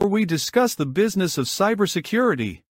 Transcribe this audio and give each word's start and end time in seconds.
where 0.00 0.08
we 0.08 0.24
discuss 0.24 0.74
the 0.74 0.86
business 0.86 1.36
of 1.36 1.44
cybersecurity. 1.44 2.62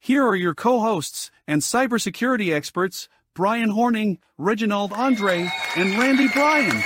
Here 0.00 0.26
are 0.26 0.34
your 0.34 0.56
co 0.56 0.80
hosts 0.80 1.30
and 1.46 1.62
cybersecurity 1.62 2.52
experts, 2.52 3.08
Bryan 3.32 3.70
Hornung, 3.70 4.18
Reginald 4.38 4.92
Andre, 4.92 5.48
and 5.76 5.96
Randy 5.96 6.26
Bryan. 6.26 6.82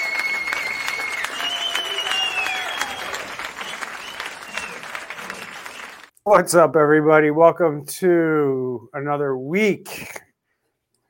What's 6.25 6.54
up, 6.54 6.77
everybody? 6.77 7.30
Welcome 7.30 7.86
to 7.86 8.91
another 8.93 9.38
week. 9.38 10.20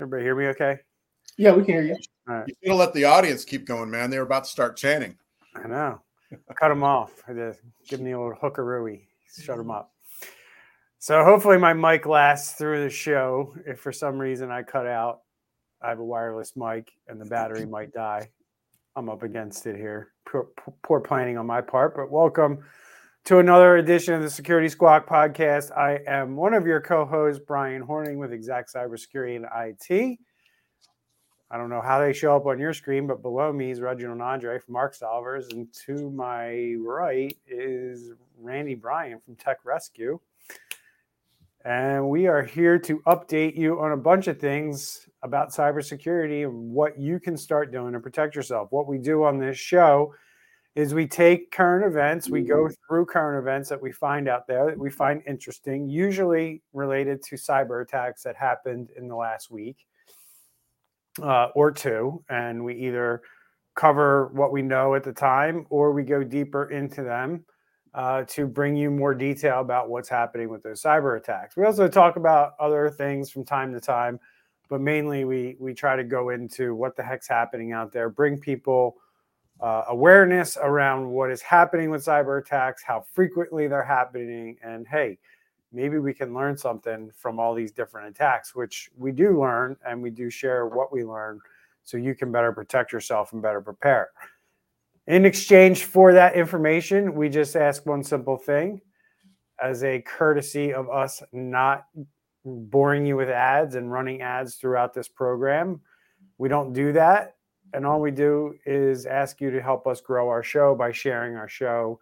Everybody 0.01 0.23
hear 0.23 0.37
me 0.37 0.47
okay? 0.51 0.79
Yeah, 1.37 1.51
we 1.51 1.65
can 1.65 1.75
hear 1.75 1.83
you. 1.83 1.97
All 2.29 2.37
right. 2.37 2.47
You 2.47 2.55
gotta 2.65 2.79
let 2.79 2.95
the 2.95 3.07
audience 3.07 3.45
keep 3.45 3.67
going, 3.67 3.91
man. 3.91 4.11
They 4.11 4.19
were 4.19 4.25
about 4.25 4.45
to 4.45 4.51
start 4.51 4.77
chanting. 4.77 5.19
I 5.57 5.67
know. 5.67 6.01
Cut 6.59 6.69
them 6.69 6.83
off. 6.83 7.23
Give 7.27 7.99
them 7.99 8.05
the 8.05 8.15
old 8.15 8.35
hookarooey. 8.35 9.03
Shut 9.41 9.57
them 9.57 9.67
mm-hmm. 9.67 9.71
up. 9.73 9.93
So 10.99 11.25
hopefully 11.25 11.59
my 11.59 11.73
mic 11.73 12.07
lasts 12.07 12.55
through 12.55 12.83
the 12.83 12.91
show. 12.91 13.55
If 13.67 13.81
for 13.81 13.93
some 13.93 14.19
reason 14.19 14.51
I 14.51 14.63
cut 14.63 14.87
out, 14.87 15.21
I 15.81 15.91
have 15.91 16.01
a 16.01 16.05
wireless 16.05 16.55
mic 16.57 16.91
and 17.07 17.21
the 17.21 17.27
battery 17.27 17.65
might 17.67 17.93
die. 17.93 18.31
I'm 18.97 19.09
up 19.09 19.23
against 19.23 19.67
it 19.67 19.77
here. 19.77 20.13
Poor, 20.27 20.49
poor 20.83 21.01
planning 21.01 21.39
on 21.39 21.47
my 21.47 21.61
part, 21.61 21.95
but 21.95 22.11
welcome 22.11 22.65
to 23.27 23.39
another 23.39 23.77
edition 23.77 24.15
of 24.15 24.23
the 24.23 24.31
Security 24.31 24.69
Squawk 24.69 25.07
podcast. 25.07 25.77
I 25.77 26.01
am 26.07 26.35
one 26.35 26.55
of 26.55 26.67
your 26.67 26.81
co-hosts, 26.81 27.43
Bryan 27.47 27.87
Hornung 27.87 28.17
with 28.17 28.31
Xact 28.31 28.73
Cybersecurity 28.75 29.37
and 29.37 29.47
IT. 29.55 30.19
I 31.49 31.57
don't 31.57 31.71
know 31.71 31.81
how 31.81 32.01
they 32.01 32.13
show 32.13 32.35
up 32.35 32.47
on 32.47 32.59
your 32.59 32.75
screen, 32.75 33.07
but 33.07 33.23
below 33.23 33.53
me 33.53 33.71
is 33.71 33.81
Reginald 33.81 34.21
Andre 34.21 34.59
from 34.59 34.75
ARK 34.75 34.97
Solvers, 34.97 35.53
and 35.53 35.73
to 35.87 36.11
my 36.11 36.75
right 36.81 37.37
is 37.47 38.11
Randy 38.37 38.75
Bryan 38.75 39.21
from 39.25 39.37
Tech 39.37 39.59
Rescue. 39.65 40.19
And 41.65 42.09
we 42.09 42.27
are 42.27 42.43
here 42.43 42.81
to 42.81 42.99
update 43.07 43.57
you 43.57 43.81
on 43.81 43.93
a 43.93 43.97
bunch 43.97 44.27
of 44.27 44.41
things 44.41 45.09
about 45.23 45.53
cybersecurity 45.53 46.45
and 46.45 46.73
what 46.73 46.99
you 46.99 47.21
can 47.21 47.37
start 47.37 47.71
doing 47.71 47.93
to 47.93 48.01
protect 48.01 48.35
yourself. 48.35 48.69
What 48.73 48.89
we 48.89 48.99
do 48.99 49.23
on 49.23 49.39
this 49.39 49.57
show 49.57 50.15
is 50.75 50.95
we 50.95 51.07
take 51.07 51.53
current 51.53 51.87
events, 51.87 52.29
we 52.29 52.43
go 52.43 52.69
through 52.89 53.07
current 53.07 53.41
events 53.41 53.69
that 53.69 53.81
we 53.81 53.93
find 53.93 54.29
out 54.29 54.49
there 54.49 54.67
that 54.67 54.79
we 54.79 54.91
find 54.91 55.23
interesting, 55.27 55.89
usually 55.89 56.61
related 56.73 57.23
to 57.23 57.37
cyber 57.37 57.83
attacks 57.83 58.25
that 58.25 58.37
happened 58.37 58.91
in 58.97 59.07
the 59.07 59.17
last 59.17 59.51
week 59.51 59.87
uh, 61.23 61.49
or 61.55 61.71
two, 61.71 62.23
and 62.29 62.65
we 62.65 62.75
either 62.75 63.23
cover 63.75 64.29
what 64.33 64.53
we 64.53 64.63
know 64.63 64.95
at 64.95 65.05
the 65.05 65.13
time 65.13 65.67
or 65.71 65.93
we 65.93 66.03
go 66.03 66.25
deeper 66.25 66.71
into 66.71 67.03
them 67.03 67.45
uh, 67.95 68.25
to 68.25 68.47
bring 68.47 68.77
you 68.77 68.91
more 68.91 69.15
detail 69.15 69.61
about 69.61 69.89
what's 69.89 70.09
happening 70.09 70.49
with 70.49 70.63
those 70.63 70.83
cyber 70.83 71.17
attacks. 71.17 71.57
We 71.57 71.65
also 71.65 71.89
talk 71.89 72.17
about 72.17 72.53
other 72.61 72.91
things 72.91 73.31
from 73.31 73.45
time 73.45 73.73
to 73.73 73.81
time, 73.81 74.21
but 74.69 74.81
mainly 74.81 75.25
we 75.25 75.57
we 75.59 75.75
try 75.75 75.97
to 75.97 76.05
go 76.05 76.31
into 76.31 76.75
what 76.75 76.97
the 76.97 77.03
heck's 77.03 77.29
happening 77.29 77.73
out 77.73 77.93
there, 77.93 78.09
bring 78.11 78.39
people 78.39 78.97
uh, 79.61 79.85
awareness 79.89 80.59
around 80.61 81.09
what 81.09 81.31
is 81.31 81.41
happening 81.41 81.91
with 81.91 82.05
cyber 82.05 82.41
attacks, 82.41 82.83
how 82.83 83.05
frequently 83.15 83.67
they're 83.67 83.83
happening, 83.85 84.57
and 84.63 84.87
hey, 84.87 85.19
maybe 85.77 85.99
we 85.99 86.15
can 86.15 86.33
learn 86.33 86.57
something 86.57 87.11
from 87.15 87.39
all 87.39 87.55
these 87.55 87.71
different 87.71 88.09
attacks, 88.09 88.55
which 88.55 88.89
we 88.97 89.13
do 89.13 89.39
learn 89.39 89.77
and 89.87 90.03
we 90.03 90.09
do 90.09 90.31
share 90.31 90.67
what 90.67 90.91
we 90.91 91.05
learn 91.05 91.39
so 91.85 91.99
you 91.99 92.15
can 92.15 92.33
better 92.33 92.51
protect 92.51 92.93
yourself 92.93 93.35
and 93.35 93.43
better 93.43 93.61
prepare. 93.61 94.09
In 95.07 95.27
exchange 95.27 95.85
for 95.85 96.15
that 96.15 96.35
information, 96.35 97.15
we 97.15 97.29
just 97.29 97.57
ask 97.57 97.85
one 97.85 98.03
simple 98.03 98.39
thing 98.39 98.81
as 99.63 99.85
a 99.85 100.01
courtesy 100.01 100.73
of 100.73 100.89
us 100.89 101.23
not 101.31 101.85
boring 102.45 103.05
you 103.05 103.17
with 103.17 103.29
ads 103.29 103.75
and 103.75 103.93
running 103.93 104.23
ads 104.23 104.55
throughout 104.55 104.95
this 104.95 105.09
program. 105.09 105.79
We 106.39 106.49
don't 106.49 106.73
do 106.73 106.93
that. 106.95 107.35
And 107.75 107.85
all 107.85 108.01
we 108.01 108.13
do 108.13 108.55
is 108.65 109.05
ask 109.05 109.43
you 109.43 109.51
to 109.51 109.61
help 109.61 109.87
us 109.87 110.01
grow 110.01 110.29
our 110.31 110.43
show 110.43 110.75
by 110.75 110.91
sharing 110.91 111.37
our 111.37 111.49
show 111.49 112.01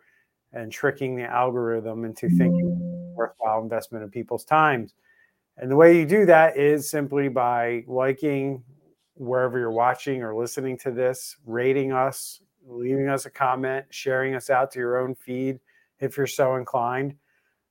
and 0.53 0.71
tricking 0.71 1.17
the 1.17 1.25
algorithm 1.25 2.05
into 2.05 2.29
thinking 2.29 3.04
worthwhile 3.15 3.63
investment 3.63 4.05
of 4.05 4.11
people's 4.11 4.45
times. 4.45 4.95
And 5.57 5.71
the 5.71 5.77
way 5.77 5.97
you 5.97 6.07
do 6.07 6.27
that 6.27 6.57
is 6.57 6.91
simply 6.91 7.29
by 7.29 7.85
liking 7.87 8.63
wherever 9.15 9.59
you're 9.59 9.71
watching 9.71 10.23
or 10.23 10.35
listening 10.35 10.77
to 10.79 10.91
this, 10.91 11.37
rating 11.47 11.93
us, 11.93 12.43
leaving 12.67 13.09
us 13.09 13.27
a 13.27 13.31
comment, 13.31 13.87
sharing 13.91 14.35
us 14.35 14.51
out 14.51 14.71
to 14.73 14.79
your 14.79 14.99
own 14.99 15.15
feed 15.15 15.61
if 16.01 16.17
you're 16.17 16.27
so 16.27 16.57
inclined. 16.57 17.15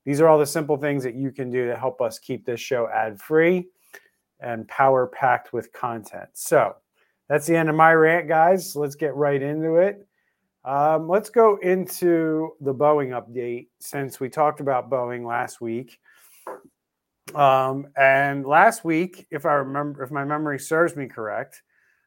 These 0.06 0.22
are 0.22 0.28
all 0.28 0.40
the 0.40 0.46
simple 0.46 0.78
things 0.78 1.04
that 1.04 1.16
you 1.16 1.32
can 1.32 1.50
do 1.50 1.68
to 1.68 1.76
help 1.76 2.02
us 2.02 2.20
keep 2.20 2.46
this 2.46 2.60
show 2.60 2.88
ad 2.90 3.20
free 3.20 3.68
and 4.40 4.68
power 4.68 5.08
packed 5.08 5.54
with 5.54 5.72
content. 5.74 6.30
So 6.34 6.76
that's 7.30 7.48
the 7.48 7.56
end 7.56 7.70
of 7.70 7.76
my 7.76 7.94
rant, 7.94 8.28
guys. 8.28 8.76
Let's 8.76 8.96
get 8.96 9.16
right 9.16 9.42
into 9.42 9.76
it. 9.76 10.06
Um, 10.66 11.10
let's 11.10 11.30
go 11.30 11.58
into 11.58 12.52
the 12.62 12.74
Boeing 12.74 13.10
update 13.10 13.68
since 13.80 14.20
we 14.20 14.30
talked 14.30 14.62
about 14.62 14.90
Boeing 14.90 15.26
last 15.28 15.60
week. 15.60 16.00
Um, 17.36 17.88
and 17.98 18.46
last 18.46 18.86
week, 18.86 19.28
if 19.30 19.46
I 19.46 19.54
remember, 19.54 20.04
if 20.04 20.12
my 20.12 20.24
memory 20.24 20.60
serves 20.60 20.96
me 20.96 21.08
correct, 21.08 21.64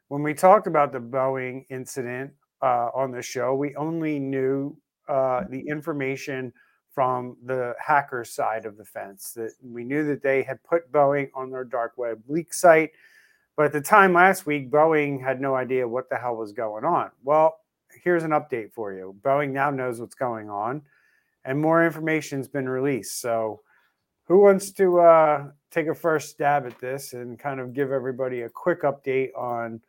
when 0.08 0.22
we 0.22 0.32
talked 0.32 0.66
about 0.66 0.92
the 0.92 1.00
Boeing 1.00 1.66
incident 1.68 2.32
uh, 2.62 2.88
on 2.94 3.10
the 3.10 3.20
show, 3.20 3.54
we 3.54 3.74
only 3.76 4.18
knew 4.18 4.76
uh, 5.08 5.44
the 5.50 5.60
information 5.68 6.52
from 6.94 7.36
the 7.44 7.74
hacker 7.78 8.24
side 8.24 8.64
of 8.64 8.78
the 8.78 8.84
fence. 8.84 9.32
That 9.32 9.52
we 9.62 9.84
knew 9.84 10.02
that 10.06 10.22
they 10.22 10.42
had 10.42 10.62
put 10.64 10.90
Boeing 10.90 11.28
on 11.34 11.50
their 11.50 11.64
dark 11.64 11.92
web 11.98 12.22
leak 12.26 12.54
site, 12.54 12.92
but 13.54 13.66
at 13.66 13.72
the 13.72 13.82
time 13.82 14.14
last 14.14 14.46
week, 14.46 14.70
Boeing 14.70 15.22
had 15.22 15.42
no 15.42 15.54
idea 15.54 15.86
what 15.86 16.08
the 16.08 16.16
hell 16.16 16.36
was 16.36 16.52
going 16.52 16.84
on. 16.84 17.10
Well, 17.22 17.58
here's 18.02 18.24
an 18.24 18.30
update 18.30 18.72
for 18.72 18.92
you. 18.92 19.14
Boeing 19.22 19.52
now 19.52 19.70
knows 19.70 20.00
what's 20.00 20.14
going 20.14 20.50
on, 20.50 20.82
and 21.44 21.60
more 21.60 21.84
information's 21.84 22.48
been 22.48 22.68
released. 22.68 23.20
So, 23.20 23.60
who 24.24 24.40
wants 24.40 24.70
to 24.72 25.00
uh, 25.00 25.48
take 25.70 25.86
a 25.86 25.94
first 25.94 26.30
stab 26.30 26.66
at 26.66 26.78
this 26.80 27.12
and 27.12 27.38
kind 27.38 27.60
of 27.60 27.72
give 27.72 27.92
everybody 27.92 28.42
a 28.42 28.48
quick 28.48 28.82
update 28.82 29.30
on 29.36 29.80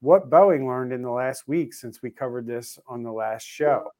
what 0.00 0.28
Boeing 0.28 0.66
learned 0.66 0.92
in 0.92 1.02
the 1.02 1.10
last 1.10 1.48
week 1.48 1.72
since 1.72 2.02
we 2.02 2.10
covered 2.10 2.46
this 2.46 2.78
on 2.86 3.02
the 3.02 3.12
last 3.12 3.44
show? 3.44 3.90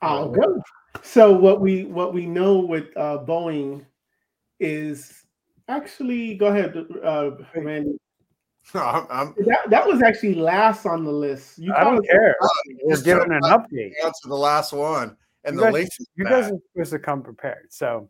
I'll 0.00 0.28
go. 0.28 0.62
So 1.02 1.32
what 1.32 1.60
we 1.60 1.84
what 1.84 2.14
we 2.14 2.26
know 2.26 2.58
with 2.58 2.96
uh, 2.96 3.18
Boeing 3.26 3.84
is 4.60 5.24
actually 5.68 6.34
go 6.34 6.46
ahead, 6.46 6.76
uh, 7.04 7.30
Randy. 7.54 7.98
No, 8.74 8.80
I'm, 8.82 9.06
I'm 9.10 9.34
That, 9.46 9.58
that 9.70 9.86
was 9.86 10.02
actually 10.02 10.34
last 10.34 10.86
on 10.86 11.04
the 11.04 11.12
list. 11.12 11.58
You 11.58 11.72
I 11.72 11.84
don't 11.84 11.94
probably- 11.94 12.08
care. 12.08 12.36
We're 12.84 12.92
just 12.94 13.04
giving 13.04 13.30
an 13.32 13.40
update. 13.42 13.92
answer 14.04 14.28
the 14.28 14.34
last 14.34 14.72
one, 14.72 15.16
and 15.44 15.54
You 15.54 15.60
the 15.60 15.64
guys- 15.66 15.72
link 15.72 15.88
is 16.00 16.06
You 16.16 16.24
bad. 16.24 16.30
guys 16.30 16.52
are 16.52 16.58
supposed 16.72 16.90
to 16.92 16.98
come 16.98 17.22
prepared. 17.22 17.66
So 17.70 18.08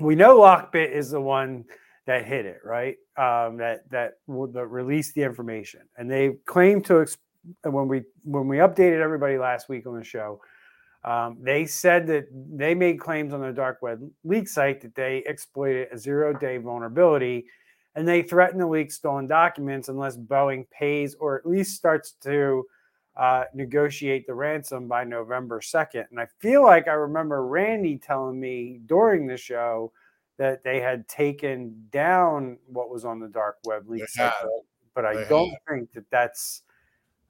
we 0.00 0.14
know 0.16 0.38
Lockbit 0.40 0.90
is 0.90 1.10
the 1.10 1.20
one 1.20 1.64
that 2.06 2.24
hit 2.24 2.46
it, 2.46 2.60
right? 2.64 2.96
Um, 3.16 3.56
that 3.58 3.88
that 3.90 4.14
w- 4.26 4.52
that 4.52 4.66
released 4.66 5.14
the 5.14 5.22
information, 5.22 5.82
and 5.96 6.10
they 6.10 6.32
claim 6.46 6.82
to 6.82 7.02
ex- 7.02 7.16
when 7.62 7.86
we 7.88 8.02
when 8.24 8.48
we 8.48 8.56
updated 8.56 9.00
everybody 9.00 9.38
last 9.38 9.68
week 9.68 9.86
on 9.86 9.96
the 9.96 10.04
show. 10.04 10.40
Um, 11.04 11.38
they 11.42 11.66
said 11.66 12.06
that 12.08 12.24
they 12.32 12.74
made 12.74 12.98
claims 12.98 13.32
on 13.34 13.40
their 13.40 13.52
dark 13.52 13.82
web 13.82 14.00
leak 14.24 14.48
site 14.48 14.80
that 14.80 14.94
they 14.94 15.18
exploited 15.26 15.88
a 15.92 15.98
zero 15.98 16.32
day 16.32 16.56
vulnerability 16.56 17.46
and 17.94 18.06
they 18.06 18.22
threaten 18.22 18.58
to 18.58 18.66
leak 18.66 18.90
stolen 18.90 19.26
documents 19.26 19.88
unless 19.88 20.16
Boeing 20.16 20.68
pays 20.70 21.14
or 21.14 21.38
at 21.38 21.46
least 21.46 21.76
starts 21.76 22.12
to 22.22 22.64
uh, 23.16 23.44
negotiate 23.54 24.26
the 24.26 24.34
ransom 24.34 24.88
by 24.88 25.04
November 25.04 25.60
2nd. 25.60 26.06
And 26.10 26.18
I 26.18 26.26
feel 26.40 26.64
like 26.64 26.88
I 26.88 26.94
remember 26.94 27.46
Randy 27.46 27.96
telling 27.96 28.40
me 28.40 28.80
during 28.86 29.26
the 29.26 29.36
show 29.36 29.92
that 30.36 30.64
they 30.64 30.80
had 30.80 31.06
taken 31.06 31.86
down 31.90 32.58
what 32.66 32.90
was 32.90 33.04
on 33.04 33.20
the 33.20 33.28
dark 33.28 33.58
web 33.64 33.88
leak 33.88 34.08
site, 34.08 34.32
but 34.94 35.04
I 35.04 35.14
They 35.14 35.28
don't 35.28 35.54
think 35.68 35.92
that 35.92 36.10
that's. 36.10 36.62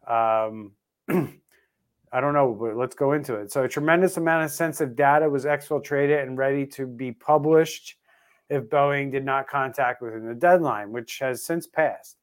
Um, 0.07 0.73
I 2.13 2.21
don't 2.21 2.33
know, 2.33 2.55
but 2.55 2.77
let's 2.77 2.95
go 2.95 3.13
into 3.13 3.35
it. 3.35 3.51
So, 3.51 3.65
a 3.65 3.69
tremendous 3.69 4.17
amount 4.17 4.45
of 4.45 4.53
sensitive 4.53 4.95
data 4.95 5.29
was 5.29 5.45
exfiltrated 5.45 6.23
and 6.23 6.39
ready 6.39 6.65
to 6.69 6.87
be 6.87 7.11
published 7.11 7.97
if 8.51 8.65
Boeing 8.65 9.11
did 9.11 9.25
not 9.25 9.49
contact 9.49 10.03
within 10.03 10.27
the 10.27 10.35
deadline, 10.35 10.93
which 10.93 11.19
has 11.19 11.45
since 11.45 11.67
passed. 11.67 12.19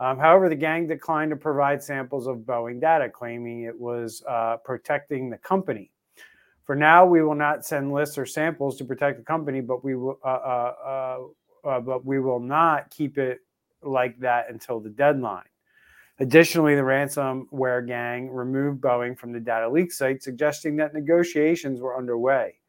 Um, 0.00 0.18
however, 0.18 0.48
the 0.48 0.56
gang 0.56 0.86
declined 0.86 1.30
to 1.30 1.36
provide 1.36 1.82
samples 1.82 2.26
of 2.26 2.38
Boeing 2.38 2.80
data, 2.80 3.08
claiming 3.08 3.64
it 3.64 3.78
was 3.78 4.22
uh, 4.26 4.56
protecting 4.64 5.28
the 5.28 5.36
company. 5.38 5.92
For 6.64 6.74
now, 6.74 7.04
we 7.04 7.22
will 7.22 7.34
not 7.34 7.66
send 7.66 7.92
lists 7.92 8.16
or 8.16 8.24
samples 8.24 8.76
to 8.78 8.84
protect 8.84 9.18
the 9.18 9.24
company, 9.24 9.60
but 9.60 9.84
we 9.84 9.96
will, 9.96 10.18
uh, 10.24 10.28
uh, 10.28 10.74
uh, 10.84 11.68
uh, 11.68 11.80
but 11.80 12.04
we 12.04 12.18
will 12.20 12.40
not 12.40 12.90
keep 12.90 13.18
it 13.18 13.40
like 13.82 14.18
that 14.20 14.50
until 14.50 14.80
the 14.80 14.88
deadline. 14.88 15.44
Additionally, 16.18 16.74
the 16.74 16.82
ransomware 16.82 17.86
gang 17.86 18.30
removed 18.30 18.80
Boeing 18.80 19.18
from 19.18 19.32
the 19.32 19.40
data 19.40 19.68
leak 19.68 19.90
site, 19.90 20.22
suggesting 20.22 20.76
that 20.76 20.94
negotiations 20.94 21.80
were 21.80 21.96
underway. 21.96 22.59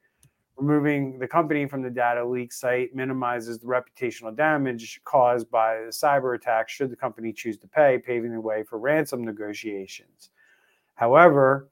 Removing 0.61 1.17
the 1.17 1.27
company 1.27 1.65
from 1.65 1.81
the 1.81 1.89
data 1.89 2.23
leak 2.23 2.53
site 2.53 2.93
minimizes 2.93 3.57
the 3.57 3.65
reputational 3.65 4.35
damage 4.35 5.01
caused 5.05 5.49
by 5.49 5.77
the 5.77 5.89
cyber 5.89 6.35
attack 6.35 6.69
should 6.69 6.91
the 6.91 6.95
company 6.95 7.33
choose 7.33 7.57
to 7.57 7.67
pay, 7.67 7.97
paving 7.97 8.31
the 8.31 8.39
way 8.39 8.61
for 8.61 8.77
ransom 8.77 9.25
negotiations. 9.25 10.29
However, 10.93 11.71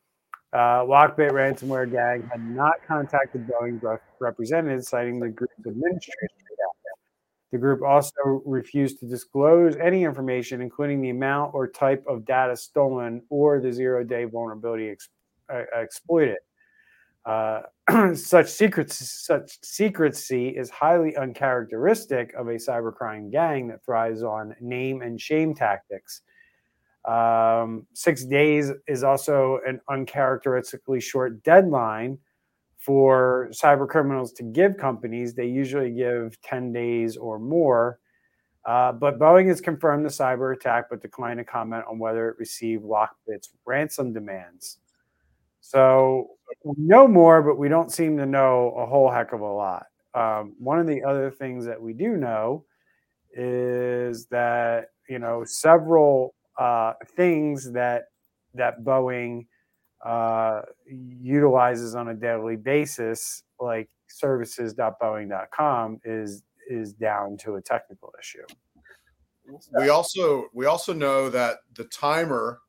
uh, 0.54 0.82
Lockbit 0.82 1.30
ransomware 1.30 1.92
gang 1.92 2.28
had 2.32 2.44
not 2.44 2.74
contacted 2.88 3.48
Boeing 3.48 3.80
representatives, 4.20 4.88
citing 4.88 5.20
the 5.20 5.30
group's 5.30 5.54
administrative 5.68 6.30
The 7.52 7.60
group 7.60 7.84
also 7.84 8.42
refused 8.44 9.00
to 9.02 9.06
disclose 9.06 9.76
any 9.76 10.04
information, 10.04 10.64
including 10.64 11.00
the 11.00 11.12
amount 11.12 11.54
or 11.54 11.68
type 11.68 12.04
of 12.08 12.26
data 12.26 12.58
stolen 12.58 13.22
or 13.30 13.60
the 13.60 13.72
zero 13.72 14.04
day 14.04 14.24
vulnerability 14.24 14.90
ex- 14.90 15.10
uh, 15.54 15.66
exploited. 15.76 16.38
Uh, 17.26 17.62
such 18.14 18.48
secrecy, 18.48 19.06
such 19.06 19.58
secrecy 19.64 20.50
is 20.50 20.70
highly 20.70 21.16
uncharacteristic 21.16 22.34
of 22.34 22.48
a 22.48 22.56
cybercrime 22.56 23.32
gang 23.32 23.68
that 23.68 23.84
thrives 23.84 24.24
on 24.24 24.56
name 24.62 25.02
and 25.02 25.20
shame 25.20 25.54
tactics. 25.54 26.22
Um, 27.06 27.88
six 27.94 28.26
days 28.26 28.72
is 28.88 29.04
also 29.04 29.60
an 29.66 29.80
uncharacteristically 29.90 31.00
short 31.00 31.44
deadline 31.44 32.18
for 32.78 33.50
cyber 33.52 33.88
criminals 33.88 34.32
to 34.34 34.44
give 34.44 34.78
companies. 34.78 35.34
They 35.34 35.48
usually 35.48 35.92
give 35.92 36.40
10 36.42 36.72
days 36.72 37.18
or 37.18 37.40
more. 37.40 38.00
Uh, 38.66 38.92
but 38.92 39.20
Boeing 39.20 39.48
has 39.48 39.62
confirmed 39.62 40.06
the 40.06 40.10
cyber 40.10 40.54
attack, 40.54 40.90
but 40.90 41.02
declined 41.02 41.40
to 41.40 41.44
comment 41.44 41.86
on 41.90 41.98
whether 41.98 42.30
it 42.30 42.38
received 42.38 42.84
Lockbit's 42.84 43.50
ransom 43.66 44.14
demands. 44.14 44.80
So 45.62 46.32
we 46.64 46.74
know 46.78 47.08
more, 47.08 47.42
but 47.42 47.58
we 47.58 47.70
don't 47.70 47.92
seem 47.92 48.18
to 48.18 48.26
know 48.26 48.72
a 48.78 48.86
whole 48.86 49.10
heck 49.10 49.34
of 49.34 49.42
a 49.42 49.46
lot. 49.46 49.86
Um, 50.14 50.56
one 50.58 50.80
of 50.80 50.88
the 50.88 51.04
other 51.04 51.30
things 51.30 51.66
that 51.66 51.82
we 51.82 51.94
do 51.94 52.18
know 52.18 52.66
is 53.34 54.26
that 54.28 54.88
you 55.08 55.20
know 55.20 55.44
several 55.46 56.34
uh, 56.58 56.94
things 57.16 57.72
that 57.74 58.06
that 58.56 58.84
Boeing 58.84 59.46
uh, 60.04 60.62
utilizes 60.88 61.96
on 61.96 62.10
a 62.10 62.14
daily 62.14 62.56
basis, 62.56 63.44
like 63.60 63.90
services.boeing.com, 64.08 66.00
is 66.04 66.44
is 66.70 66.94
down 66.94 67.38
to 67.38 67.56
a 67.56 67.62
technical 67.62 68.14
issue. 68.20 68.46
We 69.78 69.90
also 69.90 70.48
we 70.54 70.66
also 70.66 70.94
know 70.94 71.30
that 71.30 71.58
the 71.76 71.86
timer 71.86 72.60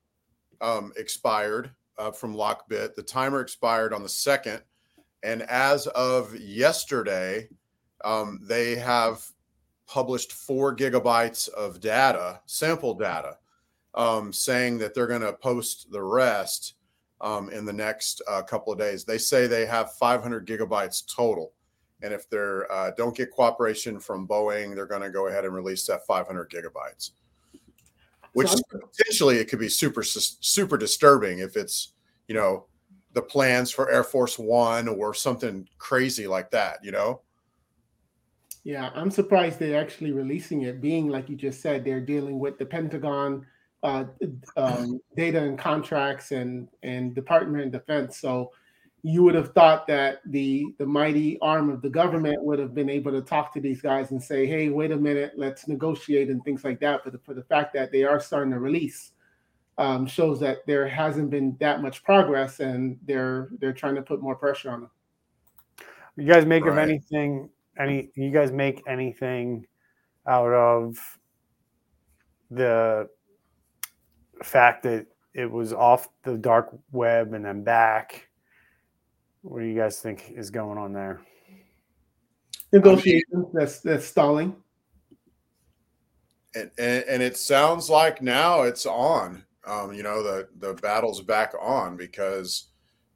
um, 0.60 0.92
expired 0.96 1.70
uh, 2.00 2.10
from 2.10 2.34
Lockbit. 2.34 2.94
The 2.94 3.02
timer 3.02 3.40
expired 3.40 3.92
on 3.92 4.02
the 4.02 4.08
second, 4.08 4.62
and 5.22 5.42
as 5.42 5.86
of 5.88 6.34
yesterday, 6.38 7.48
um, 8.04 8.40
they 8.42 8.76
have 8.76 9.22
published 9.86 10.32
four 10.32 10.74
gigabytes 10.74 11.48
of 11.50 11.80
data, 11.80 12.40
sample 12.46 12.94
data, 12.94 13.36
um, 13.94 14.32
saying 14.32 14.78
that 14.78 14.94
they're 14.94 15.06
going 15.06 15.20
to 15.20 15.32
post 15.34 15.90
the 15.92 16.02
rest 16.02 16.74
um, 17.20 17.50
in 17.50 17.66
the 17.66 17.72
next 17.72 18.22
uh, 18.26 18.40
couple 18.42 18.72
of 18.72 18.78
days. 18.78 19.04
They 19.04 19.18
say 19.18 19.46
they 19.46 19.66
have 19.66 19.92
500 19.94 20.46
gigabytes 20.46 21.02
total. 21.14 21.52
And 22.02 22.14
if 22.14 22.30
they 22.30 22.60
uh, 22.70 22.92
don't 22.96 23.14
get 23.14 23.30
cooperation 23.30 24.00
from 24.00 24.26
Boeing, 24.26 24.74
they're 24.74 24.86
going 24.86 25.02
to 25.02 25.10
go 25.10 25.26
ahead 25.26 25.44
and 25.44 25.54
release 25.54 25.86
that 25.88 26.06
500 26.06 26.48
gigabytes 26.48 27.10
which 28.32 28.48
so 28.48 28.60
potentially 28.70 29.36
it 29.36 29.48
could 29.48 29.58
be 29.58 29.68
super 29.68 30.02
super 30.02 30.76
disturbing 30.76 31.40
if 31.40 31.56
it's 31.56 31.92
you 32.28 32.34
know 32.34 32.66
the 33.12 33.22
plans 33.22 33.70
for 33.70 33.90
Air 33.90 34.04
Force 34.04 34.38
One 34.38 34.88
or 34.88 35.14
something 35.14 35.68
crazy 35.78 36.26
like 36.26 36.50
that. 36.52 36.84
You 36.84 36.92
know. 36.92 37.20
Yeah, 38.62 38.90
I'm 38.94 39.10
surprised 39.10 39.58
they're 39.58 39.80
actually 39.80 40.12
releasing 40.12 40.62
it. 40.62 40.80
Being 40.80 41.08
like 41.08 41.28
you 41.28 41.36
just 41.36 41.60
said, 41.60 41.84
they're 41.84 42.00
dealing 42.00 42.38
with 42.38 42.58
the 42.58 42.66
Pentagon 42.66 43.46
uh, 43.82 44.04
um, 44.56 45.00
data 45.16 45.42
and 45.42 45.58
contracts 45.58 46.32
and 46.32 46.68
and 46.82 47.14
Department 47.14 47.64
of 47.64 47.72
Defense. 47.72 48.18
So 48.18 48.52
you 49.02 49.22
would 49.22 49.34
have 49.34 49.52
thought 49.52 49.86
that 49.86 50.20
the 50.26 50.74
the 50.78 50.86
mighty 50.86 51.38
arm 51.40 51.70
of 51.70 51.80
the 51.80 51.88
government 51.88 52.42
would 52.42 52.58
have 52.58 52.74
been 52.74 52.90
able 52.90 53.12
to 53.12 53.22
talk 53.22 53.52
to 53.54 53.60
these 53.60 53.80
guys 53.80 54.10
and 54.10 54.22
say, 54.22 54.46
"Hey, 54.46 54.68
wait 54.68 54.92
a 54.92 54.96
minute, 54.96 55.32
let's 55.36 55.68
negotiate 55.68 56.28
and 56.28 56.42
things 56.44 56.64
like 56.64 56.80
that." 56.80 57.02
But 57.04 57.24
for 57.24 57.34
the 57.34 57.44
fact 57.44 57.72
that 57.74 57.92
they 57.92 58.04
are 58.04 58.20
starting 58.20 58.52
to 58.52 58.58
release 58.58 59.12
um, 59.78 60.06
shows 60.06 60.38
that 60.40 60.66
there 60.66 60.86
hasn't 60.86 61.30
been 61.30 61.56
that 61.58 61.80
much 61.80 62.04
progress, 62.04 62.60
and 62.60 62.98
they're 63.06 63.48
they're 63.58 63.72
trying 63.72 63.94
to 63.94 64.02
put 64.02 64.20
more 64.20 64.36
pressure 64.36 64.70
on 64.70 64.82
them. 64.82 64.90
You 66.16 66.26
guys 66.26 66.44
make 66.44 66.64
right. 66.64 66.72
of 66.72 66.78
anything? 66.78 67.48
Any? 67.78 68.10
You 68.14 68.30
guys 68.30 68.52
make 68.52 68.82
anything 68.86 69.66
out 70.26 70.52
of 70.52 70.98
the 72.50 73.08
fact 74.42 74.82
that 74.82 75.06
it 75.32 75.50
was 75.50 75.72
off 75.72 76.08
the 76.24 76.36
dark 76.36 76.76
web 76.92 77.32
and 77.32 77.44
then 77.44 77.64
back? 77.64 78.28
What 79.42 79.60
do 79.60 79.66
you 79.66 79.78
guys 79.78 80.00
think 80.00 80.32
is 80.36 80.50
going 80.50 80.78
on 80.78 80.92
there? 80.92 81.20
Negotiations. 82.72 83.46
That's 83.52 83.80
that's 83.80 84.06
stalling. 84.06 84.56
And, 86.54 86.70
and, 86.78 87.04
and 87.04 87.22
it 87.22 87.36
sounds 87.36 87.88
like 87.88 88.22
now 88.22 88.62
it's 88.62 88.86
on. 88.86 89.44
Um, 89.66 89.92
you 89.92 90.02
know 90.02 90.22
the 90.22 90.48
the 90.58 90.74
battle's 90.74 91.20
back 91.20 91.52
on 91.60 91.96
because 91.96 92.68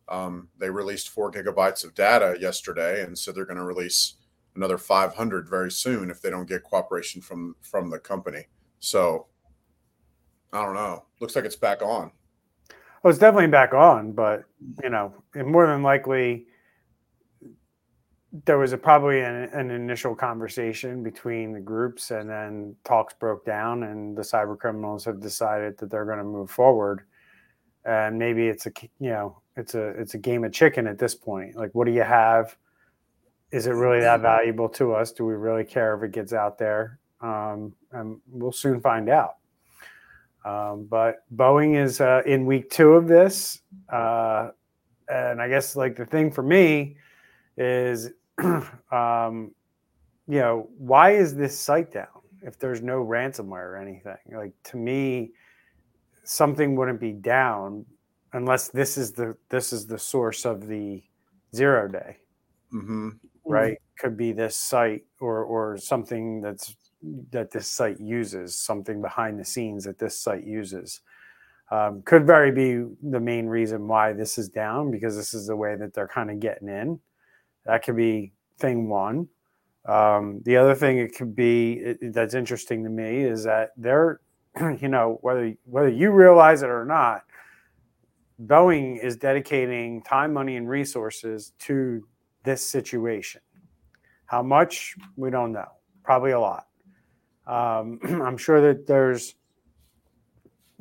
um, 0.09 0.49
they 0.59 0.71
released 0.71 1.09
four 1.09 1.31
gigabytes 1.31 1.85
of 1.85 1.95
data 1.95 2.37
yesterday, 2.39 3.03
and 3.03 3.19
so 3.19 3.33
they're 3.33 3.47
going 3.47 3.57
to 3.57 3.65
release 3.65 4.15
another 4.57 4.79
500 4.79 5.49
very 5.49 5.71
soon 5.71 6.11
if 6.11 6.21
they 6.21 6.31
don't 6.31 6.49
get 6.49 6.63
cooperation 6.63 7.21
from 7.21 7.57
from 7.61 7.91
the 7.91 7.99
company. 7.99 8.47
So 8.81 9.27
I 10.53 10.65
don't 10.65 10.75
know. 10.75 11.05
Looks 11.21 11.37
like 11.37 11.45
it's 11.45 11.57
back 11.57 11.83
on. 11.83 12.13
Well, 13.05 13.11
it's 13.11 13.21
definitely 13.21 13.49
back 13.49 13.75
on, 13.75 14.13
but 14.13 14.45
you 14.83 14.89
know, 14.89 15.13
more 15.37 15.67
than 15.67 15.83
likely, 15.83 16.47
there 18.47 18.57
was 18.57 18.73
a, 18.73 18.79
probably 18.79 19.21
an, 19.21 19.51
an, 19.53 19.71
initial 19.71 20.15
conversation 20.15 21.03
between 21.03 21.53
the 21.53 21.61
groups, 21.61 22.13
and 22.13 22.31
then 22.31 22.75
talks 22.83 23.13
broke 23.13 23.45
down, 23.45 23.83
and 23.83 24.17
the 24.17 24.23
cyber 24.23 24.59
criminals 24.59 25.05
have 25.05 25.21
decided 25.21 25.77
that 25.77 25.91
they're 25.91 26.07
going 26.07 26.17
to 26.17 26.25
move 26.25 26.51
forward. 26.51 27.03
And 27.85 28.19
maybe 28.19 28.49
it's 28.49 28.65
a 28.65 28.73
you 28.99 29.11
know 29.11 29.43
it's 29.55 29.75
a 29.75 29.89
it's 29.89 30.15
a 30.15 30.19
game 30.19 30.43
of 30.43 30.53
chicken 30.55 30.87
at 30.87 30.99
this 30.99 31.15
point. 31.15 31.57
Like, 31.57 31.75
what 31.75 31.85
do 31.85 31.93
you 31.93 32.05
have? 32.05 32.57
Is 33.53 33.67
it 33.67 33.73
really 33.73 34.01
that 34.01 34.23
valuable 34.23 34.71
to 34.71 34.95
us? 34.95 35.13
Do 35.13 35.27
we 35.27 35.35
really 35.35 35.65
care 35.65 35.95
if 35.95 36.03
it 36.03 36.13
gets 36.13 36.33
out 36.33 36.57
there? 36.57 37.01
Um, 37.21 37.75
and 37.93 38.19
we'll 38.31 38.51
soon 38.51 38.81
find 38.81 39.11
out. 39.11 39.35
Um, 40.45 40.87
but 40.89 41.25
Boeing 41.35 41.83
is 41.83 42.01
uh, 42.01 42.23
in 42.27 42.45
week 42.45 42.71
two 42.71 42.93
of 42.93 43.09
this. 43.09 43.61
Uh, 43.89 44.51
and 45.09 45.41
I 45.41 45.49
guess 45.49 45.77
like 45.77 45.97
the 45.97 46.07
thing 46.07 46.31
for 46.31 46.43
me 46.43 46.97
is, 47.57 48.11
um, 48.93 49.55
you 50.27 50.39
know, 50.39 50.69
why 50.79 51.13
is 51.13 51.35
this 51.35 51.59
site 51.59 51.93
down 51.93 52.09
if 52.43 52.59
there's 52.59 52.83
no 52.83 53.05
ransomware 53.05 53.73
or 53.73 53.77
anything? 53.77 54.17
Like 54.33 54.53
to 54.65 54.77
me, 54.77 55.33
something 56.25 56.77
wouldn't 56.77 57.01
be 57.01 57.13
down 57.13 57.85
unless 58.33 58.69
this 58.69 58.97
is 58.99 59.13
the 59.13 59.37
this 59.49 59.73
is 59.73 59.87
the 59.87 59.99
source 59.99 60.45
of 60.45 60.67
the 60.67 61.03
zero 61.55 61.89
day. 61.89 62.17
Mm-hmm. 62.73 63.11
Right? 63.45 63.79
Could 63.99 64.17
be 64.17 64.33
this 64.33 64.57
site 64.57 65.05
or 65.21 65.45
or 65.45 65.77
something 65.77 66.41
that's 66.41 66.77
that 67.31 67.51
this 67.51 67.69
site 67.69 68.01
uses, 68.01 68.59
something 68.59 69.03
behind 69.03 69.39
the 69.39 69.45
scenes 69.45 69.85
that 69.85 69.99
this 69.99 70.19
site 70.19 70.47
uses. 70.47 71.01
Um, 71.71 72.03
could 72.03 72.27
very 72.27 72.53
be 72.53 72.85
the 73.03 73.21
main 73.21 73.47
reason 73.47 73.89
why 73.89 74.13
this 74.13 74.39
is 74.39 74.49
down 74.49 74.91
because 74.91 75.17
this 75.17 75.35
is 75.35 75.47
the 75.47 75.57
way 75.57 75.77
that 75.77 75.95
they're 75.95 76.09
kind 76.09 76.31
of 76.31 76.41
getting 76.41 76.69
in. 76.69 77.01
That 77.65 77.83
could 77.83 77.97
be 77.97 78.33
thing 78.59 78.89
one. 78.89 79.29
Um, 79.87 80.41
the 80.45 80.57
other 80.57 80.75
thing 80.75 80.99
it 80.99 81.15
could 81.15 81.35
be 81.35 81.75
it, 81.75 82.13
that's 82.13 82.35
interesting 82.35 82.85
to 82.85 82.91
me 82.91 83.23
is 83.23 83.45
that 83.45 83.71
they're, 83.77 84.21
you 84.81 84.89
know, 84.89 85.19
whether 85.23 85.55
whether 85.65 85.89
you 85.89 86.11
realize 86.11 86.63
it 86.63 86.71
or 86.71 86.85
not, 86.85 87.23
Boeing 88.43 89.03
is 89.03 89.17
dedicating 89.17 90.03
time, 90.03 90.33
money, 90.33 90.57
and 90.57 90.69
resources 90.69 91.53
to 91.61 92.07
this 92.45 92.65
situation. 92.65 93.41
How 94.27 94.43
much 94.43 94.97
we 95.17 95.31
don't 95.31 95.53
know. 95.53 95.69
Probably 96.03 96.33
a 96.33 96.41
lot. 96.41 96.67
Um, 97.47 97.99
I'm 98.25 98.37
sure 98.37 98.61
that 98.61 98.87
there's 98.87 99.35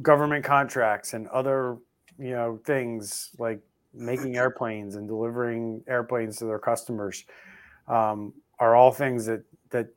government 0.01 0.43
contracts 0.43 1.13
and 1.13 1.27
other, 1.29 1.77
you 2.17 2.31
know, 2.31 2.59
things 2.65 3.31
like 3.37 3.59
making 3.93 4.37
airplanes 4.37 4.95
and 4.95 5.07
delivering 5.07 5.83
airplanes 5.87 6.37
to 6.37 6.45
their 6.45 6.59
customers 6.59 7.25
um, 7.87 8.33
are 8.59 8.75
all 8.75 8.91
things 8.91 9.25
that 9.25 9.43
that 9.69 9.87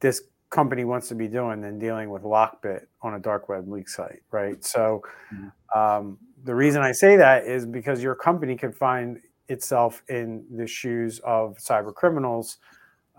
this 0.00 0.22
company 0.50 0.84
wants 0.84 1.08
to 1.08 1.14
be 1.14 1.28
doing 1.28 1.60
than 1.60 1.78
dealing 1.78 2.10
with 2.10 2.22
Lockbit 2.22 2.86
on 3.02 3.14
a 3.14 3.18
dark 3.18 3.48
web 3.48 3.68
leak 3.68 3.88
site, 3.88 4.22
right? 4.30 4.64
So, 4.64 5.02
mm-hmm. 5.34 5.78
um, 5.78 6.18
the 6.44 6.54
reason 6.54 6.82
I 6.82 6.92
say 6.92 7.16
that 7.16 7.44
is 7.44 7.66
because 7.66 8.02
your 8.02 8.14
company 8.14 8.56
could 8.56 8.74
find 8.74 9.20
itself 9.48 10.02
in 10.08 10.44
the 10.54 10.66
shoes 10.66 11.20
of 11.24 11.56
cyber 11.58 11.94
criminals, 11.94 12.58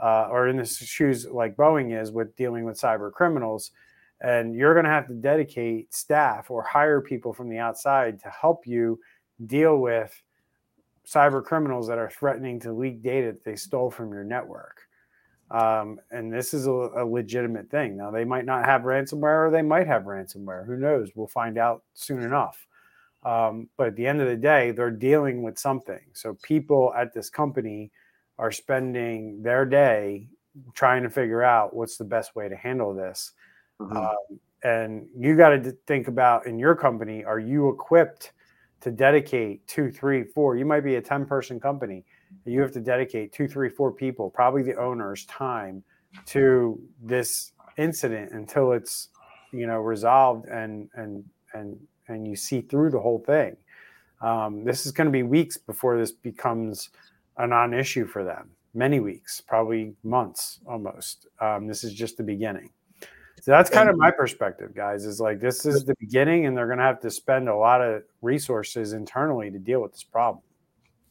uh, 0.02 0.28
or 0.30 0.48
in 0.48 0.58
the 0.58 0.66
shoes 0.66 1.26
like 1.26 1.56
Boeing 1.56 2.00
is 2.00 2.12
with 2.12 2.36
dealing 2.36 2.64
with 2.64 2.80
cyber 2.80 3.12
criminals, 3.12 3.72
and 4.22 4.56
you're 4.56 4.74
going 4.74 4.86
to 4.86 4.92
have 4.92 5.08
to 5.08 5.14
dedicate 5.14 5.94
staff 5.94 6.50
or 6.50 6.64
hire 6.64 7.02
people 7.02 7.34
from 7.34 7.50
the 7.50 7.58
outside 7.58 8.20
to 8.22 8.30
help 8.30 8.66
you 8.66 9.00
deal 9.46 9.78
with 9.78 10.22
cyber 11.06 11.44
criminals 11.44 11.88
that 11.88 11.98
are 11.98 12.10
threatening 12.10 12.60
to 12.60 12.74
leak 12.74 13.02
data 13.02 13.28
that 13.28 13.44
they 13.44 13.56
stole 13.56 13.90
from 13.90 14.12
your 14.12 14.24
network. 14.24 14.82
Um, 15.50 16.00
and 16.12 16.34
this 16.34 16.54
is 16.54 16.68
a, 16.68 16.72
a, 16.72 17.06
legitimate 17.06 17.70
thing. 17.70 17.96
Now, 17.96 18.12
they 18.12 18.26
might 18.26 18.44
not 18.44 18.66
have 18.66 18.82
ransomware 18.82 19.48
or 19.48 19.50
they 19.50 19.62
might 19.62 19.88
have 19.88 20.04
ransomware. 20.04 20.66
Who 20.66 20.76
knows? 20.76 21.12
We'll 21.16 21.28
find 21.28 21.58
out 21.58 21.84
soon 21.94 22.22
enough. 22.22 22.68
Um, 23.24 23.70
but 23.78 23.88
at 23.88 23.96
the 23.96 24.06
end 24.06 24.20
of 24.20 24.28
the 24.28 24.36
day, 24.36 24.72
they're 24.72 24.92
dealing 24.92 25.44
with 25.44 25.58
something. 25.58 26.02
So 26.12 26.38
people 26.44 26.94
at 26.98 27.14
this 27.14 27.30
company 27.30 27.92
are 28.40 28.52
spending 28.52 29.42
their 29.42 29.66
day 29.66 30.28
trying 30.74 31.04
to 31.04 31.10
figure 31.10 31.44
out 31.44 31.76
what's 31.76 31.98
the 31.98 32.04
best 32.04 32.36
way 32.36 32.50
to 32.50 32.56
handle 32.56 32.94
this. 32.94 33.32
Mm-hmm. 33.80 33.98
Um, 33.98 34.40
and 34.64 35.08
you 35.16 35.38
got 35.38 35.50
to 35.50 35.76
think 35.86 36.08
about 36.08 36.48
in 36.48 36.58
your 36.58 36.76
company, 36.76 37.24
are 37.24 37.40
you 37.40 37.70
equipped 37.70 38.34
to 38.82 38.92
dedicate 38.92 39.66
two, 39.68 39.92
three, 39.92 40.24
four? 40.24 40.56
You 40.56 40.66
might 40.66 40.82
be 40.82 40.96
a 40.96 41.02
10 41.02 41.26
person 41.26 41.60
company 41.60 42.04
you 42.46 42.62
have 42.62 42.72
to 42.72 42.80
dedicate 42.80 43.34
two, 43.34 43.48
three, 43.48 43.70
four 43.70 43.92
people, 43.92 44.30
probably 44.30 44.64
the 44.64 44.76
owner's 44.76 45.26
time 45.26 45.84
to 46.28 46.80
this 47.02 47.52
incident 47.78 48.32
until 48.32 48.72
it's 48.72 49.10
you 49.52 49.68
know 49.68 49.78
resolved 49.78 50.48
and 50.48 50.90
and 50.96 51.24
and 51.54 51.78
and 52.08 52.28
you 52.28 52.36
see 52.36 52.62
through 52.62 52.90
the 52.90 53.00
whole 53.00 53.20
thing. 53.20 53.56
Um, 54.22 54.64
this 54.64 54.86
is 54.86 54.92
going 54.92 55.06
to 55.06 55.12
be 55.12 55.24
weeks 55.24 55.58
before 55.58 55.98
this 55.98 56.12
becomes 56.12 56.90
a 57.38 57.48
non-issue 57.48 58.08
for 58.08 58.24
them. 58.24 58.52
Many 58.74 59.00
weeks, 59.00 59.42
probably 59.42 59.96
months, 60.04 60.60
almost. 60.68 61.28
Um, 61.40 61.68
this 61.68 61.84
is 61.84 61.94
just 61.94 62.18
the 62.18 62.24
beginning. 62.24 62.70
So 63.42 63.52
that's 63.52 63.70
kind 63.70 63.90
of 63.90 63.98
my 63.98 64.12
perspective, 64.12 64.76
guys. 64.76 65.06
Is 65.06 65.20
like 65.20 65.40
this 65.40 65.66
is 65.66 65.86
the 65.86 65.96
beginning, 66.00 66.46
and 66.46 66.58
they're 66.58 66.68
going 66.68 66.80
to 66.80 66.84
have 66.84 67.00
to 67.02 67.12
spend 67.12 67.48
a 67.48 67.56
lot 67.56 67.82
of 67.82 68.04
resources 68.22 68.94
internally 68.94 69.52
to 69.52 69.60
deal 69.60 69.82
with 69.82 69.94
this 69.94 70.04
problem. 70.04 70.44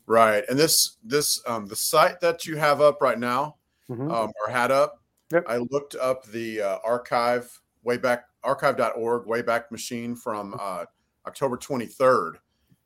Right, 0.06 0.44
and 0.48 0.58
this 0.58 0.98
this 1.02 1.40
um, 1.46 1.66
the 1.66 1.76
site 1.76 2.20
that 2.20 2.44
you 2.44 2.56
have 2.56 2.80
up 2.80 3.00
right 3.00 3.18
now, 3.18 3.56
mm-hmm. 3.88 4.10
um, 4.10 4.32
or 4.44 4.52
had 4.52 4.70
up. 4.70 5.00
Yep. 5.32 5.44
I 5.48 5.56
looked 5.70 5.96
up 5.96 6.26
the 6.26 6.62
uh, 6.62 6.78
archive 6.84 7.60
way 7.82 7.96
back 7.96 8.24
archive.org 8.44 9.26
wayback 9.26 9.70
machine 9.70 10.14
from 10.14 10.56
uh, 10.60 10.84
October 11.26 11.56
23rd, 11.56 12.34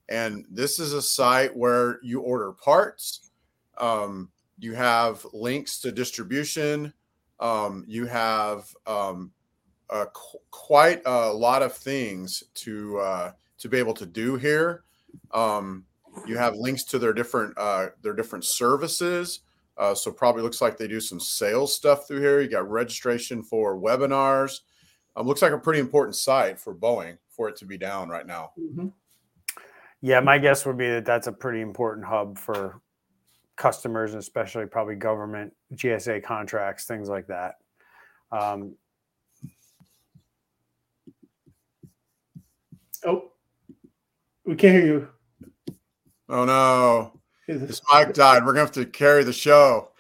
and 0.09 0.45
this 0.51 0.79
is 0.79 0.93
a 0.93 1.03
site 1.03 1.57
where 1.57 1.99
you 2.03 2.21
order 2.21 2.53
parts. 2.53 3.30
Um, 3.81 4.31
you 4.59 4.75
have 4.75 5.25
links 5.33 5.81
to 5.81 5.91
distribution. 5.93 6.93
Um, 7.41 7.85
you 7.89 8.07
have 8.07 8.65
um, 8.87 9.33
qu- 9.91 10.39
quite 10.51 11.03
a 11.07 11.33
lot 11.33 11.63
of 11.63 11.75
things 11.75 12.45
to 12.55 12.99
uh, 12.99 13.33
to 13.59 13.69
be 13.69 13.79
able 13.79 13.95
to 13.95 14.07
do 14.07 14.37
here. 14.37 14.85
Um, 15.33 15.87
you 16.27 16.37
have 16.37 16.55
links 16.57 16.85
to 16.85 16.99
their 16.99 17.13
different 17.13 17.57
uh, 17.57 17.89
their 18.03 18.15
different 18.15 18.45
services. 18.45 19.41
Uh, 19.79 19.95
so 19.95 20.13
probably 20.13 20.43
looks 20.43 20.61
like 20.61 20.77
they 20.77 20.89
do 20.89 21.01
some 21.01 21.19
sales 21.19 21.75
stuff 21.75 22.07
through 22.07 22.21
here. 22.21 22.43
You 22.43 22.49
got 22.49 22.71
registration 22.71 23.43
for 23.43 23.81
webinars. 23.81 24.61
Um, 25.17 25.27
looks 25.27 25.41
like 25.41 25.53
a 25.53 25.59
pretty 25.59 25.81
important 25.81 26.17
site 26.17 26.59
for 26.59 26.75
Boeing 26.75 27.17
for 27.31 27.49
it 27.49 27.57
to 27.57 27.65
be 27.65 27.79
down 27.79 28.11
right 28.11 28.27
now. 28.27 28.53
Mm-hmm. 28.61 28.89
Yeah, 30.03 30.21
my 30.21 30.39
guess 30.39 30.67
would 30.67 30.77
be 30.77 30.89
that 30.89 31.07
that's 31.07 31.27
a 31.27 31.33
pretty 31.33 31.63
important 31.63 32.07
hub 32.07 32.39
for 32.39 32.81
customers, 33.61 34.13
and 34.13 34.21
especially 34.21 34.65
probably 34.65 34.97
government 34.97 35.53
GSA 35.75 36.25
contracts, 36.25 36.87
things 36.87 37.09
like 37.09 37.27
that. 37.27 37.57
Um, 38.33 38.75
oh, 43.05 43.31
we 44.47 44.57
can't 44.57 44.83
hear 44.83 44.87
you. 44.87 45.09
Oh 46.29 46.45
no. 46.45 47.21
This 47.47 47.83
mic 47.93 48.15
died. 48.15 48.45
We're 48.45 48.53
gonna 48.53 48.61
have 48.61 48.73
to 48.73 48.87
carry 48.87 49.25
the 49.25 49.33
show. 49.33 49.91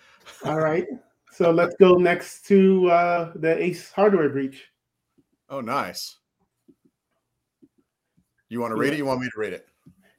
All 0.44 0.58
right. 0.58 0.86
So 1.32 1.50
let's 1.50 1.74
go 1.76 1.94
next 1.94 2.46
to 2.46 2.88
uh, 2.90 3.32
the 3.34 3.62
Ace 3.62 3.92
hardware 3.92 4.28
breach. 4.28 4.68
Oh, 5.48 5.60
nice. 5.60 6.16
You 8.48 8.60
want 8.60 8.72
to 8.72 8.76
read 8.76 8.92
it? 8.92 8.96
You 8.96 9.04
want 9.04 9.20
me 9.20 9.26
to 9.26 9.40
read 9.40 9.52
it? 9.52 9.68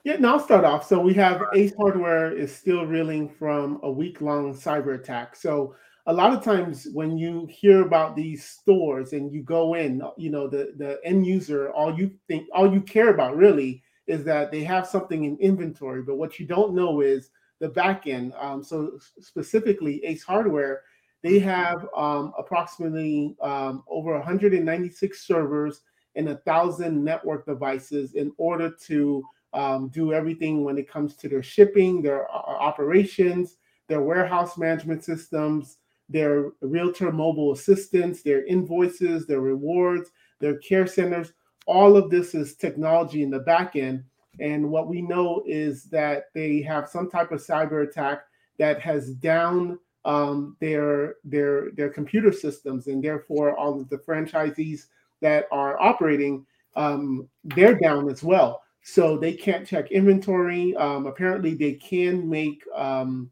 Yeah, 0.03 0.15
no, 0.15 0.33
I'll 0.33 0.39
start 0.39 0.65
off. 0.65 0.87
So 0.87 0.99
we 0.99 1.13
have 1.15 1.43
Ace 1.53 1.73
Hardware 1.77 2.31
is 2.35 2.53
still 2.55 2.85
reeling 2.87 3.29
from 3.29 3.79
a 3.83 3.91
week-long 3.91 4.55
cyber 4.55 4.95
attack. 4.95 5.35
So 5.35 5.75
a 6.07 6.13
lot 6.13 6.33
of 6.33 6.43
times 6.43 6.87
when 6.93 7.19
you 7.19 7.47
hear 7.51 7.83
about 7.83 8.15
these 8.15 8.43
stores 8.43 9.13
and 9.13 9.31
you 9.31 9.43
go 9.43 9.75
in, 9.75 10.01
you 10.17 10.31
know, 10.31 10.47
the 10.47 10.73
the 10.77 10.99
end 11.03 11.27
user, 11.27 11.69
all 11.71 11.95
you 11.95 12.11
think, 12.27 12.47
all 12.51 12.73
you 12.73 12.81
care 12.81 13.09
about 13.09 13.37
really 13.37 13.83
is 14.07 14.23
that 14.23 14.51
they 14.51 14.63
have 14.63 14.87
something 14.87 15.25
in 15.25 15.37
inventory, 15.37 16.01
but 16.01 16.17
what 16.17 16.39
you 16.39 16.47
don't 16.47 16.73
know 16.73 17.01
is 17.01 17.29
the 17.59 17.69
back 17.69 18.07
end. 18.07 18.33
Um, 18.39 18.63
so 18.63 18.97
specifically, 19.19 20.03
Ace 20.03 20.23
Hardware, 20.23 20.81
they 21.21 21.37
have 21.37 21.87
um, 21.95 22.33
approximately 22.39 23.35
um, 23.39 23.83
over 23.87 24.13
196 24.13 25.21
servers 25.27 25.81
and 26.15 26.29
a 26.29 26.37
thousand 26.37 27.03
network 27.03 27.45
devices 27.45 28.15
in 28.15 28.33
order 28.37 28.71
to 28.87 29.23
um, 29.53 29.89
do 29.89 30.13
everything 30.13 30.63
when 30.63 30.77
it 30.77 30.89
comes 30.89 31.15
to 31.15 31.29
their 31.29 31.43
shipping, 31.43 32.01
their 32.01 32.29
uh, 32.31 32.37
operations, 32.37 33.57
their 33.87 34.01
warehouse 34.01 34.57
management 34.57 35.03
systems, 35.03 35.77
their 36.09 36.51
realtor 36.61 37.11
mobile 37.11 37.51
assistants, 37.51 38.21
their 38.21 38.45
invoices, 38.45 39.27
their 39.27 39.41
rewards, 39.41 40.11
their 40.39 40.57
care 40.57 40.87
centers 40.87 41.33
all 41.65 41.95
of 41.95 42.09
this 42.09 42.33
is 42.33 42.55
technology 42.55 43.23
in 43.23 43.29
the 43.29 43.39
back 43.39 43.75
end. 43.75 44.03
And 44.39 44.69
what 44.69 44.87
we 44.87 45.01
know 45.01 45.43
is 45.45 45.85
that 45.85 46.25
they 46.33 46.61
have 46.61 46.89
some 46.89 47.09
type 47.09 47.31
of 47.31 47.39
cyber 47.39 47.87
attack 47.87 48.23
that 48.57 48.79
has 48.81 49.13
down 49.15 49.79
um, 50.03 50.57
their 50.59 51.15
their 51.23 51.71
their 51.71 51.89
computer 51.89 52.31
systems, 52.31 52.87
and 52.87 53.03
therefore 53.03 53.55
all 53.55 53.79
of 53.79 53.89
the 53.89 53.97
franchisees 53.97 54.87
that 55.21 55.45
are 55.51 55.79
operating 55.79 56.45
um, 56.75 57.27
they're 57.43 57.75
down 57.75 58.09
as 58.09 58.23
well. 58.23 58.63
So 58.83 59.17
they 59.17 59.33
can't 59.33 59.67
check 59.67 59.91
inventory. 59.91 60.75
Um, 60.75 61.05
apparently, 61.05 61.53
they 61.53 61.73
can 61.73 62.27
make 62.29 62.63
um, 62.75 63.29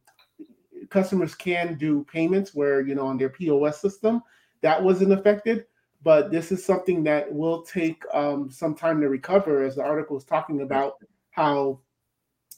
customers 0.90 1.36
can 1.36 1.76
do 1.76 2.06
payments 2.12 2.54
where 2.54 2.82
you 2.82 2.96
know 2.96 3.06
on 3.06 3.18
their 3.18 3.30
POS 3.30 3.82
system 3.82 4.22
that 4.62 4.82
wasn't 4.82 5.14
affected 5.14 5.66
but 6.02 6.32
this 6.32 6.52
is 6.52 6.64
something 6.64 7.04
that 7.04 7.32
will 7.32 7.62
take 7.62 8.02
um, 8.14 8.50
some 8.50 8.74
time 8.74 9.02
to 9.02 9.10
recover 9.10 9.64
as 9.64 9.76
the 9.76 9.84
article 9.84 10.18
is 10.18 10.24
talking 10.24 10.62
about 10.62 10.96
how 11.32 11.80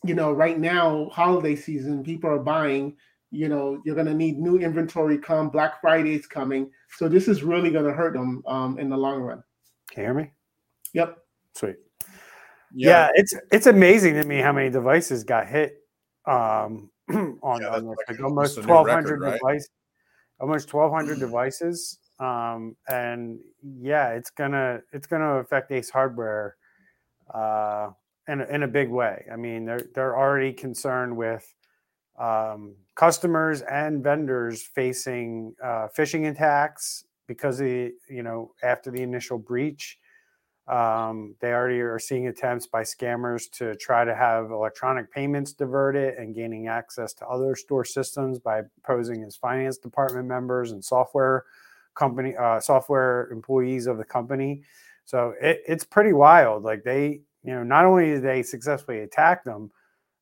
you 0.04 0.14
know 0.14 0.32
right 0.32 0.60
now 0.60 1.10
holiday 1.12 1.56
season 1.56 2.04
people 2.04 2.30
are 2.30 2.40
buying 2.40 2.96
you 3.32 3.48
know 3.48 3.82
you're 3.86 3.96
going 3.96 4.08
to 4.08 4.14
need 4.14 4.38
new 4.38 4.58
inventory 4.58 5.18
come 5.18 5.50
black 5.50 5.80
friday's 5.82 6.28
coming. 6.28 6.70
So 6.98 7.08
this 7.08 7.28
is 7.28 7.44
really 7.44 7.72
going 7.72 7.86
to 7.86 7.94
hurt 7.94 8.14
them 8.14 8.44
um, 8.46 8.78
in 8.78 8.90
the 8.90 8.98
long 8.98 9.22
run. 9.22 9.44
Can 9.90 10.02
you 10.02 10.08
hear 10.08 10.14
me? 10.14 10.32
Yep. 10.94 11.18
Sweet 11.56 11.78
yeah. 12.74 12.90
yeah. 12.90 13.10
it's 13.16 13.34
it's 13.52 13.68
amazing 13.68 14.14
to 14.16 14.24
me 14.24 14.40
how 14.40 14.52
many 14.52 14.70
devices 14.70 15.24
got 15.24 15.48
hit 15.48 15.78
um, 16.26 16.90
on, 17.10 17.40
on 17.44 17.86
like, 17.86 17.98
like 18.08 18.20
almost 18.22 18.58
1200 18.58 18.88
record, 18.88 19.22
right? 19.22 19.40
devices 19.40 19.70
almost 20.40 20.74
1200 20.74 21.20
devices 21.20 22.00
um, 22.22 22.76
and 22.88 23.40
yeah, 23.82 24.10
it's 24.10 24.30
gonna 24.30 24.82
it's 24.94 25.08
gonna 25.08 25.40
affect 25.40 25.72
Ace 25.72 25.90
Hardware 25.90 26.56
uh, 27.34 27.90
in 28.28 28.42
a, 28.42 28.46
in 28.46 28.64
a 28.64 28.68
big 28.68 28.90
way. 28.90 29.26
I 29.32 29.36
mean, 29.38 29.66
they're 29.66 29.88
they're 29.96 30.16
already 30.16 30.54
concerned 30.54 31.18
with 31.18 31.52
um, 32.20 32.76
customers 32.96 33.62
and 33.64 34.04
vendors 34.04 34.62
facing 34.62 35.56
uh, 35.64 35.88
phishing 35.98 36.30
attacks 36.30 37.06
because 37.28 37.58
the 37.58 37.92
you 38.08 38.22
know 38.22 38.52
after 38.62 38.92
the 38.92 39.02
initial 39.02 39.40
breach. 39.40 39.98
Um, 40.68 41.36
they 41.40 41.52
already 41.52 41.80
are 41.80 42.00
seeing 42.00 42.28
attempts 42.28 42.68
by 42.68 42.84
scammers 42.84 43.50
to 43.52 43.76
try 43.76 44.06
to 44.06 44.16
have 44.16 44.52
electronic 44.52 45.12
payments 45.12 45.54
diverted 45.54 46.16
and 46.18 46.36
gaining 46.36 46.68
access 46.68 47.14
to 47.16 47.28
other 47.28 47.56
store 47.56 47.84
systems 47.84 48.40
by 48.40 48.62
posing 48.86 49.24
as 49.24 49.36
finance 49.36 49.78
department 49.78 50.28
members 50.28 50.72
and 50.72 50.84
software 50.84 51.46
company 51.96 52.36
uh, 52.38 52.60
software 52.60 53.28
employees 53.32 53.88
of 53.88 53.98
the 53.98 54.04
company. 54.06 54.62
So 55.04 55.34
it, 55.42 55.62
it's 55.68 55.84
pretty 55.84 56.14
wild. 56.14 56.64
Like 56.64 56.84
they, 56.84 57.22
you 57.44 57.54
know, 57.54 57.64
not 57.64 57.86
only 57.86 58.06
did 58.12 58.24
they 58.24 58.44
successfully 58.44 59.00
attack 59.00 59.44
them, 59.44 59.72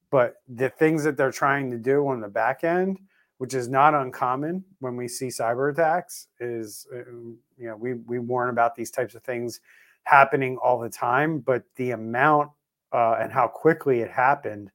but 0.10 0.36
the 0.48 0.70
things 0.70 1.04
that 1.04 1.18
they're 1.18 1.32
trying 1.32 1.70
to 1.70 1.78
do 1.78 2.08
on 2.08 2.22
the 2.22 2.28
back 2.28 2.64
end 2.64 2.98
which 3.40 3.54
is 3.54 3.70
not 3.70 3.94
uncommon 3.96 4.64
when 4.80 4.98
we 4.98 5.08
see 5.08 5.28
cyber 5.28 5.72
attacks. 5.72 6.28
Is 6.40 6.86
uh, 6.94 7.10
you 7.58 7.68
know 7.68 7.76
we 7.76 7.94
we 7.94 8.20
warn 8.20 8.50
about 8.50 8.76
these 8.76 8.92
types 8.92 9.16
of 9.16 9.24
things 9.24 9.62
happening 10.04 10.58
all 10.58 10.80
the 10.80 10.90
time, 10.90 11.40
but 11.40 11.64
the 11.76 11.92
amount 11.92 12.50
uh, 12.92 13.18
and 13.20 13.32
how 13.32 13.48
quickly 13.48 14.00
it 14.00 14.10
happened 14.10 14.72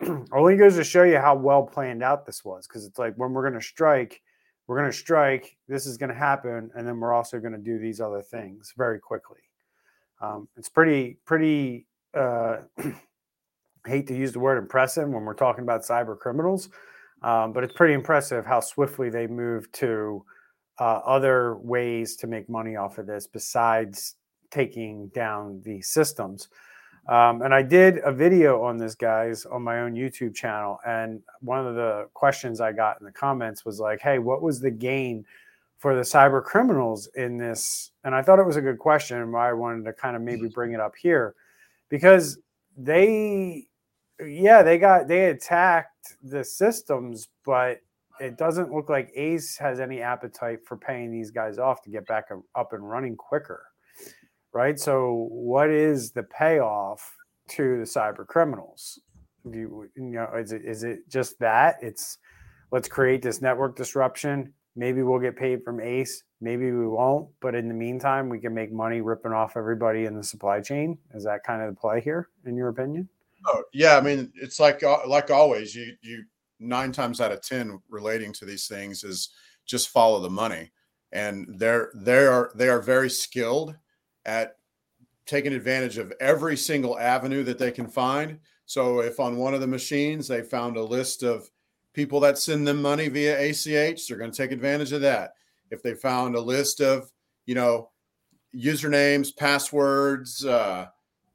only 0.32 0.56
goes 0.56 0.76
to 0.76 0.84
show 0.84 1.02
you 1.02 1.18
how 1.18 1.34
well 1.34 1.62
planned 1.62 2.02
out 2.02 2.26
this 2.26 2.44
was. 2.44 2.66
Because 2.66 2.86
it's 2.86 2.98
like 2.98 3.14
when 3.16 3.32
we're 3.32 3.42
going 3.42 3.60
to 3.60 3.66
strike, 3.66 4.22
we're 4.66 4.78
going 4.78 4.90
to 4.90 4.96
strike. 4.96 5.56
This 5.68 5.86
is 5.86 5.96
going 5.96 6.10
to 6.10 6.16
happen, 6.16 6.70
and 6.74 6.86
then 6.86 6.98
we're 6.98 7.12
also 7.12 7.38
going 7.38 7.52
to 7.52 7.58
do 7.58 7.78
these 7.78 8.00
other 8.00 8.22
things 8.22 8.72
very 8.76 8.98
quickly. 8.98 9.40
Um, 10.20 10.48
it's 10.56 10.68
pretty 10.68 11.18
pretty. 11.24 11.86
Uh, 12.14 12.58
hate 13.86 14.06
to 14.06 14.14
use 14.14 14.32
the 14.32 14.38
word 14.38 14.58
impressive 14.58 15.08
when 15.08 15.24
we're 15.24 15.34
talking 15.34 15.64
about 15.64 15.82
cyber 15.82 16.16
criminals, 16.16 16.68
um, 17.22 17.52
but 17.52 17.64
it's 17.64 17.74
pretty 17.74 17.94
impressive 17.94 18.46
how 18.46 18.60
swiftly 18.60 19.10
they 19.10 19.26
move 19.26 19.70
to 19.72 20.24
uh, 20.78 21.00
other 21.04 21.56
ways 21.56 22.16
to 22.16 22.26
make 22.26 22.48
money 22.48 22.76
off 22.76 22.98
of 22.98 23.06
this 23.06 23.26
besides 23.26 24.16
taking 24.52 25.08
down 25.08 25.60
the 25.64 25.80
systems. 25.82 26.48
Um, 27.08 27.42
and 27.42 27.52
I 27.52 27.62
did 27.62 27.98
a 28.04 28.12
video 28.12 28.62
on 28.62 28.76
this, 28.76 28.94
guys, 28.94 29.44
on 29.44 29.62
my 29.62 29.80
own 29.80 29.94
YouTube 29.94 30.36
channel. 30.36 30.78
And 30.86 31.20
one 31.40 31.66
of 31.66 31.74
the 31.74 32.08
questions 32.14 32.60
I 32.60 32.72
got 32.72 33.00
in 33.00 33.06
the 33.06 33.12
comments 33.12 33.64
was 33.64 33.80
like, 33.80 34.00
hey, 34.00 34.20
what 34.20 34.40
was 34.40 34.60
the 34.60 34.70
gain 34.70 35.24
for 35.78 35.96
the 35.96 36.02
cyber 36.02 36.42
criminals 36.44 37.08
in 37.16 37.38
this? 37.38 37.90
And 38.04 38.14
I 38.14 38.22
thought 38.22 38.38
it 38.38 38.46
was 38.46 38.56
a 38.56 38.60
good 38.60 38.78
question 38.78 39.20
and 39.20 39.36
I 39.36 39.52
wanted 39.52 39.84
to 39.86 39.92
kind 39.92 40.14
of 40.14 40.22
maybe 40.22 40.48
bring 40.48 40.72
it 40.72 40.80
up 40.80 40.94
here 40.94 41.34
because 41.88 42.38
they, 42.76 43.66
yeah, 44.24 44.62
they 44.62 44.78
got, 44.78 45.08
they 45.08 45.30
attacked 45.30 46.16
the 46.22 46.44
systems, 46.44 47.28
but 47.44 47.80
it 48.20 48.38
doesn't 48.38 48.72
look 48.72 48.88
like 48.88 49.10
Ace 49.16 49.56
has 49.56 49.80
any 49.80 50.00
appetite 50.00 50.64
for 50.64 50.76
paying 50.76 51.10
these 51.10 51.32
guys 51.32 51.58
off 51.58 51.82
to 51.82 51.90
get 51.90 52.06
back 52.06 52.26
up 52.54 52.72
and 52.72 52.88
running 52.88 53.16
quicker 53.16 53.71
right? 54.52 54.78
So, 54.78 55.28
what 55.30 55.70
is 55.70 56.12
the 56.12 56.22
payoff 56.22 57.16
to 57.50 57.78
the 57.78 57.84
cyber 57.84 58.26
criminals? 58.26 59.00
Do 59.50 59.58
you, 59.58 59.90
you 59.96 60.02
know, 60.02 60.28
is 60.36 60.52
it 60.52 60.62
is 60.64 60.84
it 60.84 61.08
just 61.08 61.38
that? 61.40 61.76
It's 61.82 62.18
let's 62.70 62.88
create 62.88 63.22
this 63.22 63.42
network 63.42 63.76
disruption. 63.76 64.52
Maybe 64.76 65.02
we'll 65.02 65.18
get 65.18 65.36
paid 65.36 65.62
from 65.64 65.80
Ace. 65.80 66.22
Maybe 66.40 66.70
we 66.72 66.86
won't. 66.86 67.28
But 67.40 67.54
in 67.54 67.68
the 67.68 67.74
meantime, 67.74 68.28
we 68.28 68.38
can 68.38 68.54
make 68.54 68.72
money 68.72 69.00
ripping 69.00 69.32
off 69.32 69.56
everybody 69.56 70.06
in 70.06 70.16
the 70.16 70.22
supply 70.22 70.60
chain. 70.60 70.96
Is 71.14 71.24
that 71.24 71.44
kind 71.44 71.62
of 71.62 71.74
the 71.74 71.80
play 71.80 72.00
here, 72.00 72.28
in 72.46 72.56
your 72.56 72.68
opinion? 72.68 73.08
Oh 73.46 73.62
yeah, 73.72 73.96
I 73.96 74.00
mean 74.00 74.32
it's 74.36 74.60
like 74.60 74.82
uh, 74.82 74.98
like 75.06 75.30
always. 75.30 75.74
You 75.74 75.94
you 76.02 76.24
nine 76.60 76.92
times 76.92 77.20
out 77.20 77.32
of 77.32 77.42
ten 77.42 77.80
relating 77.88 78.32
to 78.34 78.44
these 78.44 78.66
things 78.66 79.02
is 79.02 79.30
just 79.66 79.88
follow 79.88 80.20
the 80.20 80.30
money, 80.30 80.70
and 81.10 81.46
they're 81.58 81.90
they 81.94 82.26
are 82.26 82.52
they 82.54 82.68
are 82.68 82.80
very 82.80 83.10
skilled 83.10 83.76
at 84.24 84.56
taking 85.26 85.52
advantage 85.52 85.98
of 85.98 86.12
every 86.20 86.56
single 86.56 86.98
avenue 86.98 87.44
that 87.44 87.58
they 87.58 87.70
can 87.70 87.86
find. 87.86 88.38
So 88.66 89.00
if 89.00 89.20
on 89.20 89.36
one 89.36 89.54
of 89.54 89.60
the 89.60 89.66
machines 89.66 90.28
they 90.28 90.42
found 90.42 90.76
a 90.76 90.82
list 90.82 91.22
of 91.22 91.50
people 91.92 92.20
that 92.20 92.38
send 92.38 92.66
them 92.66 92.82
money 92.82 93.08
via 93.08 93.38
ACH, 93.38 94.06
they're 94.06 94.18
going 94.18 94.30
to 94.30 94.36
take 94.36 94.52
advantage 94.52 94.92
of 94.92 95.02
that. 95.02 95.34
If 95.70 95.82
they 95.82 95.94
found 95.94 96.34
a 96.34 96.40
list 96.40 96.80
of, 96.80 97.10
you 97.46 97.54
know, 97.54 97.90
usernames, 98.54 99.34
passwords, 99.36 100.44
uh, 100.44 100.86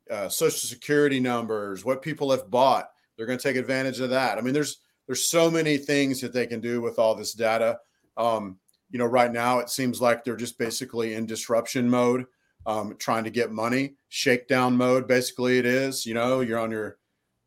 uh, 0.09 0.29
social 0.29 0.67
security 0.69 1.19
numbers, 1.19 1.83
what 1.83 2.01
people 2.01 2.31
have 2.31 2.49
bought, 2.49 2.89
they're 3.15 3.25
going 3.25 3.39
to 3.39 3.43
take 3.43 3.57
advantage 3.57 3.99
of 3.99 4.11
that. 4.11 4.37
I 4.37 4.41
mean, 4.41 4.53
there's 4.53 4.77
there's 5.07 5.29
so 5.29 5.49
many 5.49 5.77
things 5.77 6.19
that 6.21 6.33
they 6.33 6.45
can 6.45 6.59
do 6.59 6.81
with 6.81 6.99
all 6.99 7.15
this 7.15 7.33
data. 7.33 7.79
Um, 8.17 8.57
you 8.89 8.99
know, 8.99 9.05
right 9.05 9.31
now 9.31 9.59
it 9.59 9.69
seems 9.69 10.01
like 10.01 10.23
they're 10.23 10.35
just 10.35 10.57
basically 10.57 11.13
in 11.13 11.25
disruption 11.25 11.89
mode 11.89 12.25
um, 12.67 12.95
trying 12.99 13.23
to 13.23 13.29
get 13.31 13.51
money. 13.51 13.95
Shakedown 14.09 14.75
mode, 14.75 15.07
basically, 15.07 15.57
it 15.57 15.65
is. 15.65 16.05
You 16.05 16.13
know, 16.13 16.41
you're 16.41 16.59
on 16.59 16.69
your 16.69 16.97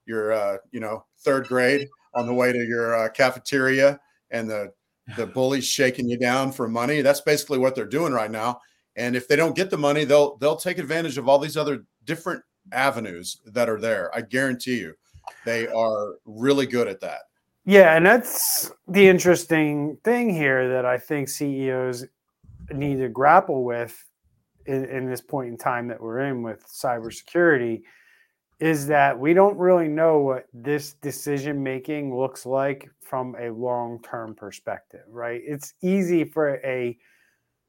your 0.06 0.32
uh, 0.32 0.56
you 0.72 0.80
know 0.80 1.04
third 1.20 1.46
grade 1.46 1.88
on 2.14 2.26
the 2.26 2.34
way 2.34 2.52
to 2.52 2.58
your 2.58 2.96
uh, 2.96 3.08
cafeteria, 3.10 4.00
and 4.30 4.50
the 4.50 4.72
the 5.16 5.26
bully's 5.34 5.66
shaking 5.66 6.08
you 6.08 6.18
down 6.18 6.50
for 6.50 6.66
money. 6.66 7.02
That's 7.02 7.20
basically 7.20 7.58
what 7.58 7.74
they're 7.74 7.86
doing 7.86 8.12
right 8.12 8.30
now. 8.30 8.60
And 8.96 9.14
if 9.14 9.28
they 9.28 9.36
don't 9.36 9.54
get 9.54 9.70
the 9.70 9.78
money, 9.78 10.04
they'll 10.04 10.36
they'll 10.38 10.56
take 10.56 10.78
advantage 10.78 11.18
of 11.18 11.28
all 11.28 11.38
these 11.38 11.56
other 11.56 11.84
different 12.04 12.42
avenues 12.72 13.40
that 13.46 13.68
are 13.68 13.80
there. 13.80 14.14
I 14.14 14.22
guarantee 14.22 14.78
you, 14.80 14.94
they 15.44 15.68
are 15.68 16.16
really 16.24 16.66
good 16.66 16.88
at 16.88 17.00
that. 17.00 17.20
Yeah, 17.66 17.94
and 17.94 18.04
that's 18.04 18.72
the 18.88 19.06
interesting 19.06 19.98
thing 20.02 20.30
here 20.30 20.68
that 20.70 20.86
I 20.86 20.96
think 20.96 21.28
CEOs 21.28 22.06
need 22.72 22.96
to 22.96 23.08
grapple 23.08 23.64
with 23.64 24.02
in, 24.66 24.84
in 24.86 25.08
this 25.08 25.20
point 25.20 25.48
in 25.48 25.56
time 25.56 25.88
that 25.88 26.00
we're 26.00 26.20
in 26.20 26.42
with 26.42 26.66
cybersecurity 26.66 27.82
is 28.60 28.86
that 28.86 29.18
we 29.18 29.32
don't 29.32 29.56
really 29.56 29.88
know 29.88 30.18
what 30.18 30.46
this 30.52 30.92
decision 30.94 31.62
making 31.62 32.14
looks 32.14 32.44
like 32.44 32.90
from 33.00 33.34
a 33.40 33.50
long 33.50 34.00
term 34.02 34.34
perspective, 34.34 35.04
right? 35.08 35.40
It's 35.44 35.72
easy 35.80 36.24
for 36.24 36.56
a 36.56 36.96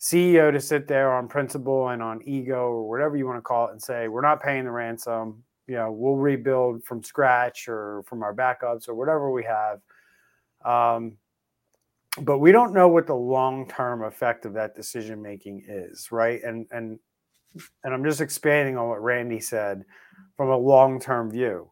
CEO 0.02 0.52
to 0.52 0.60
sit 0.60 0.88
there 0.88 1.14
on 1.14 1.28
principle 1.28 1.90
and 1.90 2.02
on 2.02 2.22
ego 2.26 2.72
or 2.72 2.90
whatever 2.90 3.16
you 3.16 3.26
want 3.26 3.38
to 3.38 3.42
call 3.42 3.68
it 3.68 3.72
and 3.72 3.82
say, 3.82 4.10
we're 4.10 4.22
not 4.22 4.42
paying 4.42 4.66
the 4.66 4.72
ransom. 4.72 5.44
You 5.68 5.76
know, 5.76 5.92
we'll 5.92 6.16
rebuild 6.16 6.84
from 6.84 7.04
scratch 7.04 7.68
or 7.70 8.04
from 8.08 8.22
our 8.24 8.34
backups 8.34 8.90
or 8.90 8.96
whatever 8.96 9.32
we 9.32 9.46
have. 9.46 9.80
Um, 10.66 11.18
but 12.20 12.40
we 12.40 12.52
don't 12.52 12.74
know 12.74 12.88
what 12.88 13.08
the 13.08 13.16
long-term 13.16 14.04
effect 14.04 14.46
of 14.46 14.54
that 14.54 14.76
decision 14.76 15.22
making 15.22 15.64
is 15.68 16.12
right? 16.12 16.42
And 16.44 16.68
and 16.72 17.00
and 17.84 17.94
i'm 17.94 18.04
just 18.04 18.22
expanding 18.22 18.78
on 18.78 18.88
what 18.88 19.04
randy 19.04 19.40
said 19.40 19.84
from 20.38 20.50
a 20.50 20.58
long-term 20.58 21.32
view. 21.32 21.70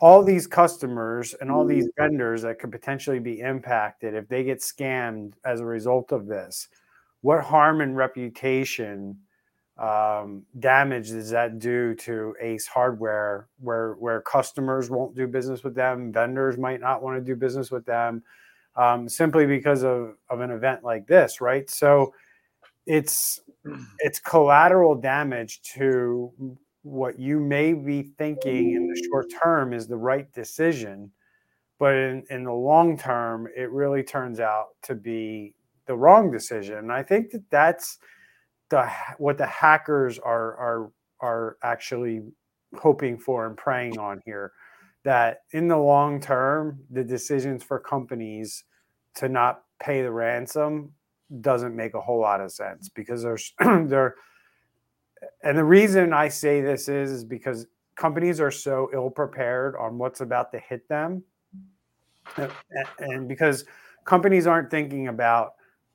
All 0.00 0.24
these 0.24 0.48
customers 0.48 1.32
and 1.40 1.48
all 1.48 1.64
these 1.64 1.88
vendors 1.96 2.42
that 2.42 2.58
could 2.58 2.72
potentially 2.72 3.20
be 3.20 3.38
impacted 3.38 4.14
if 4.14 4.26
they 4.26 4.42
get 4.42 4.58
scammed 4.58 5.34
as 5.44 5.60
a 5.60 5.64
result 5.64 6.10
of 6.10 6.26
this 6.26 6.68
what 7.22 7.42
harm 7.42 7.80
and 7.80 7.96
reputation 7.96 9.16
um, 9.78 10.44
damage 10.58 11.08
does 11.08 11.30
that 11.30 11.58
do 11.58 11.94
to 11.94 12.34
ace 12.40 12.66
hardware 12.66 13.48
where 13.58 13.94
where 13.94 14.20
customers 14.20 14.90
won't 14.90 15.16
do 15.16 15.26
business 15.26 15.64
with 15.64 15.74
them 15.74 16.12
vendors 16.12 16.58
might 16.58 16.80
not 16.80 17.02
want 17.02 17.16
to 17.16 17.24
do 17.24 17.34
business 17.34 17.70
with 17.70 17.86
them 17.86 18.22
um, 18.76 19.08
simply 19.08 19.46
because 19.46 19.82
of, 19.84 20.14
of 20.30 20.40
an 20.40 20.50
event 20.50 20.82
like 20.82 21.06
this, 21.06 21.40
right? 21.40 21.68
So 21.68 22.14
it's 22.86 23.40
it's 24.00 24.18
collateral 24.18 24.94
damage 24.94 25.60
to 25.74 26.32
what 26.82 27.18
you 27.18 27.38
may 27.38 27.72
be 27.72 28.12
thinking 28.18 28.74
in 28.74 28.88
the 28.88 29.08
short 29.08 29.26
term 29.42 29.72
is 29.72 29.86
the 29.86 29.96
right 29.96 30.30
decision, 30.32 31.10
but 31.78 31.94
in, 31.94 32.24
in 32.30 32.44
the 32.44 32.52
long 32.52 32.98
term, 32.98 33.46
it 33.56 33.70
really 33.70 34.02
turns 34.02 34.40
out 34.40 34.70
to 34.82 34.94
be 34.94 35.54
the 35.86 35.94
wrong 35.94 36.30
decision. 36.30 36.78
And 36.78 36.92
I 36.92 37.02
think 37.02 37.30
that 37.30 37.48
that's 37.50 37.98
the 38.68 38.90
what 39.18 39.38
the 39.38 39.46
hackers 39.46 40.18
are 40.18 40.56
are 40.56 40.92
are 41.20 41.56
actually 41.62 42.22
hoping 42.76 43.18
for 43.18 43.46
and 43.46 43.56
preying 43.56 43.98
on 43.98 44.20
here 44.24 44.52
that 45.04 45.38
in 45.52 45.68
the 45.68 45.76
long 45.76 46.20
term, 46.20 46.80
the 46.90 47.04
decisions 47.04 47.62
for 47.62 47.78
companies 47.78 48.64
to 49.16 49.28
not 49.28 49.62
pay 49.80 50.02
the 50.02 50.10
ransom 50.10 50.92
doesn't 51.40 51.74
make 51.74 51.94
a 51.94 52.00
whole 52.00 52.20
lot 52.20 52.40
of 52.40 52.52
sense 52.52 52.88
because 52.88 53.22
there's 53.22 53.52
there 53.60 54.14
and 55.42 55.56
the 55.56 55.64
reason 55.64 56.12
I 56.12 56.28
say 56.28 56.60
this 56.60 56.88
is 56.88 57.10
is 57.10 57.24
because 57.24 57.66
companies 57.96 58.40
are 58.40 58.50
so 58.50 58.90
ill 58.92 59.10
prepared 59.10 59.74
on 59.76 59.98
what's 59.98 60.20
about 60.20 60.52
to 60.52 60.58
hit 60.58 60.88
them 60.88 61.22
and 62.98 63.28
because 63.28 63.64
companies 64.04 64.46
aren't 64.46 64.70
thinking 64.70 65.08
about 65.08 65.52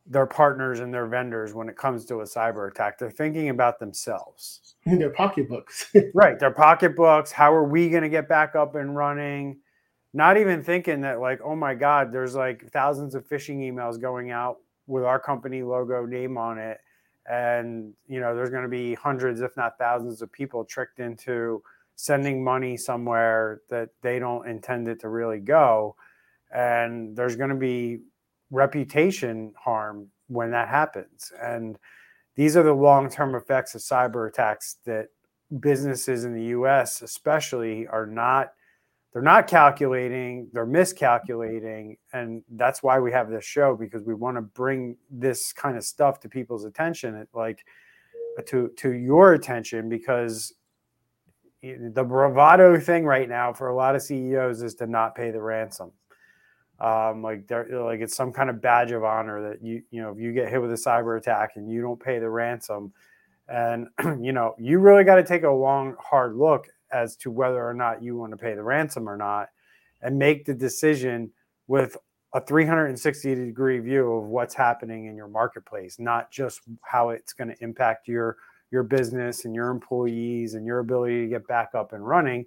their 0.09 0.25
partners 0.25 0.79
and 0.79 0.93
their 0.93 1.05
vendors 1.05 1.53
when 1.53 1.67
it 1.67 1.75
comes 1.75 2.05
to 2.05 2.21
a 2.21 2.23
cyber 2.23 2.71
attack. 2.71 2.97
They're 2.97 3.11
thinking 3.11 3.49
about 3.49 3.79
themselves. 3.79 4.75
In 4.85 4.99
their 4.99 5.09
pocketbooks. 5.09 5.93
right. 6.13 6.39
Their 6.39 6.51
pocketbooks. 6.51 7.31
How 7.31 7.53
are 7.53 7.67
we 7.67 7.89
going 7.89 8.03
to 8.03 8.09
get 8.09 8.29
back 8.29 8.55
up 8.55 8.75
and 8.75 8.95
running? 8.95 9.59
Not 10.13 10.37
even 10.37 10.63
thinking 10.63 11.01
that, 11.01 11.19
like, 11.19 11.41
oh 11.43 11.55
my 11.55 11.75
God, 11.75 12.11
there's 12.11 12.35
like 12.35 12.69
thousands 12.71 13.13
of 13.13 13.27
phishing 13.27 13.59
emails 13.59 13.99
going 13.99 14.31
out 14.31 14.57
with 14.87 15.03
our 15.03 15.19
company 15.19 15.61
logo 15.63 16.05
name 16.05 16.37
on 16.37 16.57
it. 16.57 16.79
And, 17.29 17.93
you 18.07 18.21
know, 18.21 18.33
there's 18.33 18.49
going 18.49 18.63
to 18.63 18.69
be 18.69 18.93
hundreds, 18.93 19.41
if 19.41 19.57
not 19.57 19.77
thousands, 19.77 20.21
of 20.21 20.31
people 20.31 20.63
tricked 20.63 20.99
into 20.99 21.61
sending 21.97 22.41
money 22.41 22.77
somewhere 22.77 23.61
that 23.69 23.89
they 24.01 24.17
don't 24.17 24.47
intend 24.47 24.87
it 24.87 25.01
to 25.01 25.09
really 25.09 25.39
go. 25.39 25.95
And 26.55 27.17
there's 27.17 27.35
going 27.35 27.49
to 27.49 27.55
be 27.55 27.99
reputation 28.51 29.53
harm 29.57 30.07
when 30.27 30.51
that 30.51 30.67
happens. 30.67 31.31
And 31.41 31.77
these 32.35 32.55
are 32.55 32.63
the 32.63 32.73
long 32.73 33.09
term 33.09 33.35
effects 33.35 33.75
of 33.75 33.81
cyber 33.81 34.29
attacks 34.29 34.77
that 34.85 35.07
businesses 35.59 36.23
in 36.25 36.33
the 36.33 36.45
US, 36.45 37.01
especially, 37.01 37.87
are 37.87 38.05
not. 38.05 38.53
they're 39.13 39.21
not 39.21 39.47
calculating, 39.47 40.49
they're 40.53 40.65
miscalculating. 40.65 41.97
And 42.13 42.43
that's 42.51 42.83
why 42.83 42.99
we 42.99 43.11
have 43.11 43.29
this 43.29 43.45
show 43.45 43.75
because 43.75 44.03
we 44.03 44.13
want 44.13 44.37
to 44.37 44.41
bring 44.41 44.97
this 45.09 45.53
kind 45.53 45.77
of 45.77 45.83
stuff 45.83 46.19
to 46.21 46.29
people's 46.29 46.65
attention, 46.65 47.27
like 47.33 47.65
uh, 48.37 48.43
to, 48.47 48.69
to 48.77 48.91
your 48.91 49.33
attention, 49.33 49.89
because 49.89 50.53
the 51.63 52.03
bravado 52.03 52.79
thing 52.79 53.05
right 53.05 53.27
now 53.27 53.51
for 53.51 53.69
a 53.69 53.75
lot 53.75 53.95
of 53.95 54.01
CEOs 54.01 54.61
is 54.61 54.75
to 54.75 54.85
not 54.85 55.15
pay 55.15 55.31
the 55.31 55.41
ransom. 55.41 55.91
Um, 56.79 57.23
like 57.23 57.47
they're 57.47 57.67
like 57.83 58.01
it's 58.01 58.15
some 58.15 58.31
kind 58.31 58.49
of 58.49 58.61
badge 58.61 58.91
of 58.91 59.03
honor 59.03 59.49
that 59.49 59.63
you 59.63 59.81
you 59.89 60.01
know 60.01 60.11
if 60.11 60.19
you 60.19 60.31
get 60.31 60.49
hit 60.49 60.61
with 60.61 60.71
a 60.71 60.75
cyber 60.75 61.17
attack 61.17 61.53
and 61.55 61.71
you 61.71 61.81
don't 61.81 61.99
pay 61.99 62.19
the 62.19 62.29
ransom, 62.29 62.93
and 63.47 63.87
you 64.21 64.31
know 64.31 64.55
you 64.59 64.79
really 64.79 65.03
got 65.03 65.15
to 65.15 65.23
take 65.23 65.43
a 65.43 65.49
long 65.49 65.95
hard 65.99 66.35
look 66.35 66.67
as 66.91 67.15
to 67.17 67.31
whether 67.31 67.67
or 67.67 67.73
not 67.73 68.01
you 68.01 68.15
want 68.15 68.31
to 68.31 68.37
pay 68.37 68.53
the 68.53 68.63
ransom 68.63 69.09
or 69.09 69.17
not 69.17 69.49
and 70.01 70.17
make 70.17 70.45
the 70.45 70.53
decision 70.53 71.31
with 71.67 71.97
a 72.33 72.41
360 72.41 73.35
degree 73.35 73.79
view 73.79 74.13
of 74.13 74.25
what's 74.25 74.53
happening 74.53 75.07
in 75.07 75.15
your 75.15 75.27
marketplace 75.27 75.97
not 75.99 76.31
just 76.31 76.61
how 76.81 77.09
it's 77.09 77.33
going 77.33 77.49
to 77.49 77.63
impact 77.63 78.07
your 78.07 78.37
your 78.71 78.83
business 78.83 79.45
and 79.45 79.55
your 79.55 79.69
employees 79.69 80.53
and 80.53 80.65
your 80.65 80.79
ability 80.79 81.21
to 81.21 81.27
get 81.27 81.47
back 81.47 81.71
up 81.73 81.93
and 81.93 82.07
running 82.07 82.45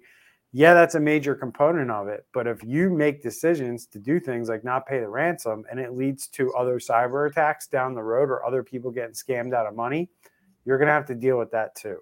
yeah 0.53 0.73
that's 0.73 0.95
a 0.95 0.99
major 0.99 1.33
component 1.33 1.89
of 1.89 2.07
it 2.07 2.25
but 2.33 2.47
if 2.47 2.63
you 2.63 2.89
make 2.89 3.21
decisions 3.21 3.85
to 3.85 3.99
do 3.99 4.19
things 4.19 4.49
like 4.49 4.63
not 4.63 4.85
pay 4.85 4.99
the 4.99 5.07
ransom 5.07 5.63
and 5.71 5.79
it 5.79 5.93
leads 5.93 6.27
to 6.27 6.53
other 6.53 6.77
cyber 6.77 7.29
attacks 7.29 7.67
down 7.67 7.93
the 7.93 8.03
road 8.03 8.29
or 8.29 8.45
other 8.45 8.63
people 8.63 8.91
getting 8.91 9.13
scammed 9.13 9.53
out 9.53 9.65
of 9.65 9.75
money 9.75 10.09
you're 10.65 10.77
going 10.77 10.87
to 10.87 10.93
have 10.93 11.07
to 11.07 11.15
deal 11.15 11.37
with 11.37 11.51
that 11.51 11.75
too. 11.75 11.97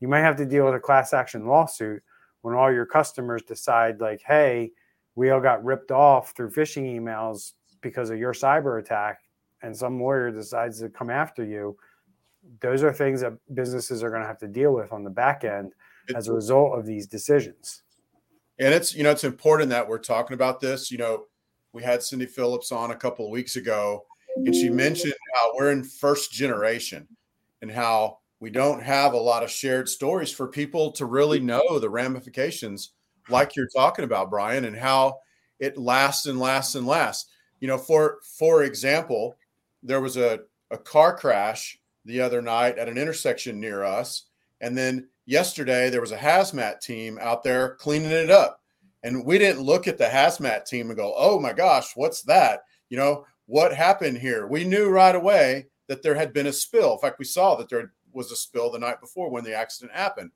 You 0.00 0.08
might 0.08 0.20
have 0.20 0.36
to 0.36 0.46
deal 0.46 0.66
with 0.66 0.74
a 0.74 0.80
class 0.80 1.12
action 1.12 1.46
lawsuit 1.46 2.02
when 2.42 2.54
all 2.54 2.72
your 2.72 2.86
customers 2.86 3.42
decide 3.42 4.00
like 4.00 4.20
hey 4.26 4.70
we 5.14 5.30
all 5.30 5.40
got 5.40 5.64
ripped 5.64 5.90
off 5.90 6.34
through 6.36 6.50
phishing 6.50 6.84
emails 6.84 7.52
because 7.80 8.10
of 8.10 8.18
your 8.18 8.34
cyber 8.34 8.80
attack 8.80 9.20
and 9.62 9.74
some 9.74 10.00
lawyer 10.00 10.30
decides 10.30 10.80
to 10.80 10.90
come 10.90 11.08
after 11.08 11.42
you 11.42 11.74
those 12.60 12.82
are 12.82 12.92
things 12.92 13.22
that 13.22 13.32
businesses 13.54 14.02
are 14.02 14.10
going 14.10 14.20
to 14.20 14.28
have 14.28 14.38
to 14.38 14.48
deal 14.48 14.74
with 14.74 14.92
on 14.92 15.04
the 15.04 15.10
back 15.10 15.44
end 15.44 15.72
as 16.14 16.28
a 16.28 16.32
result 16.32 16.78
of 16.78 16.84
these 16.84 17.06
decisions 17.06 17.84
and 18.58 18.72
it's 18.72 18.94
you 18.94 19.02
know 19.02 19.10
it's 19.10 19.24
important 19.24 19.70
that 19.70 19.88
we're 19.88 19.98
talking 19.98 20.34
about 20.34 20.60
this. 20.60 20.90
You 20.90 20.98
know 20.98 21.24
we 21.72 21.82
had 21.82 22.02
cindy 22.02 22.26
phillips 22.26 22.72
on 22.72 22.92
a 22.92 22.96
couple 22.96 23.26
of 23.26 23.32
weeks 23.32 23.56
ago 23.56 24.04
and 24.36 24.54
she 24.54 24.70
mentioned 24.70 25.14
how 25.34 25.52
we're 25.56 25.72
in 25.72 25.84
first 25.84 26.32
generation 26.32 27.06
and 27.62 27.70
how 27.70 28.18
we 28.40 28.50
don't 28.50 28.82
have 28.82 29.12
a 29.12 29.18
lot 29.18 29.42
of 29.42 29.50
shared 29.50 29.88
stories 29.88 30.30
for 30.30 30.48
people 30.48 30.92
to 30.92 31.04
really 31.04 31.40
know 31.40 31.78
the 31.78 31.90
ramifications 31.90 32.92
like 33.28 33.56
you're 33.56 33.68
talking 33.74 34.04
about 34.04 34.30
brian 34.30 34.64
and 34.64 34.76
how 34.76 35.18
it 35.60 35.78
lasts 35.78 36.26
and 36.26 36.38
lasts 36.38 36.74
and 36.74 36.86
lasts. 36.86 37.30
You 37.60 37.68
know 37.68 37.78
for 37.78 38.18
for 38.38 38.62
example 38.62 39.36
there 39.82 40.00
was 40.00 40.16
a, 40.16 40.40
a 40.70 40.78
car 40.78 41.16
crash 41.16 41.78
the 42.04 42.20
other 42.20 42.40
night 42.40 42.78
at 42.78 42.88
an 42.88 42.98
intersection 42.98 43.60
near 43.60 43.82
us 43.82 44.24
and 44.60 44.76
then 44.76 45.08
yesterday 45.26 45.90
there 45.90 46.00
was 46.00 46.12
a 46.12 46.16
hazmat 46.16 46.80
team 46.80 47.18
out 47.20 47.42
there 47.42 47.76
cleaning 47.76 48.10
it 48.10 48.30
up. 48.30 48.60
And 49.02 49.24
we 49.24 49.38
didn't 49.38 49.62
look 49.62 49.86
at 49.86 49.98
the 49.98 50.04
hazmat 50.04 50.64
team 50.64 50.88
and 50.88 50.96
go 50.96 51.14
oh 51.16 51.38
my 51.38 51.52
gosh 51.52 51.92
what's 51.94 52.22
that? 52.22 52.60
You 52.88 52.96
know 52.96 53.26
what 53.46 53.74
happened 53.74 54.18
here? 54.18 54.46
We 54.46 54.64
knew 54.64 54.88
right 54.88 55.14
away 55.14 55.66
that 55.88 56.02
there 56.02 56.14
had 56.14 56.32
been 56.32 56.46
a 56.46 56.52
spill. 56.52 56.94
In 56.94 56.98
fact 56.98 57.18
we 57.18 57.24
saw 57.24 57.54
that 57.56 57.68
there 57.68 57.92
was 58.12 58.32
a 58.32 58.36
spill 58.36 58.70
the 58.70 58.78
night 58.78 59.00
before 59.00 59.30
when 59.30 59.44
the 59.44 59.54
accident 59.54 59.96
happened. 59.96 60.30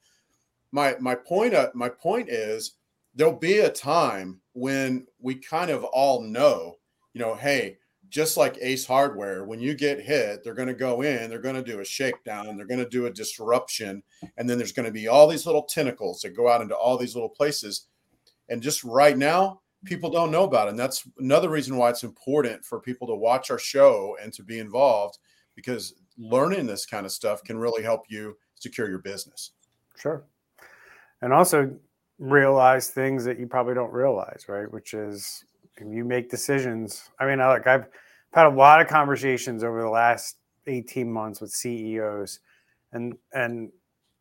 My 0.73 0.97
my 1.01 1.15
point 1.15 1.55
uh, 1.55 1.71
my 1.75 1.89
point 1.89 2.29
is 2.29 2.75
there'll 3.15 3.33
be 3.33 3.59
a 3.59 3.71
time 3.71 4.41
when 4.53 5.07
we 5.19 5.35
kind 5.35 5.71
of 5.71 5.85
all 5.85 6.21
know, 6.21 6.77
you 7.15 7.21
know, 7.21 7.35
hey, 7.35 7.79
just 8.09 8.37
like 8.37 8.59
Ace 8.61 8.87
Hardware, 8.87 9.45
when 9.45 9.61
you 9.61 9.75
get 9.75 10.01
hit, 10.01 10.43
they're 10.43 10.55
going 10.55 10.69
to 10.69 10.75
go 10.75 11.03
in, 11.03 11.29
they're 11.29 11.41
going 11.41 11.55
to 11.55 11.63
do 11.63 11.81
a 11.81 11.85
shakedown, 11.85 12.57
they're 12.57 12.67
going 12.67 12.83
to 12.83 12.89
do 12.89 13.07
a 13.07 13.11
disruption, 13.11 14.03
and 14.37 14.49
then 14.49 14.57
there's 14.57 14.73
going 14.73 14.87
to 14.87 14.93
be 14.93 15.09
all 15.09 15.27
these 15.27 15.47
little 15.47 15.65
tentacles 15.65 16.21
that 16.23 16.37
go 16.37 16.49
out 16.49 16.63
into 16.63 16.75
all 16.75 16.97
these 16.97 17.15
little 17.15 17.29
places. 17.29 17.87
And 18.49 18.63
just 18.63 18.83
right 18.85 19.17
now, 19.17 19.61
people 19.85 20.11
don't 20.11 20.31
know 20.31 20.45
about 20.45 20.69
it. 20.69 20.71
And 20.71 20.79
that's 20.79 21.07
another 21.19 21.51
reason 21.51 21.77
why 21.77 21.91
it's 21.91 22.05
important 22.05 22.65
for 22.65 22.81
people 22.81 23.07
to 23.09 23.15
watch 23.15 23.51
our 23.51 23.59
show 23.59 24.17
and 24.23 24.33
to 24.33 24.43
be 24.43 24.59
involved 24.59 25.19
because 25.55 25.95
learning 26.17 26.67
this 26.67 26.87
kind 26.87 27.05
of 27.05 27.13
stuff 27.13 27.43
can 27.45 27.59
really 27.59 27.83
help 27.83 28.05
you 28.09 28.37
secure 28.55 28.89
your 28.89 28.99
business. 28.99 29.53
Sure. 29.97 30.25
And 31.21 31.33
also 31.33 31.75
realize 32.19 32.89
things 32.89 33.25
that 33.25 33.39
you 33.39 33.47
probably 33.47 33.75
don't 33.75 33.93
realize, 33.93 34.47
right? 34.49 34.71
Which 34.71 34.95
is 34.95 35.45
you 35.81 36.05
make 36.05 36.31
decisions. 36.31 37.11
I 37.19 37.27
mean, 37.27 37.39
like 37.39 37.67
I've 37.67 37.87
had 38.33 38.47
a 38.47 38.51
lot 38.51 38.81
of 38.81 38.89
conversations 38.89 39.65
over 39.65 39.81
the 39.81 39.89
last 39.89 40.37
18 40.67 41.11
months 41.11 41.41
with 41.41 41.51
CEOs 41.51 42.41
and 42.93 43.15
and 43.33 43.71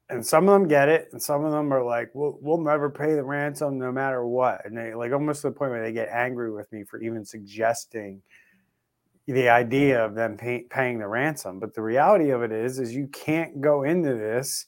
and 0.09 0.25
some 0.25 0.47
of 0.47 0.53
them 0.53 0.67
get 0.67 0.87
it 0.87 1.09
and 1.11 1.21
some 1.21 1.43
of 1.43 1.51
them 1.51 1.73
are 1.73 1.83
like 1.83 2.09
we'll, 2.13 2.37
we'll 2.41 2.61
never 2.61 2.89
pay 2.89 3.13
the 3.13 3.23
ransom 3.23 3.77
no 3.77 3.91
matter 3.91 4.25
what 4.25 4.65
and 4.65 4.77
they 4.77 4.93
like 4.93 5.11
almost 5.11 5.41
to 5.41 5.49
the 5.49 5.53
point 5.53 5.71
where 5.71 5.83
they 5.83 5.91
get 5.91 6.09
angry 6.09 6.51
with 6.51 6.71
me 6.71 6.83
for 6.83 7.01
even 7.01 7.25
suggesting 7.25 8.21
the 9.27 9.49
idea 9.49 10.03
of 10.03 10.15
them 10.15 10.37
pay, 10.37 10.65
paying 10.69 10.99
the 10.99 11.07
ransom 11.07 11.59
but 11.59 11.73
the 11.73 11.81
reality 11.81 12.29
of 12.29 12.41
it 12.41 12.51
is 12.51 12.79
is 12.79 12.95
you 12.95 13.07
can't 13.07 13.59
go 13.59 13.83
into 13.83 14.13
this 14.15 14.67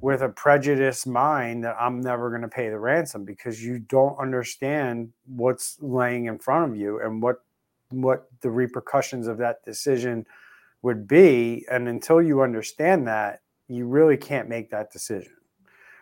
with 0.00 0.22
a 0.22 0.28
prejudiced 0.28 1.06
mind 1.06 1.64
that 1.64 1.76
i'm 1.78 2.00
never 2.00 2.30
going 2.30 2.42
to 2.42 2.48
pay 2.48 2.68
the 2.68 2.78
ransom 2.78 3.24
because 3.24 3.62
you 3.62 3.78
don't 3.78 4.18
understand 4.18 5.12
what's 5.26 5.76
laying 5.80 6.26
in 6.26 6.38
front 6.38 6.70
of 6.70 6.78
you 6.78 7.00
and 7.00 7.20
what 7.22 7.42
what 7.90 8.28
the 8.40 8.50
repercussions 8.50 9.26
of 9.26 9.38
that 9.38 9.64
decision 9.64 10.26
would 10.82 11.08
be. 11.08 11.66
And 11.70 11.88
until 11.88 12.22
you 12.22 12.42
understand 12.42 13.06
that 13.08 13.40
you 13.68 13.86
really 13.86 14.16
can't 14.16 14.48
make 14.48 14.70
that 14.70 14.92
decision 14.92 15.32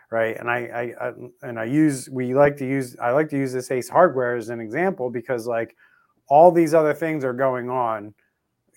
right? 0.09 0.37
And 0.39 0.49
I, 0.49 0.93
I, 1.01 1.07
I 1.07 1.13
and 1.41 1.59
i 1.59 1.65
use 1.65 2.07
we 2.09 2.33
like 2.33 2.55
to 2.57 2.65
use 2.65 2.95
i 3.01 3.11
like 3.11 3.27
to 3.27 3.37
use 3.37 3.51
this 3.51 3.71
ace 3.71 3.89
hardware 3.89 4.37
as 4.37 4.47
an 4.47 4.61
example 4.61 5.09
because 5.09 5.47
like 5.47 5.75
all 6.29 6.49
these 6.49 6.73
other 6.73 6.93
things 6.93 7.25
are 7.25 7.33
going 7.33 7.69
on, 7.69 8.13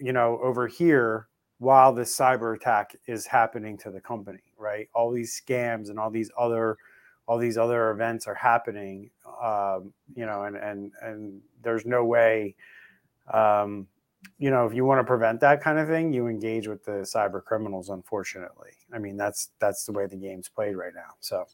you 0.01 0.13
know, 0.13 0.41
over 0.43 0.67
here 0.67 1.29
while 1.61 1.93
this 1.93 2.17
cyber 2.17 2.57
attack 2.57 2.97
is 3.07 3.27
happening 3.27 3.77
to 3.77 3.91
the 3.91 4.01
company, 4.01 4.43
right? 4.59 4.89
All 4.95 5.13
these 5.13 5.41
scams 5.41 5.91
and 5.91 5.99
all 5.99 6.11
these 6.11 6.31
other 6.37 6.77
all 7.29 7.39
these 7.39 7.57
other 7.57 7.91
events 7.91 8.27
are 8.27 8.35
happening, 8.35 9.09
um, 9.41 9.93
you 10.17 10.27
know, 10.27 10.45
and 10.45 10.57
and 10.57 10.91
and 11.03 11.41
there's 11.63 11.87
no 11.87 12.05
way, 12.05 12.57
um, 13.33 13.87
you 14.39 14.51
know, 14.51 14.67
if 14.67 14.75
you 14.75 14.85
want 14.85 14.99
to 14.99 15.05
prevent 15.05 15.39
that 15.41 15.63
kind 15.63 15.79
of 15.79 15.87
thing, 15.87 16.13
you 16.13 16.27
engage 16.27 16.67
with 16.67 16.85
the 16.85 17.03
cyber 17.03 17.45
criminals. 17.45 17.91
Unfortunately, 17.91 18.73
I 18.93 18.99
mean 18.99 19.17
that's 19.17 19.51
that's 19.61 19.85
the 19.85 19.93
way 19.93 20.07
the 20.07 20.17
game's 20.17 20.49
played 20.49 20.77
right 20.77 20.95
now. 20.95 21.13
So, 21.21 21.45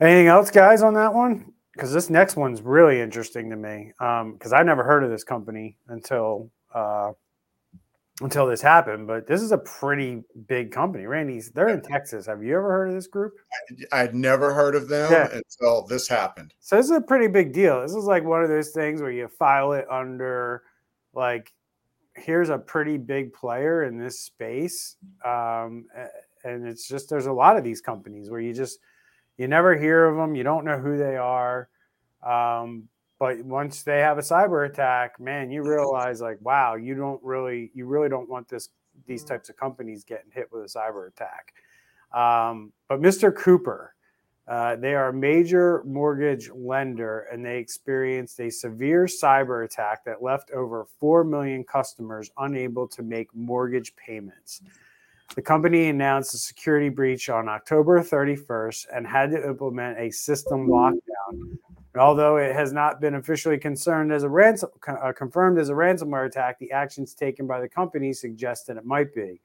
anything 0.00 0.28
else, 0.28 0.50
guys, 0.50 0.82
on 0.82 0.94
that 0.94 1.12
one? 1.12 1.52
because 1.72 1.90
this 1.90 2.10
next 2.10 2.36
one's 2.36 2.60
really 2.60 3.00
interesting 3.00 3.48
to 3.48 3.56
me 3.56 3.92
because 3.96 4.52
um, 4.52 4.58
I 4.58 4.62
never 4.62 4.84
heard 4.84 5.04
of 5.04 5.10
this 5.10 5.24
company 5.24 5.78
until 5.88 6.50
uh, 6.74 7.12
until 8.22 8.46
this 8.46 8.62
happened. 8.62 9.06
But 9.06 9.26
this 9.26 9.42
is 9.42 9.52
a 9.52 9.58
pretty 9.58 10.22
big 10.46 10.70
company. 10.70 11.06
Randy's 11.06 11.50
they're 11.50 11.68
in 11.68 11.82
Texas. 11.82 12.26
Have 12.26 12.42
you 12.42 12.56
ever 12.56 12.68
heard 12.68 12.88
of 12.88 12.94
this 12.94 13.06
group? 13.06 13.34
I, 13.92 14.04
would 14.04 14.14
never 14.14 14.52
heard 14.54 14.74
of 14.74 14.88
them 14.88 15.12
yeah. 15.12 15.28
until 15.32 15.86
this 15.86 16.08
happened. 16.08 16.54
So 16.60 16.76
this 16.76 16.86
is 16.86 16.96
a 16.96 17.00
pretty 17.00 17.28
big 17.28 17.52
deal. 17.52 17.82
This 17.82 17.94
is 17.94 18.04
like 18.04 18.24
one 18.24 18.42
of 18.42 18.48
those 18.48 18.70
things 18.70 19.00
where 19.00 19.10
you 19.10 19.28
file 19.28 19.72
it 19.72 19.86
under 19.90 20.62
like 21.14 21.52
here's 22.14 22.50
a 22.50 22.58
pretty 22.58 22.98
big 22.98 23.32
player 23.32 23.84
in 23.84 23.98
this 23.98 24.20
space, 24.20 24.96
um, 25.24 25.86
and 26.44 26.66
it's 26.66 26.86
just 26.86 27.08
there's 27.08 27.26
a 27.26 27.32
lot 27.32 27.56
of 27.56 27.64
these 27.64 27.80
companies 27.80 28.30
where 28.30 28.40
you 28.40 28.52
just 28.52 28.78
you 29.38 29.48
never 29.48 29.76
hear 29.76 30.06
of 30.06 30.16
them. 30.16 30.34
You 30.34 30.44
don't 30.44 30.64
know 30.64 30.78
who 30.78 30.96
they 30.98 31.16
are. 31.16 31.68
Um, 32.22 32.88
but 33.22 33.40
once 33.44 33.84
they 33.84 34.00
have 34.00 34.18
a 34.18 34.20
cyber 34.20 34.68
attack, 34.68 35.20
man, 35.20 35.48
you 35.52 35.62
realize 35.62 36.20
like, 36.20 36.38
wow, 36.40 36.74
you 36.74 36.96
don't 36.96 37.22
really, 37.22 37.70
you 37.72 37.86
really 37.86 38.08
don't 38.08 38.28
want 38.28 38.48
this 38.48 38.70
these 39.06 39.22
types 39.22 39.48
of 39.48 39.56
companies 39.56 40.02
getting 40.02 40.32
hit 40.32 40.48
with 40.50 40.64
a 40.64 40.66
cyber 40.66 41.06
attack. 41.06 41.54
Um, 42.12 42.72
but 42.88 43.00
Mr. 43.00 43.32
Cooper, 43.32 43.94
uh, 44.48 44.74
they 44.74 44.96
are 44.96 45.10
a 45.10 45.12
major 45.12 45.84
mortgage 45.84 46.50
lender 46.52 47.28
and 47.30 47.46
they 47.46 47.58
experienced 47.58 48.40
a 48.40 48.50
severe 48.50 49.04
cyber 49.04 49.64
attack 49.64 50.04
that 50.04 50.20
left 50.20 50.50
over 50.50 50.88
4 50.98 51.22
million 51.22 51.62
customers 51.62 52.28
unable 52.38 52.88
to 52.88 53.04
make 53.04 53.32
mortgage 53.36 53.94
payments. 53.94 54.62
The 55.36 55.42
company 55.42 55.90
announced 55.90 56.34
a 56.34 56.38
security 56.38 56.88
breach 56.88 57.28
on 57.28 57.48
October 57.48 58.02
31st 58.02 58.86
and 58.92 59.06
had 59.06 59.30
to 59.30 59.46
implement 59.46 60.00
a 60.00 60.10
system 60.10 60.66
lockdown. 60.66 61.56
And 61.94 62.00
although 62.00 62.36
it 62.36 62.54
has 62.54 62.72
not 62.72 63.00
been 63.00 63.16
officially 63.16 63.58
concerned 63.58 64.12
as 64.12 64.22
a 64.22 64.28
ransom, 64.28 64.70
uh, 64.86 65.12
confirmed 65.12 65.58
as 65.58 65.68
a 65.68 65.74
ransomware 65.74 66.26
attack, 66.26 66.58
the 66.58 66.72
actions 66.72 67.14
taken 67.14 67.46
by 67.46 67.60
the 67.60 67.68
company 67.68 68.12
suggest 68.12 68.66
that 68.66 68.76
it 68.76 68.84
might 68.84 69.14
be. 69.14 69.40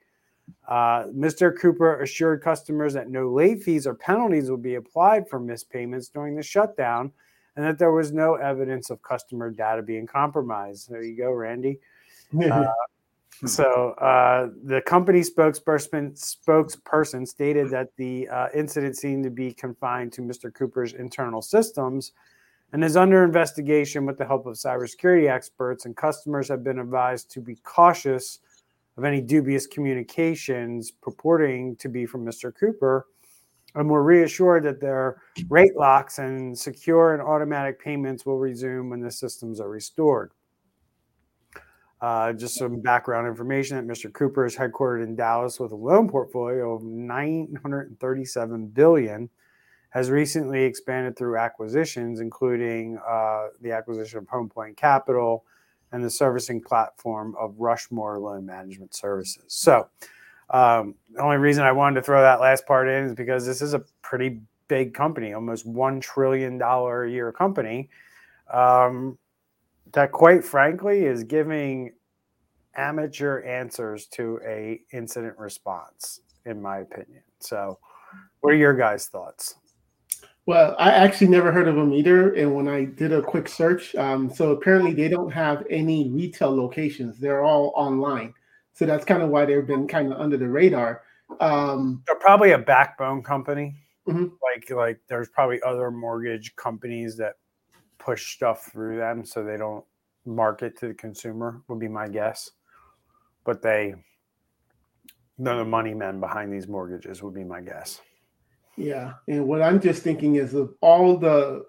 Uh, 0.67 1.05
Mr. 1.07 1.57
Cooper 1.57 2.01
assured 2.01 2.41
customers 2.41 2.93
that 2.93 3.09
no 3.09 3.29
late 3.29 3.63
fees 3.63 3.85
or 3.85 3.93
penalties 3.93 4.49
would 4.49 4.61
be 4.61 4.75
applied 4.75 5.27
for 5.27 5.39
missed 5.39 5.69
payments 5.69 6.07
during 6.07 6.35
the 6.35 6.43
shutdown 6.43 7.11
and 7.57 7.65
that 7.65 7.77
there 7.77 7.91
was 7.91 8.13
no 8.13 8.35
evidence 8.35 8.89
of 8.89 9.01
customer 9.01 9.49
data 9.49 9.81
being 9.81 10.07
compromised. 10.07 10.89
There 10.89 11.03
you 11.03 11.17
go, 11.17 11.31
Randy. 11.31 11.79
Uh, 12.33 12.73
so 13.45 13.91
uh, 13.91 14.49
the 14.63 14.81
company 14.81 15.21
spokesperson 15.21 16.11
spokesperson 16.17 17.27
stated 17.27 17.69
that 17.69 17.95
the 17.95 18.27
uh, 18.29 18.47
incident 18.53 18.97
seemed 18.97 19.23
to 19.23 19.29
be 19.29 19.53
confined 19.53 20.11
to 20.13 20.21
Mr. 20.21 20.51
Cooper's 20.51 20.93
internal 20.93 21.41
systems 21.41 22.13
and 22.73 22.83
is 22.83 22.97
under 22.97 23.23
investigation 23.23 24.05
with 24.05 24.17
the 24.17 24.25
help 24.25 24.45
of 24.45 24.55
cybersecurity 24.55 25.29
experts. 25.29 25.85
And 25.85 25.95
customers 25.95 26.47
have 26.49 26.63
been 26.63 26.79
advised 26.79 27.31
to 27.31 27.41
be 27.41 27.55
cautious 27.63 28.39
of 28.97 29.03
any 29.03 29.21
dubious 29.21 29.67
communications 29.67 30.91
purporting 30.91 31.75
to 31.77 31.87
be 31.87 32.05
from 32.05 32.25
Mr. 32.25 32.51
Cooper. 32.53 33.07
And 33.75 33.89
we're 33.89 34.01
reassured 34.01 34.63
that 34.63 34.81
their 34.81 35.21
rate 35.49 35.75
locks 35.75 36.17
and 36.17 36.57
secure 36.57 37.13
and 37.13 37.21
automatic 37.21 37.79
payments 37.79 38.25
will 38.25 38.39
resume 38.39 38.89
when 38.89 39.01
the 39.01 39.11
systems 39.11 39.59
are 39.59 39.69
restored. 39.69 40.31
Uh, 42.01 42.31
just 42.33 42.55
some 42.55 42.79
background 42.79 43.27
information 43.27 43.75
that 43.75 43.91
Mr. 43.91 44.11
Cooper 44.13 44.45
is 44.45 44.55
headquartered 44.55 45.03
in 45.03 45.15
Dallas 45.15 45.59
with 45.59 45.71
a 45.71 45.75
loan 45.75 46.07
portfolio 46.07 46.73
of 46.73 46.83
937 46.83 48.67
billion. 48.67 49.29
Has 49.89 50.09
recently 50.11 50.63
expanded 50.63 51.17
through 51.17 51.37
acquisitions, 51.37 52.19
including 52.19 52.99
uh, 53.07 53.47
the 53.61 53.71
acquisition 53.71 54.19
of 54.19 54.25
Homepoint 54.25 54.77
Capital 54.77 55.45
and 55.91 56.03
the 56.03 56.09
servicing 56.09 56.61
platform 56.61 57.35
of 57.39 57.55
Rushmore 57.57 58.19
Loan 58.19 58.45
Management 58.45 58.93
Services. 58.93 59.45
So, 59.47 59.87
um, 60.49 60.95
the 61.13 61.21
only 61.21 61.37
reason 61.37 61.63
I 61.63 61.71
wanted 61.71 61.95
to 61.95 62.01
throw 62.01 62.21
that 62.21 62.41
last 62.41 62.65
part 62.67 62.87
in 62.87 63.05
is 63.05 63.13
because 63.13 63.45
this 63.45 63.61
is 63.61 63.73
a 63.73 63.79
pretty 64.01 64.41
big 64.67 64.93
company, 64.93 65.33
almost 65.33 65.65
one 65.65 65.99
trillion 65.99 66.57
dollar 66.57 67.03
a 67.03 67.11
year 67.11 67.31
company. 67.31 67.89
Um, 68.51 69.17
that 69.93 70.11
quite 70.11 70.43
frankly 70.43 71.05
is 71.05 71.23
giving 71.23 71.93
amateur 72.75 73.41
answers 73.41 74.05
to 74.07 74.39
a 74.45 74.81
incident 74.91 75.37
response 75.37 76.21
in 76.45 76.61
my 76.61 76.79
opinion 76.79 77.21
so 77.39 77.79
what 78.41 78.53
are 78.53 78.57
your 78.57 78.73
guys 78.73 79.07
thoughts 79.07 79.55
well 80.47 80.75
i 80.79 80.89
actually 80.89 81.27
never 81.27 81.51
heard 81.51 81.67
of 81.67 81.75
them 81.75 81.93
either 81.93 82.33
and 82.33 82.55
when 82.55 82.67
i 82.67 82.83
did 82.83 83.13
a 83.13 83.21
quick 83.21 83.47
search 83.47 83.93
um, 83.95 84.29
so 84.29 84.51
apparently 84.51 84.93
they 84.93 85.07
don't 85.07 85.29
have 85.31 85.63
any 85.69 86.09
retail 86.09 86.55
locations. 86.55 87.19
They're 87.19 87.43
all 87.43 87.71
online. 87.75 88.33
So 88.73 88.85
that's 88.85 89.05
kind 89.05 89.21
of 89.21 89.29
why 89.29 89.45
they've 89.45 89.65
been 89.65 89.87
kind 89.87 90.11
of 90.11 90.19
under 90.19 90.37
the 90.37 90.47
radar. 90.47 91.01
Um, 91.39 92.03
they're 92.07 92.15
probably 92.15 92.51
a 92.51 92.57
backbone 92.57 93.21
company. 93.23 93.75
Mhm. 94.07 94.31
like 94.41 94.69
like 94.69 94.99
there's 95.09 95.27
probably 95.29 95.61
other 95.63 95.91
mortgage 95.91 96.55
companies 96.55 97.17
that 97.17 97.35
push 97.97 98.33
stuff 98.35 98.71
through 98.71 98.95
them 98.97 99.25
so 99.25 99.43
they 99.43 99.57
don't 99.57 99.83
market 100.25 100.77
to 100.79 100.87
the 100.87 100.93
consumer 100.93 101.61
would 101.67 101.79
be 101.79 101.89
my 101.89 102.07
guess. 102.07 102.51
But 103.43 103.61
they 103.61 103.95
they're 105.37 105.57
the 105.57 105.65
money 105.65 105.93
men 105.93 106.19
behind 106.21 106.53
these 106.53 106.67
mortgages 106.67 107.21
would 107.21 107.33
be 107.33 107.43
my 107.43 107.61
guess 107.61 108.01
Yeah, 108.77 109.13
and 109.27 109.47
what 109.47 109.63
I'm 109.63 109.81
just 109.81 110.03
thinking 110.03 110.35
is 110.35 110.53
of 110.53 110.73
all 110.81 111.17
the 111.17 111.65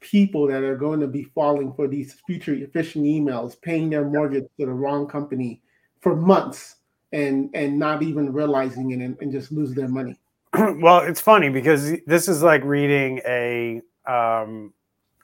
people 0.00 0.46
that 0.48 0.62
are 0.62 0.76
going 0.76 1.00
to 1.00 1.06
be 1.06 1.24
falling 1.34 1.72
for 1.74 1.86
these 1.86 2.14
future 2.26 2.54
phishing 2.54 3.02
emails, 3.02 3.60
paying 3.60 3.90
their 3.90 4.04
mortgage 4.04 4.44
to 4.58 4.64
the 4.64 4.72
wrong 4.72 5.06
company 5.06 5.60
for 6.00 6.16
months 6.16 6.76
and 7.12 7.50
and 7.54 7.78
not 7.78 8.02
even 8.02 8.32
realizing 8.32 8.90
it 8.90 9.00
and, 9.00 9.16
and 9.20 9.30
just 9.30 9.52
lose 9.52 9.74
their 9.74 9.88
money. 9.88 10.18
well, 10.54 11.00
it's 11.00 11.20
funny 11.20 11.50
because 11.50 11.92
this 12.06 12.26
is 12.26 12.42
like 12.42 12.64
reading 12.64 13.20
a 13.26 13.82
um, 14.06 14.72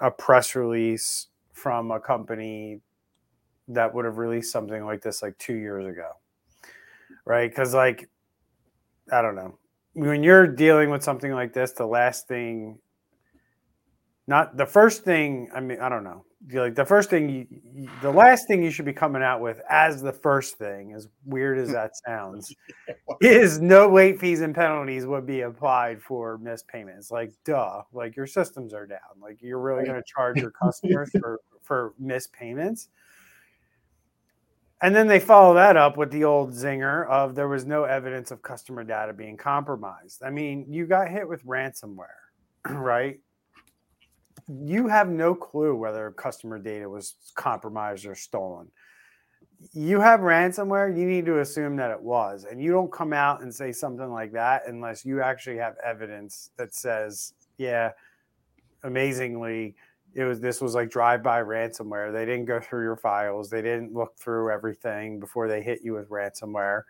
a 0.02 0.10
press 0.10 0.54
release 0.54 1.28
from 1.54 1.90
a 1.90 2.00
company 2.00 2.80
that 3.68 3.94
would 3.94 4.04
have 4.04 4.18
released 4.18 4.52
something 4.52 4.84
like 4.84 5.00
this 5.00 5.22
like 5.22 5.38
two 5.38 5.54
years 5.54 5.86
ago, 5.86 6.10
right? 7.24 7.50
Because 7.50 7.72
like 7.72 8.10
I 9.10 9.22
don't 9.22 9.34
know 9.34 9.56
when 9.94 10.22
you're 10.22 10.46
dealing 10.46 10.90
with 10.90 11.02
something 11.02 11.32
like 11.32 11.52
this, 11.52 11.72
the 11.72 11.86
last 11.86 12.28
thing, 12.28 12.78
not 14.26 14.56
the 14.56 14.66
first 14.66 15.04
thing. 15.04 15.48
I 15.54 15.60
mean, 15.60 15.80
I 15.80 15.88
don't 15.88 16.04
know. 16.04 16.24
Like 16.52 16.74
the 16.74 16.84
first 16.84 17.08
thing, 17.08 17.28
you, 17.28 17.46
you, 17.72 17.88
the 18.00 18.10
last 18.10 18.48
thing 18.48 18.64
you 18.64 18.70
should 18.70 18.84
be 18.84 18.92
coming 18.92 19.22
out 19.22 19.40
with 19.40 19.60
as 19.70 20.02
the 20.02 20.12
first 20.12 20.58
thing, 20.58 20.92
as 20.92 21.06
weird 21.24 21.58
as 21.58 21.70
that 21.70 21.92
sounds, 22.04 22.52
is 23.20 23.60
no 23.60 23.88
late 23.88 24.18
fees 24.18 24.40
and 24.40 24.54
penalties 24.54 25.06
would 25.06 25.26
be 25.26 25.42
applied 25.42 26.02
for 26.02 26.38
missed 26.38 26.66
payments. 26.66 27.12
Like, 27.12 27.32
duh, 27.44 27.82
like 27.92 28.16
your 28.16 28.26
systems 28.26 28.74
are 28.74 28.86
down. 28.86 28.98
Like, 29.20 29.40
you're 29.40 29.60
really 29.60 29.84
going 29.84 30.00
to 30.00 30.04
charge 30.06 30.40
your 30.40 30.50
customers 30.62 31.10
for 31.20 31.40
for 31.62 31.94
missed 31.98 32.32
payments. 32.32 32.88
And 34.82 34.96
then 34.96 35.06
they 35.06 35.20
follow 35.20 35.54
that 35.54 35.76
up 35.76 35.96
with 35.96 36.10
the 36.10 36.24
old 36.24 36.50
zinger 36.50 37.06
of 37.08 37.36
there 37.36 37.46
was 37.46 37.64
no 37.64 37.84
evidence 37.84 38.32
of 38.32 38.42
customer 38.42 38.82
data 38.82 39.12
being 39.12 39.36
compromised. 39.36 40.24
I 40.24 40.30
mean, 40.30 40.66
you 40.68 40.86
got 40.86 41.08
hit 41.08 41.28
with 41.28 41.46
ransomware, 41.46 42.06
right? 42.68 43.20
You 44.48 44.88
have 44.88 45.08
no 45.08 45.36
clue 45.36 45.76
whether 45.76 46.10
customer 46.10 46.58
data 46.58 46.90
was 46.90 47.14
compromised 47.36 48.06
or 48.06 48.16
stolen. 48.16 48.72
You 49.72 50.00
have 50.00 50.18
ransomware, 50.18 50.98
you 50.98 51.06
need 51.06 51.26
to 51.26 51.38
assume 51.38 51.76
that 51.76 51.92
it 51.92 52.02
was. 52.02 52.44
And 52.50 52.60
you 52.60 52.72
don't 52.72 52.90
come 52.90 53.12
out 53.12 53.42
and 53.42 53.54
say 53.54 53.70
something 53.70 54.10
like 54.10 54.32
that 54.32 54.66
unless 54.66 55.04
you 55.04 55.22
actually 55.22 55.58
have 55.58 55.76
evidence 55.84 56.50
that 56.56 56.74
says, 56.74 57.34
yeah, 57.56 57.92
amazingly, 58.82 59.76
it 60.14 60.24
was 60.24 60.40
this 60.40 60.60
was 60.60 60.74
like 60.74 60.90
drive-by 60.90 61.42
ransomware. 61.42 62.12
They 62.12 62.24
didn't 62.24 62.44
go 62.44 62.60
through 62.60 62.82
your 62.82 62.96
files. 62.96 63.50
They 63.50 63.62
didn't 63.62 63.92
look 63.94 64.16
through 64.18 64.50
everything 64.50 65.20
before 65.20 65.48
they 65.48 65.62
hit 65.62 65.80
you 65.82 65.94
with 65.94 66.08
ransomware. 66.08 66.82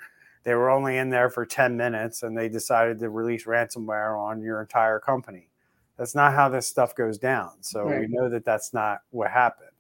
They 0.45 0.55
were 0.55 0.71
only 0.71 0.99
in 0.99 1.09
there 1.09 1.31
for 1.31 1.47
10 1.47 1.77
minutes 1.77 2.25
and 2.25 2.37
they 2.37 2.49
decided 2.49 2.99
to 2.99 3.11
release 3.11 3.45
ransomware 3.45 4.19
on 4.19 4.43
your 4.43 4.61
entire 4.61 4.99
company. 4.99 5.49
That's 5.97 6.15
not 6.15 6.33
how 6.35 6.49
this 6.49 6.67
stuff 6.67 6.97
goes 6.97 7.19
down. 7.19 7.53
So 7.61 7.85
Right. 7.85 8.01
we 8.01 8.07
know 8.09 8.29
that 8.29 8.45
that's 8.45 8.75
not 8.75 9.03
what 9.11 9.31
happened. 9.31 9.71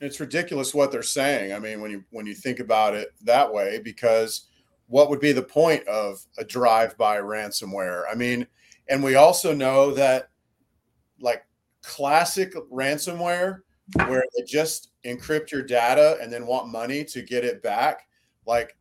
It's 0.00 0.20
ridiculous 0.20 0.74
what 0.74 0.92
they're 0.92 1.02
saying. 1.02 1.52
I 1.52 1.58
mean, 1.58 1.80
when 1.80 1.90
you 1.90 2.04
when 2.10 2.26
you 2.26 2.34
think 2.34 2.60
about 2.60 2.94
it 2.94 3.08
that 3.24 3.50
way, 3.52 3.80
because 3.82 4.48
what 4.88 5.10
would 5.10 5.20
be 5.20 5.32
the 5.32 5.42
point 5.42 5.86
of 5.88 6.24
a 6.38 6.44
drive-by 6.44 7.18
ransomware? 7.18 8.04
I 8.10 8.14
mean, 8.14 8.46
and 8.88 9.02
we 9.02 9.14
also 9.16 9.54
know 9.54 9.92
that 9.92 10.28
like 11.18 11.45
classic 11.86 12.52
ransomware 12.72 13.60
where 14.06 14.24
they 14.36 14.44
just 14.44 14.90
encrypt 15.04 15.52
your 15.52 15.62
data 15.62 16.18
and 16.20 16.32
then 16.32 16.46
want 16.46 16.68
money 16.68 17.04
to 17.04 17.22
get 17.22 17.44
it 17.44 17.62
back, 17.62 18.08
like 18.46 18.76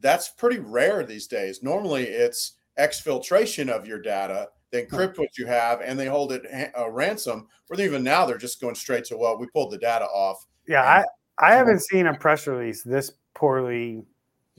that's 0.00 0.28
pretty 0.28 0.58
rare 0.58 1.02
these 1.04 1.26
days. 1.26 1.62
Normally 1.62 2.04
it's 2.04 2.58
exfiltration 2.78 3.70
of 3.70 3.86
your 3.86 4.00
data, 4.00 4.48
they 4.70 4.84
encrypt 4.84 5.18
what 5.18 5.38
you 5.38 5.46
have 5.46 5.80
and 5.80 5.98
they 5.98 6.06
hold 6.06 6.32
it 6.32 6.42
a 6.76 6.90
ransom. 6.90 7.48
Or 7.70 7.80
even 7.80 8.02
now 8.02 8.26
they're 8.26 8.36
just 8.36 8.60
going 8.60 8.74
straight 8.74 9.04
to 9.06 9.16
well, 9.16 9.38
we 9.38 9.46
pulled 9.46 9.72
the 9.72 9.78
data 9.78 10.04
off. 10.04 10.44
Yeah, 10.68 10.82
I, 10.82 11.04
I 11.38 11.54
haven't 11.54 11.80
seen 11.80 12.06
a 12.06 12.14
press 12.14 12.46
release 12.46 12.82
this 12.82 13.12
poorly 13.34 14.02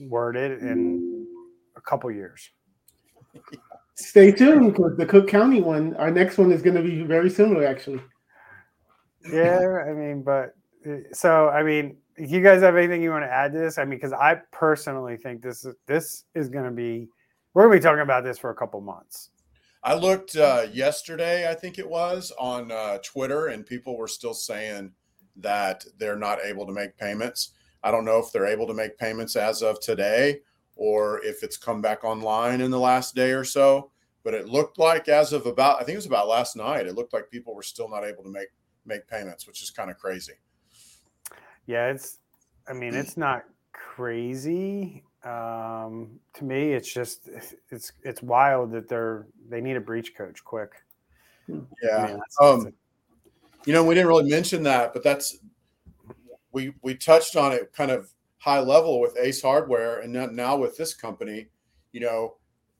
worded 0.00 0.62
in 0.62 1.26
a 1.76 1.80
couple 1.80 2.10
years. 2.10 2.50
Stay 3.96 4.30
tuned 4.30 4.74
because 4.74 4.96
the 4.96 5.06
Cook 5.06 5.26
County 5.26 5.60
one, 5.62 5.96
our 5.96 6.10
next 6.10 6.36
one 6.36 6.52
is 6.52 6.62
going 6.62 6.76
to 6.76 6.82
be 6.82 7.02
very 7.02 7.30
similar, 7.30 7.66
actually. 7.66 8.00
Yeah, 9.32 9.84
I 9.88 9.92
mean, 9.92 10.22
but 10.22 10.54
uh, 10.86 10.96
so 11.12 11.48
I 11.48 11.62
mean, 11.62 11.96
if 12.16 12.30
you 12.30 12.42
guys 12.42 12.60
have 12.62 12.76
anything 12.76 13.02
you 13.02 13.10
want 13.10 13.24
to 13.24 13.32
add 13.32 13.52
to 13.52 13.58
this? 13.58 13.78
I 13.78 13.84
mean, 13.84 13.98
because 13.98 14.12
I 14.12 14.40
personally 14.52 15.16
think 15.16 15.42
this 15.42 15.64
is 15.64 15.74
this 15.86 16.24
is 16.34 16.48
going 16.48 16.66
to 16.66 16.70
be 16.70 17.08
we're 17.54 17.64
going 17.64 17.72
to 17.72 17.80
be 17.80 17.82
talking 17.82 18.02
about 18.02 18.22
this 18.22 18.38
for 18.38 18.50
a 18.50 18.54
couple 18.54 18.80
months. 18.82 19.30
I 19.82 19.94
looked 19.94 20.36
uh, 20.36 20.66
yesterday, 20.72 21.48
I 21.48 21.54
think 21.54 21.78
it 21.78 21.88
was, 21.88 22.32
on 22.38 22.72
uh, 22.72 22.98
Twitter, 23.04 23.46
and 23.46 23.64
people 23.64 23.96
were 23.96 24.08
still 24.08 24.34
saying 24.34 24.92
that 25.36 25.84
they're 25.98 26.16
not 26.16 26.38
able 26.44 26.66
to 26.66 26.72
make 26.72 26.96
payments. 26.98 27.52
I 27.82 27.92
don't 27.92 28.04
know 28.04 28.18
if 28.18 28.32
they're 28.32 28.46
able 28.46 28.66
to 28.66 28.74
make 28.74 28.98
payments 28.98 29.36
as 29.36 29.62
of 29.62 29.80
today 29.80 30.40
or 30.76 31.24
if 31.24 31.42
it's 31.42 31.56
come 31.56 31.80
back 31.80 32.04
online 32.04 32.60
in 32.60 32.70
the 32.70 32.78
last 32.78 33.14
day 33.14 33.32
or 33.32 33.44
so. 33.44 33.90
But 34.22 34.34
it 34.34 34.48
looked 34.48 34.78
like 34.78 35.08
as 35.08 35.32
of 35.32 35.46
about, 35.46 35.76
I 35.76 35.84
think 35.84 35.94
it 35.94 35.98
was 35.98 36.06
about 36.06 36.28
last 36.28 36.56
night, 36.56 36.86
it 36.86 36.94
looked 36.94 37.12
like 37.12 37.30
people 37.30 37.54
were 37.54 37.62
still 37.62 37.88
not 37.88 38.04
able 38.04 38.22
to 38.24 38.28
make 38.30 38.48
make 38.84 39.06
payments, 39.08 39.46
which 39.46 39.62
is 39.62 39.70
kind 39.70 39.90
of 39.90 39.98
crazy. 39.98 40.34
Yeah, 41.66 41.88
it's 41.88 42.18
I 42.68 42.72
mean, 42.72 42.94
it's 42.94 43.16
not 43.16 43.44
crazy. 43.72 45.02
Um, 45.24 46.20
to 46.34 46.44
me, 46.44 46.72
it's 46.72 46.92
just 46.92 47.28
it's 47.70 47.92
it's 48.02 48.22
wild 48.22 48.72
that 48.72 48.88
they're 48.88 49.26
they 49.48 49.60
need 49.60 49.76
a 49.76 49.80
breach 49.80 50.14
coach 50.16 50.44
quick. 50.44 50.72
Yeah. 51.48 51.56
I 51.56 52.06
mean, 52.06 52.16
that's- 52.18 52.36
um, 52.40 52.64
that's 52.64 52.76
you 53.64 53.72
know, 53.72 53.84
we 53.84 53.94
didn't 53.94 54.08
really 54.08 54.30
mention 54.30 54.62
that, 54.64 54.92
but 54.92 55.02
that's 55.02 55.38
we 56.52 56.72
we 56.82 56.94
touched 56.94 57.36
on 57.36 57.52
it 57.52 57.72
kind 57.72 57.90
of 57.90 58.12
high 58.46 58.60
level 58.60 59.00
with 59.00 59.18
Ace 59.18 59.42
Hardware, 59.42 59.98
and 59.98 60.12
now- 60.12 60.56
with 60.56 60.76
this 60.76 60.94
company, 60.94 61.48
you 61.90 61.98
know, 61.98 62.36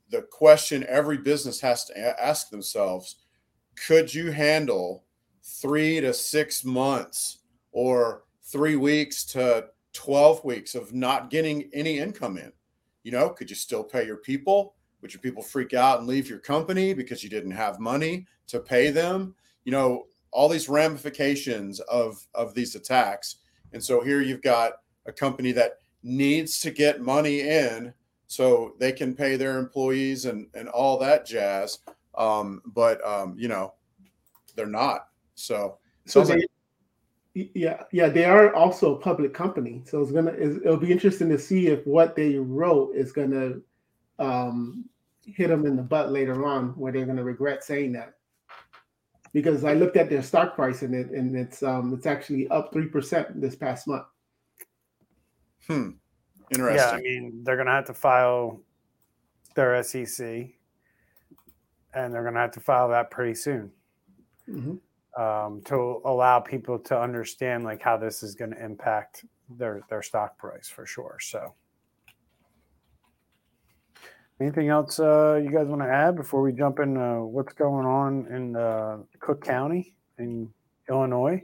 the 0.09 0.21
question 0.21 0.85
every 0.85 1.17
business 1.17 1.59
has 1.59 1.83
to 1.83 2.23
ask 2.23 2.49
themselves 2.49 3.17
could 3.85 4.11
you 4.11 4.31
handle 4.31 5.03
three 5.43 5.99
to 5.99 6.13
six 6.13 6.63
months 6.63 7.39
or 7.73 8.23
three 8.41 8.77
weeks 8.77 9.25
to 9.25 9.69
12 9.91 10.43
weeks 10.45 10.73
of 10.73 10.93
not 10.93 11.29
getting 11.29 11.69
any 11.73 11.99
income 11.99 12.37
in? 12.37 12.51
You 13.03 13.11
know, 13.11 13.29
could 13.29 13.49
you 13.49 13.55
still 13.55 13.83
pay 13.83 14.05
your 14.05 14.17
people? 14.17 14.73
Would 15.01 15.13
your 15.13 15.21
people 15.21 15.43
freak 15.43 15.73
out 15.73 15.99
and 15.99 16.07
leave 16.07 16.29
your 16.29 16.39
company 16.39 16.93
because 16.93 17.23
you 17.23 17.29
didn't 17.29 17.51
have 17.51 17.79
money 17.79 18.25
to 18.47 18.61
pay 18.61 18.89
them? 18.89 19.35
You 19.65 19.73
know, 19.73 20.07
all 20.31 20.47
these 20.47 20.69
ramifications 20.69 21.81
of 21.81 22.25
of 22.33 22.53
these 22.53 22.73
attacks. 22.73 23.35
And 23.73 23.83
so 23.83 24.01
here 24.01 24.21
you've 24.21 24.41
got 24.41 24.73
a 25.07 25.11
company 25.11 25.51
that 25.53 25.79
needs 26.03 26.59
to 26.61 26.71
get 26.71 27.01
money 27.01 27.41
in 27.41 27.93
so 28.27 28.75
they 28.79 28.91
can 28.91 29.15
pay 29.15 29.35
their 29.35 29.57
employees 29.57 30.25
and 30.25 30.47
and 30.53 30.67
all 30.69 30.97
that 30.99 31.25
jazz. 31.25 31.79
Um, 32.15 32.61
but 32.65 33.05
um, 33.07 33.35
you 33.37 33.47
know, 33.47 33.73
they're 34.55 34.65
not. 34.67 35.07
So 35.35 35.77
So 36.05 36.21
like 36.21 36.39
they, 37.33 37.51
yeah, 37.53 37.83
yeah, 37.91 38.09
they 38.09 38.25
are 38.25 38.53
also 38.53 38.95
a 38.95 38.99
public 38.99 39.33
company. 39.33 39.83
So 39.85 40.01
it's 40.01 40.11
gonna 40.11 40.31
it's, 40.31 40.57
it'll 40.57 40.77
be 40.77 40.91
interesting 40.91 41.29
to 41.29 41.37
see 41.37 41.67
if 41.67 41.85
what 41.85 42.15
they 42.15 42.35
wrote 42.35 42.95
is 42.95 43.11
gonna 43.11 43.55
um, 44.19 44.85
hit 45.25 45.49
them 45.49 45.65
in 45.65 45.75
the 45.75 45.83
butt 45.83 46.11
later 46.11 46.45
on, 46.45 46.69
where 46.69 46.91
they're 46.91 47.05
gonna 47.05 47.23
regret 47.23 47.63
saying 47.63 47.93
that. 47.93 48.13
Because 49.33 49.63
I 49.63 49.73
looked 49.73 49.97
at 49.97 50.09
their 50.09 50.23
stock 50.23 50.55
price 50.55 50.81
and 50.81 50.95
it 50.95 51.11
and 51.11 51.35
it's 51.35 51.61
um 51.61 51.93
it's 51.93 52.07
actually 52.07 52.47
up 52.49 52.73
three 52.73 52.87
percent 52.87 53.39
this 53.39 53.55
past 53.55 53.87
month. 53.87 54.05
Hmm, 55.67 55.89
Interesting. 56.51 56.75
Yeah. 56.75 56.91
I 56.91 57.01
mean, 57.01 57.43
they're 57.43 57.55
going 57.57 57.67
to 57.67 57.73
have 57.73 57.85
to 57.85 57.93
file 57.93 58.61
their 59.55 59.81
SEC, 59.83 60.25
and 61.93 62.13
they're 62.13 62.21
going 62.23 62.33
to 62.35 62.39
have 62.39 62.51
to 62.51 62.59
file 62.59 62.89
that 62.89 63.09
pretty 63.11 63.33
soon 63.35 63.71
Mhm. 64.47 64.79
um, 65.17 65.61
to 65.63 66.01
allow 66.05 66.39
people 66.39 66.79
to 66.79 66.99
understand 66.99 67.63
like 67.63 67.81
how 67.81 67.97
this 67.97 68.23
is 68.23 68.35
going 68.35 68.51
to 68.51 68.63
impact 68.63 69.25
their 69.49 69.81
their 69.89 70.01
stock 70.01 70.37
price 70.37 70.69
for 70.69 70.85
sure. 70.85 71.17
So, 71.19 71.53
anything 74.39 74.69
else 74.69 74.99
uh, 74.99 75.41
you 75.43 75.51
guys 75.51 75.67
want 75.67 75.81
to 75.81 75.87
add 75.89 76.15
before 76.15 76.41
we 76.41 76.51
jump 76.53 76.79
in? 76.79 76.95
Uh, 76.97 77.19
what's 77.21 77.53
going 77.53 77.85
on 77.85 78.27
in 78.27 78.55
uh, 78.55 78.99
Cook 79.19 79.43
County 79.43 79.95
in 80.17 80.53
Illinois? 80.89 81.41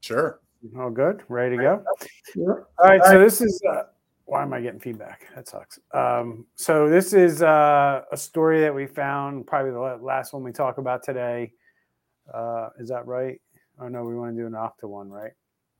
Sure. 0.00 0.40
All 0.78 0.90
good, 0.90 1.22
ready 1.28 1.56
to 1.56 1.62
go. 1.62 1.84
Yeah. 2.34 2.44
All 2.46 2.64
right, 2.84 3.04
so 3.04 3.20
this 3.20 3.40
is 3.40 3.62
uh, 3.68 3.84
why 4.24 4.42
am 4.42 4.52
I 4.52 4.60
getting 4.60 4.80
feedback? 4.80 5.28
That 5.34 5.48
sucks. 5.48 5.78
Um, 5.92 6.46
so 6.56 6.88
this 6.88 7.12
is 7.12 7.42
uh, 7.42 8.02
a 8.10 8.16
story 8.16 8.60
that 8.60 8.74
we 8.74 8.86
found, 8.86 9.46
probably 9.46 9.70
the 9.70 10.04
last 10.04 10.32
one 10.32 10.42
we 10.42 10.52
talk 10.52 10.78
about 10.78 11.02
today. 11.02 11.52
Uh, 12.32 12.70
is 12.78 12.88
that 12.88 13.06
right? 13.06 13.40
Oh 13.80 13.88
no, 13.88 14.02
we 14.04 14.14
want 14.16 14.34
to 14.34 14.40
do 14.40 14.46
an 14.46 14.52
Okta 14.52 14.88
one, 14.88 15.08
right? 15.08 15.32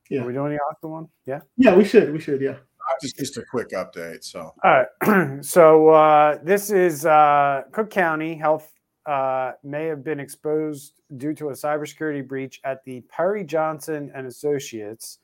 Yeah. 0.09 0.21
Are 0.21 0.27
we 0.27 0.33
doing 0.33 0.53
the 0.53 0.59
Okta 0.59 0.89
one? 0.89 1.07
Yeah. 1.25 1.41
Yeah, 1.57 1.75
we 1.75 1.83
should. 1.83 2.13
We 2.13 2.19
should. 2.19 2.41
Yeah. 2.41 2.55
Just 3.01 3.17
just 3.17 3.37
a 3.37 3.43
quick 3.43 3.71
update. 3.71 4.23
So 4.23 4.53
All 4.63 4.85
right. 5.01 5.43
so 5.43 5.89
uh, 5.89 6.37
this 6.41 6.69
is 6.69 7.05
uh, 7.05 7.63
Cook 7.73 7.89
County 7.89 8.35
Health 8.35 8.71
uh, 9.07 9.53
may 9.63 9.85
have 9.85 10.03
been 10.03 10.19
exposed 10.19 11.01
due 11.15 11.33
to 11.33 11.49
a 11.49 11.53
cybersecurity 11.53 12.27
breach 12.27 12.59
at 12.65 12.83
the 12.83 13.01
Perry 13.01 13.45
Johnson 13.45 14.11
and 14.13 14.27
Associates, 14.27 15.19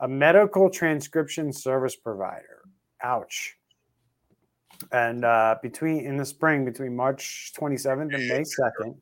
a 0.00 0.06
medical 0.06 0.68
transcription 0.68 1.52
service 1.52 1.96
provider. 1.96 2.62
Ouch. 3.02 3.56
And 4.92 5.24
uh, 5.24 5.56
between 5.62 6.04
in 6.04 6.18
the 6.18 6.24
spring, 6.24 6.64
between 6.64 6.94
March 6.94 7.52
27th 7.58 8.14
and 8.14 8.28
May 8.28 8.42
2nd, 8.42 8.94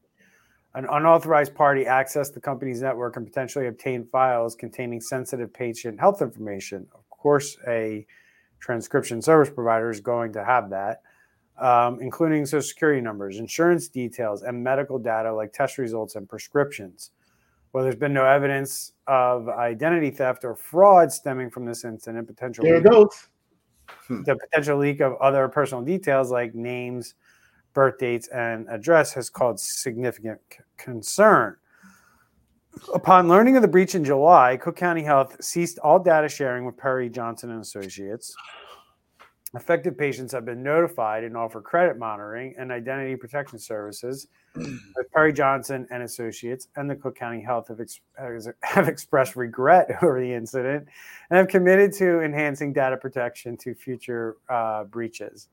an 0.75 0.87
unauthorized 0.91 1.55
party 1.55 1.85
accessed 1.85 2.33
the 2.33 2.41
company's 2.41 2.83
network 2.83 3.17
and 3.17 3.27
potentially 3.27 3.67
obtained 3.67 4.09
files 4.09 4.55
containing 4.55 5.01
sensitive 5.01 5.53
patient 5.53 5.99
health 5.99 6.23
information. 6.23 6.87
Of 6.95 7.09
course, 7.11 7.57
a 7.67 8.07
transcription 8.61 9.21
service 9.21 9.51
provider 9.51 9.91
is 9.91 10.01
going 10.01 10.33
to 10.35 10.45
have 10.45 10.71
that, 10.71 11.03
um, 11.59 12.01
including 12.01 12.45
social 12.47 12.67
security 12.67 13.01
numbers, 13.01 13.39
insurance 13.39 13.89
details, 13.89 14.43
and 14.43 14.63
medical 14.63 14.99
data 14.99 15.33
like 15.33 15.53
test 15.53 15.79
results 15.79 16.17
and 16.17 16.29
prescriptions. 16.29 17.11
Well, 17.73 17.83
there's 17.85 17.97
been 17.97 18.13
no 18.15 18.25
evidence 18.25 18.93
of 19.07 19.49
identity 19.49 20.11
theft 20.11 20.45
or 20.45 20.55
fraud 20.55 21.13
stemming 21.13 21.51
from 21.51 21.65
this 21.67 21.85
incident. 21.85 22.27
Potential 22.27 22.65
There 22.65 22.81
leak- 22.81 22.91
goes. 22.91 23.29
the 24.09 24.37
potential 24.37 24.79
leak 24.79 25.01
of 25.01 25.15
other 25.21 25.47
personal 25.49 25.85
details 25.85 26.31
like 26.31 26.55
names, 26.55 27.15
birth 27.75 27.99
dates, 27.99 28.29
and 28.29 28.67
address 28.71 29.13
has 29.15 29.29
caused 29.29 29.65
significant 29.65 30.41
c- 30.53 30.59
concern. 30.79 31.57
Upon 32.95 33.29
learning 33.29 33.57
of 33.57 33.63
the 33.63 33.69
breach 33.69 33.95
in 33.95 34.05
July, 34.05 34.57
Cook 34.59 34.77
County 34.77 35.03
Health 35.03 35.37
ceased 35.43 35.79
all 35.79 35.99
data 35.99 36.29
sharing 36.29 36.65
with 36.67 36.77
Perry 36.77 37.09
Johnson 37.09 37.51
and 37.51 37.61
Associates. 37.63 38.35
Affected 39.57 39.97
patients 39.97 40.33
have 40.33 40.45
been 40.45 40.63
notified 40.63 41.25
and 41.25 41.35
offer 41.35 41.63
credit 41.63 41.99
monitoring 41.99 42.55
and 42.59 42.71
identity 42.71 43.17
protection 43.17 43.59
services. 43.59 44.29
Perry 45.15 45.33
Johnson 45.33 45.87
and 45.91 46.03
Associates 46.03 46.69
and 46.77 46.91
the 46.91 46.95
Cook 46.95 47.17
County 47.17 47.41
Health 47.41 47.69
have, 47.69 47.81
ex- 47.81 48.01
have 48.63 48.87
expressed 48.89 49.35
regret 49.35 49.91
over 50.03 50.21
the 50.21 50.31
incident 50.31 50.87
and 51.31 51.39
have 51.39 51.49
committed 51.49 51.93
to 51.95 52.21
enhancing 52.21 52.75
data 52.75 52.99
protection 52.99 53.57
to 53.57 53.75
future 53.75 54.37
uh, 54.51 54.85
breaches. 54.85 55.49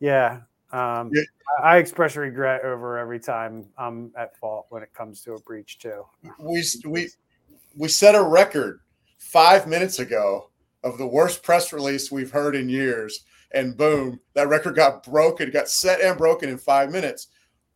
Yeah, 0.00 0.40
um, 0.72 1.10
Yeah. 1.12 1.22
I 1.62 1.74
I 1.74 1.76
express 1.76 2.16
regret 2.16 2.64
over 2.64 2.96
every 2.96 3.20
time 3.20 3.66
I'm 3.76 4.10
at 4.16 4.34
fault 4.38 4.66
when 4.70 4.82
it 4.82 4.94
comes 4.94 5.20
to 5.24 5.34
a 5.34 5.40
breach 5.40 5.78
too. 5.78 6.04
we 6.38 6.64
we 6.86 7.10
we 7.76 7.88
set 7.88 8.14
a 8.14 8.22
record 8.22 8.80
five 9.18 9.66
minutes 9.66 9.98
ago 9.98 10.48
of 10.82 10.96
the 10.96 11.06
worst 11.06 11.42
press 11.42 11.72
release 11.72 12.10
we've 12.10 12.30
heard 12.30 12.56
in 12.56 12.70
years, 12.70 13.26
and 13.54 13.76
boom, 13.76 14.20
that 14.34 14.48
record 14.48 14.76
got 14.76 15.02
broken, 15.04 15.50
got 15.50 15.68
set 15.68 16.00
and 16.00 16.16
broken 16.16 16.48
in 16.48 16.58
five 16.58 16.90
minutes. 16.90 17.28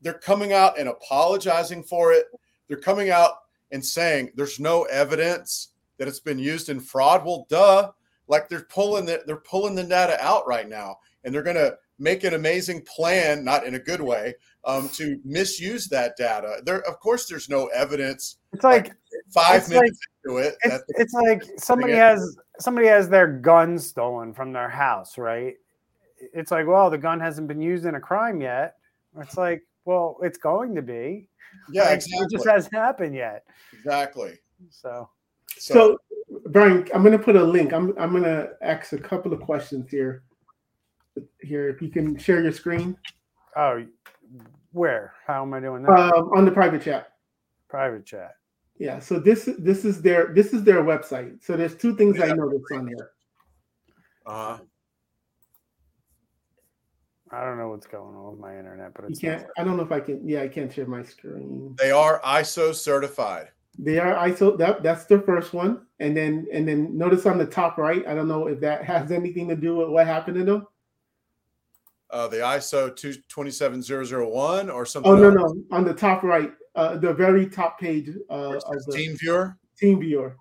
They're 0.03 0.15
coming 0.15 0.53
out 0.53 0.79
and 0.79 0.89
apologizing 0.89 1.83
for 1.85 2.12
it. 2.12 2.27
They're 2.69 2.77
coming 2.77 3.11
out 3.11 3.33
and 3.73 3.85
saying 3.85 4.31
there's 4.35 4.61
no 4.61 4.85
evidence 4.85 5.69
that 5.99 6.09
it's 6.09 6.21
been 6.21 6.39
used 6.39 6.69
in 6.69 6.81
fraud. 6.81 7.25
Well, 7.25 7.47
duh, 7.49 7.91
like 8.29 8.49
they're 8.49 8.67
pulling 8.69 9.07
the, 9.07 9.23
they're 9.27 9.37
pulling 9.37 9.75
the 9.75 9.85
data 9.85 10.19
out 10.23 10.47
right 10.47 10.69
now, 10.69 10.99
and 11.25 11.35
they're 11.35 11.43
gonna 11.43 11.73
make 11.99 12.25
an 12.25 12.35
amazing 12.35 12.83
plan, 12.83 13.45
not 13.45 13.65
in 13.65 13.75
a 13.75 13.79
good 13.79 14.01
way, 14.01 14.35
um, 14.65 14.89
to 14.91 15.19
misuse 15.25 15.89
that 15.89 16.17
data. 16.17 16.57
There, 16.65 16.83
of 16.87 17.01
course, 17.01 17.27
there's 17.27 17.49
no 17.49 17.67
evidence 17.69 18.37
It's 18.53 18.65
like 18.65 18.93
five 19.33 19.62
It's 19.62 19.71
minutes 19.71 19.99
into 20.25 20.39
it. 20.39 20.57
it's, 20.62 20.85
it's 20.89 21.15
like 21.15 21.43
somebody 21.59 21.95
has 21.95 22.37
somebody 22.59 22.87
has 22.89 23.09
their 23.09 23.27
gun 23.27 23.79
stolen 23.79 24.35
from 24.35 24.53
their 24.53 24.69
house, 24.69 25.17
right? 25.19 25.55
It's 26.18 26.50
like, 26.50 26.66
well, 26.66 26.90
the 26.90 26.98
gun 26.98 27.20
hasn't 27.20 27.48
been 27.48 27.61
used 27.61 27.85
in 27.87 27.94
a 27.94 28.00
crime 28.00 28.40
yet. 28.40 28.76
It's 29.20 29.37
like, 29.37 29.62
well, 29.85 30.18
it's 30.22 30.38
going 30.38 30.74
to 30.74 30.83
be. 30.83 31.29
yeah, 31.70 31.85
Like, 31.85 31.94
exactly. 31.96 32.24
It 32.26 32.31
just 32.31 32.46
hasn't 32.46 32.74
happened 32.74 33.14
yet. 33.14 33.44
exactly. 33.72 34.38
So 34.70 35.09
So, 35.59 35.98
So, 36.31 36.38
Bryan, 36.50 36.87
I'm 36.94 37.02
going 37.02 37.16
to 37.16 37.22
put 37.22 37.37
a 37.37 37.42
link. 37.44 37.72
I'm 37.72 37.96
I'm 37.98 38.11
going 38.11 38.24
to 38.24 38.50
ask 38.62 38.92
a 38.92 38.98
couple 38.98 39.33
of 39.33 39.40
questions 39.40 39.90
here. 39.90 40.22
Here, 41.40 41.68
if 41.68 41.81
you 41.81 41.88
can 41.88 42.18
share 42.18 42.42
your 42.42 42.52
screen 42.52 42.96
Oh, 43.57 43.85
where? 44.72 45.14
How 45.26 45.42
am 45.42 45.55
I 45.55 45.61
doing 45.61 45.83
that? 45.83 45.90
um, 45.92 46.29
on 46.37 46.44
the 46.44 46.50
private 46.50 46.83
chat. 46.83 47.12
Private 47.68 48.05
chat. 48.05 48.35
Yeah. 48.79 48.98
So 48.98 49.18
this 49.18 49.48
this 49.59 49.87
is 49.87 50.02
their 50.02 50.35
this 50.35 50.52
is 50.52 50.62
their 50.64 50.83
website. 50.83 51.42
So 51.42 51.57
there's 51.57 51.74
two 51.74 51.96
things 51.96 52.20
I 52.20 52.29
noticed 52.33 52.64
on 52.72 52.87
here. 52.88 53.11
uh, 54.26 54.59
I 57.33 57.45
don't 57.45 57.59
know 57.59 57.71
what's 57.71 57.87
going 57.87 58.15
on 58.15 58.31
with 58.31 58.41
my 58.41 58.57
internet, 58.57 58.95
but 58.95 59.11
You 59.11 59.17
can't. 59.17 59.47
I 59.59 59.65
don't 59.65 59.77
know 59.77 59.83
if 59.83 59.93
I 59.93 60.01
can. 60.01 60.27
Yeah, 60.27 60.43
I 60.43 60.49
can't 60.49 60.73
share 60.73 60.87
my 60.87 61.03
screen. 61.03 61.75
they 61.79 61.91
are 61.91 62.21
ISO 62.25 62.75
certified. 62.75 63.49
They 63.79 63.99
are 63.99 64.15
ISO. 64.29 64.57
That 64.57 64.83
that's 64.83 65.07
the 65.07 65.19
first 65.21 65.53
one, 65.53 65.87
and 65.99 66.17
then 66.17 66.47
and 66.53 66.67
then 66.67 66.97
notice 66.97 67.27
on 67.27 67.39
the 67.39 67.47
top 67.47 67.79
right. 67.79 68.07
I 68.07 68.15
don't 68.15 68.29
know 68.29 68.47
if 68.47 68.61
that 68.61 68.85
has 68.85 69.11
anything 69.11 69.49
to 69.49 69.57
do 69.57 69.77
with 69.77 69.89
what 69.89 70.07
happened 70.07 70.37
to 70.39 70.45
them. 70.45 70.67
Uh, 72.11 72.29
the 72.29 72.37
ISO 72.37 72.94
27001 73.29 74.71
or 74.71 74.87
something. 74.87 75.11
Oh 75.11 75.17
no 75.17 75.29
else. 75.29 75.55
no 75.55 75.77
on 75.77 75.85
the 75.85 75.92
top 75.92 76.23
right, 76.23 76.53
uh, 76.77 76.96
the 76.96 77.13
very 77.13 77.46
top 77.48 77.81
page 77.81 78.09
uh, 78.31 78.59
of 78.65 78.85
the 78.87 78.92
TeamViewer. 78.96 79.57
team 79.77 80.00
viewer. 80.00 80.37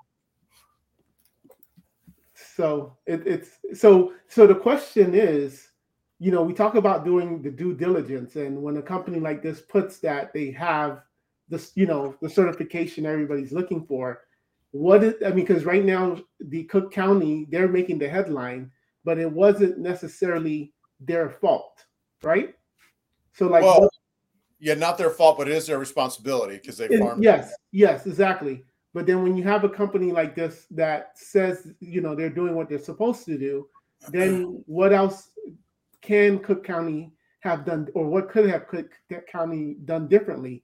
So 2.56 2.96
it, 3.08 3.26
it's 3.26 3.50
so 3.80 4.14
so 4.28 4.46
the 4.46 4.56
question 4.56 5.16
is, 5.16 5.68
you 6.26 6.32
know, 6.32 6.42
we 6.42 6.54
talk 6.54 6.74
about 6.74 7.06
doing 7.06 7.44
the 7.44 7.52
due 7.52 7.76
diligence, 7.76 8.36
and 8.36 8.60
when 8.60 8.78
a 8.78 8.82
company 8.82 9.20
like 9.20 9.44
this 9.44 9.62
puts 9.62 10.00
that 10.00 10.34
they 10.34 10.50
have 10.50 11.04
this, 11.50 11.72
you 11.76 11.86
know, 11.86 12.16
the 12.20 12.28
certification 12.28 13.06
everybody's 13.06 13.52
looking 13.52 13.86
for, 13.86 14.22
what 14.72 15.04
is 15.04 15.14
I 15.24 15.30
mean, 15.30 15.46
because 15.46 15.66
right 15.66 15.86
now 15.86 16.18
the 16.40 16.64
Cook 16.64 16.92
County 16.92 17.46
they're 17.52 17.68
making 17.68 18.00
the 18.00 18.10
headline, 18.10 18.72
but 19.04 19.20
it 19.20 19.32
wasn't 19.32 19.78
necessarily 19.78 20.74
their 21.00 21.30
fault, 21.30 21.86
right? 22.24 22.56
So 23.34 23.46
like 23.46 23.62
well, 23.62 23.88
yeah, 24.60 24.74
not 24.74 24.98
their 24.98 25.12
fault, 25.12 25.38
but 25.38 25.48
it 25.48 25.54
is 25.54 25.68
their 25.68 25.78
responsibility 25.78 26.56
because 26.56 26.78
they 26.78 26.88
farm. 26.98 27.22
Yes, 27.22 27.54
yes, 27.72 28.08
exactly. 28.08 28.64
But 28.96 29.06
then 29.06 29.22
when 29.22 29.38
you 29.38 29.44
have 29.44 29.64
a 29.64 29.70
company 29.70 30.12
like 30.12 30.34
this 30.34 30.66
that 30.72 31.12
says, 31.20 31.72
you 31.82 32.02
know, 32.02 32.16
they're 32.16 32.32
doing 32.32 32.56
what 32.56 32.68
they're 32.68 32.80
supposed 32.80 33.26
to 33.26 33.38
do, 33.38 33.68
then 34.10 34.64
what 34.66 34.92
else 34.92 35.30
can 36.06 36.40
Cook 36.40 36.64
County 36.64 37.12
have 37.42 37.66
done, 37.66 37.88
or 37.94 38.06
what 38.08 38.30
could 38.30 38.50
have 38.50 38.68
Cook 38.68 38.90
County 39.32 39.76
done 39.86 40.08
differently? 40.08 40.64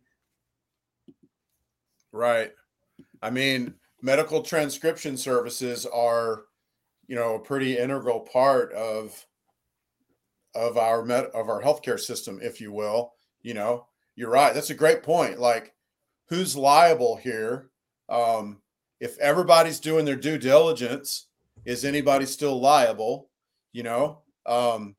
Right. 2.11 2.51
I 3.21 3.29
mean, 3.29 3.75
medical 4.01 4.41
transcription 4.41 5.15
services 5.17 5.85
are, 5.85 6.43
you 7.07 7.15
know, 7.15 7.35
a 7.35 7.39
pretty 7.39 7.77
integral 7.77 8.21
part 8.21 8.73
of 8.73 9.25
of 10.53 10.77
our 10.77 11.05
med 11.05 11.25
of 11.33 11.49
our 11.49 11.61
healthcare 11.61 11.99
system, 11.99 12.39
if 12.41 12.59
you 12.59 12.71
will. 12.71 13.13
You 13.41 13.53
know, 13.53 13.87
you're 14.15 14.29
right. 14.29 14.53
That's 14.53 14.69
a 14.69 14.75
great 14.75 15.03
point. 15.03 15.39
Like, 15.39 15.73
who's 16.27 16.55
liable 16.55 17.15
here? 17.15 17.69
Um, 18.09 18.61
if 18.99 19.17
everybody's 19.19 19.79
doing 19.79 20.05
their 20.05 20.15
due 20.15 20.37
diligence, 20.37 21.27
is 21.65 21.85
anybody 21.85 22.25
still 22.25 22.59
liable? 22.59 23.29
You 23.71 23.83
know, 23.83 24.21
um, 24.45 24.95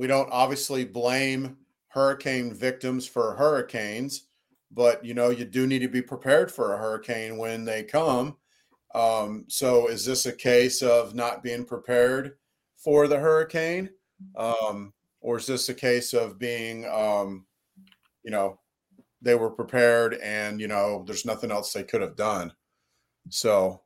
we 0.00 0.06
don't 0.06 0.32
obviously 0.32 0.82
blame 0.82 1.58
hurricane 1.88 2.54
victims 2.54 3.06
for 3.06 3.34
hurricanes, 3.34 4.28
but 4.70 5.04
you 5.04 5.12
know, 5.12 5.28
you 5.28 5.44
do 5.44 5.66
need 5.66 5.80
to 5.80 5.88
be 5.88 6.00
prepared 6.00 6.50
for 6.50 6.72
a 6.72 6.78
hurricane 6.78 7.36
when 7.36 7.66
they 7.66 7.84
come. 7.84 8.34
Um, 8.94 9.44
so, 9.48 9.88
is 9.88 10.06
this 10.06 10.24
a 10.24 10.32
case 10.32 10.80
of 10.80 11.14
not 11.14 11.42
being 11.42 11.66
prepared 11.66 12.38
for 12.78 13.08
the 13.08 13.18
hurricane? 13.18 13.90
Um, 14.36 14.94
or 15.20 15.36
is 15.36 15.46
this 15.46 15.68
a 15.68 15.74
case 15.74 16.14
of 16.14 16.38
being, 16.38 16.86
um, 16.86 17.44
you 18.22 18.30
know, 18.30 18.58
they 19.20 19.34
were 19.34 19.50
prepared 19.50 20.14
and, 20.22 20.62
you 20.62 20.66
know, 20.66 21.04
there's 21.06 21.26
nothing 21.26 21.50
else 21.50 21.74
they 21.74 21.84
could 21.84 22.00
have 22.00 22.16
done? 22.16 22.54
So, 23.28 23.82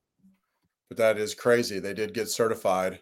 but 0.88 0.96
that 0.96 1.18
is 1.18 1.34
crazy. 1.34 1.80
They 1.80 1.92
did 1.92 2.14
get 2.14 2.28
certified 2.28 3.00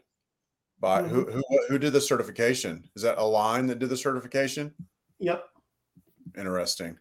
by 0.83 1.01
mm-hmm. 1.01 1.14
who, 1.14 1.24
who, 1.24 1.45
who 1.68 1.78
did 1.78 1.95
the 1.95 2.01
certification? 2.01 2.85
Is 2.95 3.03
that 3.03 3.16
A-LIGN 3.16 3.68
that 3.68 3.78
did 3.78 3.89
the 3.89 3.97
certification? 3.97 4.74
Yep. 5.20 5.49
Interesting. 6.37 6.99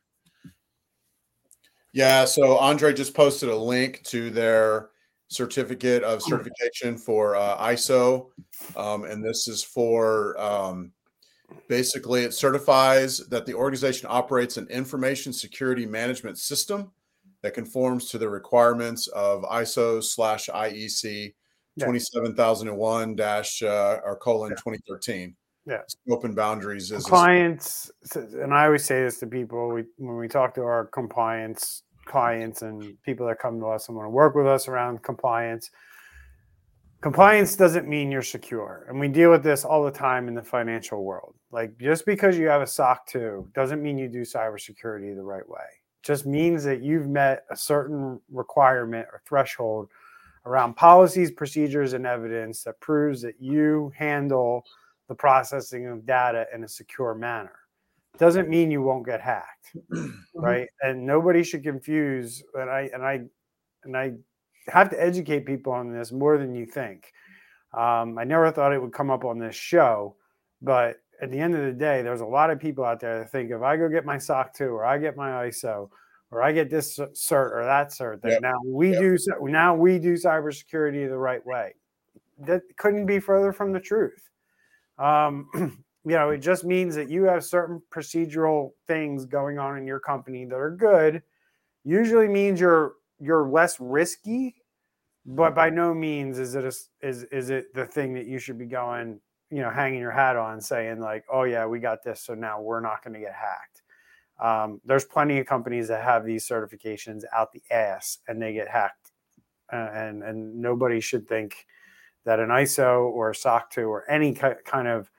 Yeah, 1.92 2.24
so 2.24 2.58
Andre 2.58 2.94
just 2.94 3.14
posted 3.14 3.50
a 3.50 3.56
link 3.56 4.02
to 4.04 4.30
their 4.30 4.92
certificate 5.28 6.04
of 6.04 6.22
certification 6.22 6.98
for 6.98 7.36
uh, 7.36 7.58
ISO, 7.58 8.28
um, 8.78 9.04
and 9.04 9.24
this 9.24 9.48
is 9.50 9.64
for 9.64 10.40
um, 10.40 10.92
basically 11.68 12.24
it 12.24 12.34
certifies 12.34 13.18
that 13.30 13.46
the 13.46 13.54
organization 13.54 14.08
operates 14.10 14.58
an 14.58 14.68
information 14.68 15.34
security 15.34 15.86
management 15.86 16.38
system 16.38 16.92
that 17.42 17.54
conforms 17.54 18.10
to 18.10 18.18
the 18.18 18.30
requirements 18.30 19.08
of 19.08 19.42
ISO 19.44 20.02
slash 20.04 20.48
IEC 20.48 21.34
twenty 21.80 22.00
seven 22.00 22.36
thousand 22.36 22.68
and 22.68 22.78
one 22.78 23.16
dash 23.16 23.62
uh, 23.62 24.00
or 24.04 24.18
colon 24.18 24.56
twenty 24.56 24.80
thirteen. 24.88 25.36
Yeah. 25.66 25.82
Open 26.10 26.34
boundaries 26.34 26.92
is 26.92 27.04
compliance, 27.04 27.92
and 28.16 28.54
I 28.54 28.66
always 28.66 28.84
say 28.84 29.04
this 29.04 29.20
to 29.20 29.28
people 29.28 29.70
we, 29.70 29.84
when 29.98 30.18
we 30.18 30.28
talk 30.28 30.56
to 30.56 30.62
our 30.62 30.88
compliance 30.88 31.84
clients 32.06 32.62
and 32.62 33.02
people 33.04 33.28
that 33.28 33.40
come 33.40 33.60
to 33.60 33.68
us 33.68 33.88
and 33.88 33.96
want 33.96 34.06
to 34.06 34.10
work 34.10 34.36
with 34.36 34.48
us 34.48 34.68
around 34.68 35.02
compliance. 35.04 35.72
Compliance 37.02 37.56
doesn't 37.56 37.88
mean 37.88 38.12
you're 38.12 38.22
secure. 38.22 38.86
And 38.88 39.00
we 39.00 39.08
deal 39.08 39.32
with 39.32 39.44
this 39.44 39.66
all 39.66 39.84
the 39.84 39.92
time 39.92 40.28
in 40.28 40.36
the 40.36 40.44
financial 40.44 41.04
world. 41.04 41.36
Like 41.52 41.78
just 41.80 42.06
because 42.06 42.38
you 42.38 42.48
have 42.48 42.62
a 42.62 42.68
SOC 42.68 43.08
2 43.08 43.50
doesn't 43.56 43.82
mean 43.82 43.98
you 43.98 44.08
do 44.08 44.22
cybersecurity 44.22 45.16
the 45.16 45.24
right 45.24 45.48
way. 45.48 45.60
It 45.62 46.06
just 46.06 46.26
means 46.26 46.64
that 46.64 46.82
you've 46.82 47.08
met 47.08 47.44
a 47.50 47.56
certain 47.56 48.20
requirement 48.32 49.08
or 49.12 49.22
threshold 49.28 49.90
around 50.46 50.76
policies, 50.76 51.32
procedures, 51.32 51.94
and 51.94 52.06
evidence 52.06 52.64
that 52.64 52.80
proves 52.80 53.22
that 53.22 53.36
you 53.40 53.92
handle 53.96 54.64
the 55.08 55.16
processing 55.16 55.88
of 55.88 56.06
data 56.06 56.46
in 56.54 56.64
a 56.64 56.68
secure 56.68 57.14
manner. 57.14 57.60
Doesn't 58.18 58.50
mean 58.50 58.72
you 58.72 58.82
won't 58.82 59.06
get 59.06 59.22
hacked 59.22 59.76
mm-hmm. 59.92 60.10
right? 60.34 60.68
And 60.82 61.06
nobody 61.06 61.44
should 61.44 61.64
confuse 61.64 62.44
and 62.54 62.70
i 62.70 62.90
and 62.94 63.04
i 63.04 63.22
and 63.84 63.98
i 63.98 64.12
have 64.68 64.90
to 64.90 65.02
educate 65.02 65.46
people 65.46 65.74
on 65.74 65.92
this 65.92 66.12
more 66.12 66.38
than 66.38 66.54
you 66.54 66.66
think. 66.66 67.12
Um, 67.74 68.18
i 68.18 68.24
never 68.26 68.52
thought 68.52 68.74
it 68.74 68.82
would 68.82 68.94
come 68.94 69.10
up 69.10 69.24
on 69.24 69.40
this 69.40 69.56
show 69.56 70.16
but 70.62 70.98
at 71.22 71.32
the 71.32 71.40
end 71.40 71.56
of 71.56 71.62
the 71.62 71.72
day 71.72 72.02
there's 72.02 72.22
a 72.22 72.26
lot 72.26 72.50
of 72.50 72.60
people 72.60 72.84
out 72.84 73.00
there 73.00 73.20
that 73.20 73.32
think 73.32 73.50
if 73.50 73.62
i 73.62 73.78
go 73.78 73.88
get 73.88 74.06
my 74.06 74.18
soc 74.18 74.54
2 74.54 74.66
or 74.66 74.86
i 74.86 74.98
get 74.98 75.16
my 75.16 75.48
iso 75.48 75.90
or 76.32 76.42
i 76.42 76.52
get 76.52 76.70
this 76.70 76.98
cert 76.98 77.52
or 77.52 77.64
that 77.64 77.90
cert 77.90 78.22
that 78.22 78.32
yep. 78.32 78.42
now 78.42 78.60
we 78.66 78.92
yep. 78.92 79.00
do 79.00 79.18
now 79.44 79.76
we 79.76 80.00
do 80.00 80.14
cybersecurity 80.14 81.08
the 81.08 81.18
right 81.18 81.46
way 81.46 81.74
that 82.40 82.62
couldn't 82.78 83.06
be 83.06 83.20
further 83.20 83.54
from 83.54 83.72
the 83.72 83.80
truth 83.80 84.30
um, 84.98 85.48
you 86.06 86.16
know, 86.16 86.30
it 86.30 86.40
just 86.40 86.64
means 86.64 86.96
that 86.96 87.10
you 87.10 87.24
have 87.24 87.44
certain 87.44 87.82
procedural 87.92 88.72
things 88.88 89.26
going 89.26 89.60
on 89.60 89.78
in 89.78 89.86
your 89.86 90.00
company 90.00 90.46
that 90.46 90.56
are 90.56 90.76
good. 90.76 91.22
Usually 91.84 92.28
means 92.28 92.60
you're 92.60 92.94
you're 93.20 93.48
less 93.48 93.80
risky, 93.80 94.56
but 95.26 95.54
by 95.54 95.70
no 95.70 95.94
means 95.94 96.40
is 96.40 96.56
it 96.56 96.64
a, 96.64 97.08
is 97.08 97.24
is 97.26 97.50
it 97.50 97.74
the 97.74 97.86
thing 97.86 98.14
that 98.16 98.26
you 98.26 98.40
should 98.40 98.58
be 98.58 98.66
going, 98.66 99.20
you 99.52 99.62
know, 99.62 99.70
hanging 99.70 100.00
your 100.00 100.12
hat 100.12 100.38
on, 100.38 100.60
saying 100.60 101.00
like, 101.00 101.24
oh 101.32 101.44
yeah, 101.44 101.66
we 101.66 101.80
got 101.80 102.04
this, 102.04 102.22
so 102.22 102.34
now 102.34 102.60
we're 102.60 102.80
not 102.80 103.04
going 103.04 103.14
to 103.14 103.20
get 103.20 103.34
hacked. 103.34 103.81
Um, 104.42 104.82
there's 104.84 105.06
plenty 105.06 105.40
of 105.40 105.46
companies 105.46 105.88
that 105.90 106.04
have 106.04 106.26
these 106.26 106.48
certifications 106.48 107.24
out 107.34 107.52
the 107.52 107.62
ass 107.72 108.18
and 108.28 108.42
they 108.42 108.54
get 108.54 108.68
hacked, 108.68 109.12
uh, 109.72 109.90
and 109.94 110.24
and 110.24 110.60
nobody 110.60 111.00
should 111.00 111.28
think 111.28 111.68
that 112.26 112.40
an 112.40 112.50
ISO 112.50 113.04
or 113.12 113.32
a 113.32 113.36
SOC 113.36 113.70
2 113.72 113.82
or 113.82 114.10
any 114.10 114.34
kind 114.34 114.88
of 114.88 115.10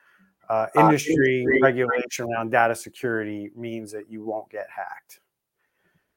uh, 0.49 0.67
industry 0.77 1.45
uh, 1.47 1.65
regulation 1.65 2.27
around 2.31 2.51
data 2.51 2.75
security 2.75 3.49
means 3.55 3.91
that 3.91 4.09
you 4.09 4.23
won't 4.23 4.49
get 4.49 4.67
hacked. 4.69 5.19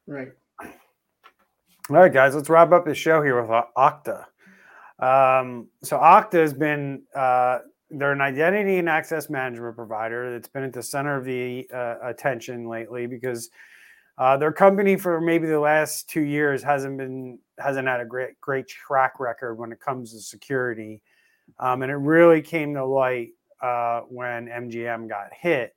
Right. 0.06 0.28
All 0.60 1.96
right, 1.96 2.12
guys, 2.12 2.34
let's 2.34 2.48
wrap 2.48 2.72
up 2.72 2.84
the 2.84 2.94
show 2.94 3.22
here 3.22 3.40
with 3.40 3.50
Okta. 3.76 4.24
Um, 4.98 5.68
so 5.82 5.98
Okta 5.98 6.34
has 6.34 6.52
been 6.52 7.02
uh, 7.14 7.58
they're 7.90 8.12
an 8.12 8.20
identity 8.20 8.78
and 8.78 8.88
access 8.88 9.30
management 9.30 9.76
provider 9.76 10.32
that's 10.32 10.48
been 10.48 10.64
at 10.64 10.72
the 10.72 10.82
center 10.82 11.16
of 11.16 11.24
the 11.24 11.68
uh, 11.72 11.96
attention 12.02 12.68
lately 12.68 13.06
because 13.06 13.50
uh, 14.18 14.36
their 14.36 14.52
company 14.52 14.96
for 14.96 15.20
maybe 15.20 15.46
the 15.46 15.60
last 15.60 16.08
two 16.08 16.22
years 16.22 16.62
hasn't 16.62 16.96
been 16.96 17.38
hasn't 17.58 17.86
had 17.86 18.00
a 18.00 18.04
great 18.04 18.40
great 18.40 18.66
track 18.66 19.20
record 19.20 19.54
when 19.54 19.72
it 19.72 19.80
comes 19.80 20.12
to 20.12 20.20
security, 20.20 21.02
um, 21.58 21.82
and 21.82 21.92
it 21.92 21.96
really 21.96 22.40
came 22.40 22.74
to 22.74 22.84
light 22.84 23.30
uh, 23.60 24.00
when 24.08 24.46
MGM 24.46 25.08
got 25.08 25.28
hit. 25.32 25.74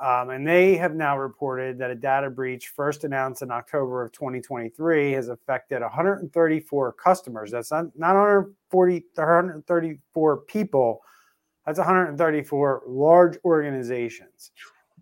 Um, 0.00 0.30
and 0.30 0.46
they 0.46 0.76
have 0.76 0.94
now 0.94 1.16
reported 1.16 1.78
that 1.78 1.90
a 1.90 1.94
data 1.94 2.28
breach 2.28 2.68
first 2.68 3.04
announced 3.04 3.42
in 3.42 3.52
October 3.52 4.04
of 4.04 4.10
2023 4.10 5.12
has 5.12 5.28
affected 5.28 5.82
134 5.82 6.92
customers. 6.94 7.52
That's 7.52 7.70
not, 7.70 7.86
not 7.96 8.14
140, 8.14 9.04
134 9.14 10.36
people. 10.38 11.00
That's 11.66 11.78
134 11.78 12.82
large 12.86 13.38
organizations. 13.44 14.52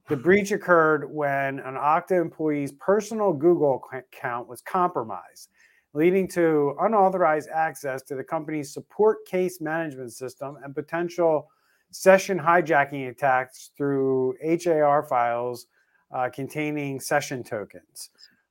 The 0.09 0.17
breach 0.17 0.53
occurred 0.53 1.13
when 1.13 1.61
an 1.61 1.75
Okta 1.75 2.21
employee's 2.21 2.73
personal 2.73 3.33
Google 3.33 3.83
account 3.93 4.49
was 4.49 4.61
compromised, 4.61 5.51
leading 5.95 6.29
to 6.29 6.77
unauthorized 6.81 7.49
access 7.49 8.03
to 8.03 8.15
the 8.15 8.25
company's 8.25 8.73
support 8.73 9.25
case 9.27 9.61
management 9.61 10.13
system 10.13 10.59
and 10.65 10.75
potential 10.75 11.49
session 11.93 12.39
hijacking 12.39 13.11
attacks 13.11 13.71
through 13.77 14.35
HAR 14.43 15.05
files 15.05 15.67
uh, 16.13 16.29
containing 16.31 17.01
session 17.01 17.43
tokens. 17.43 18.11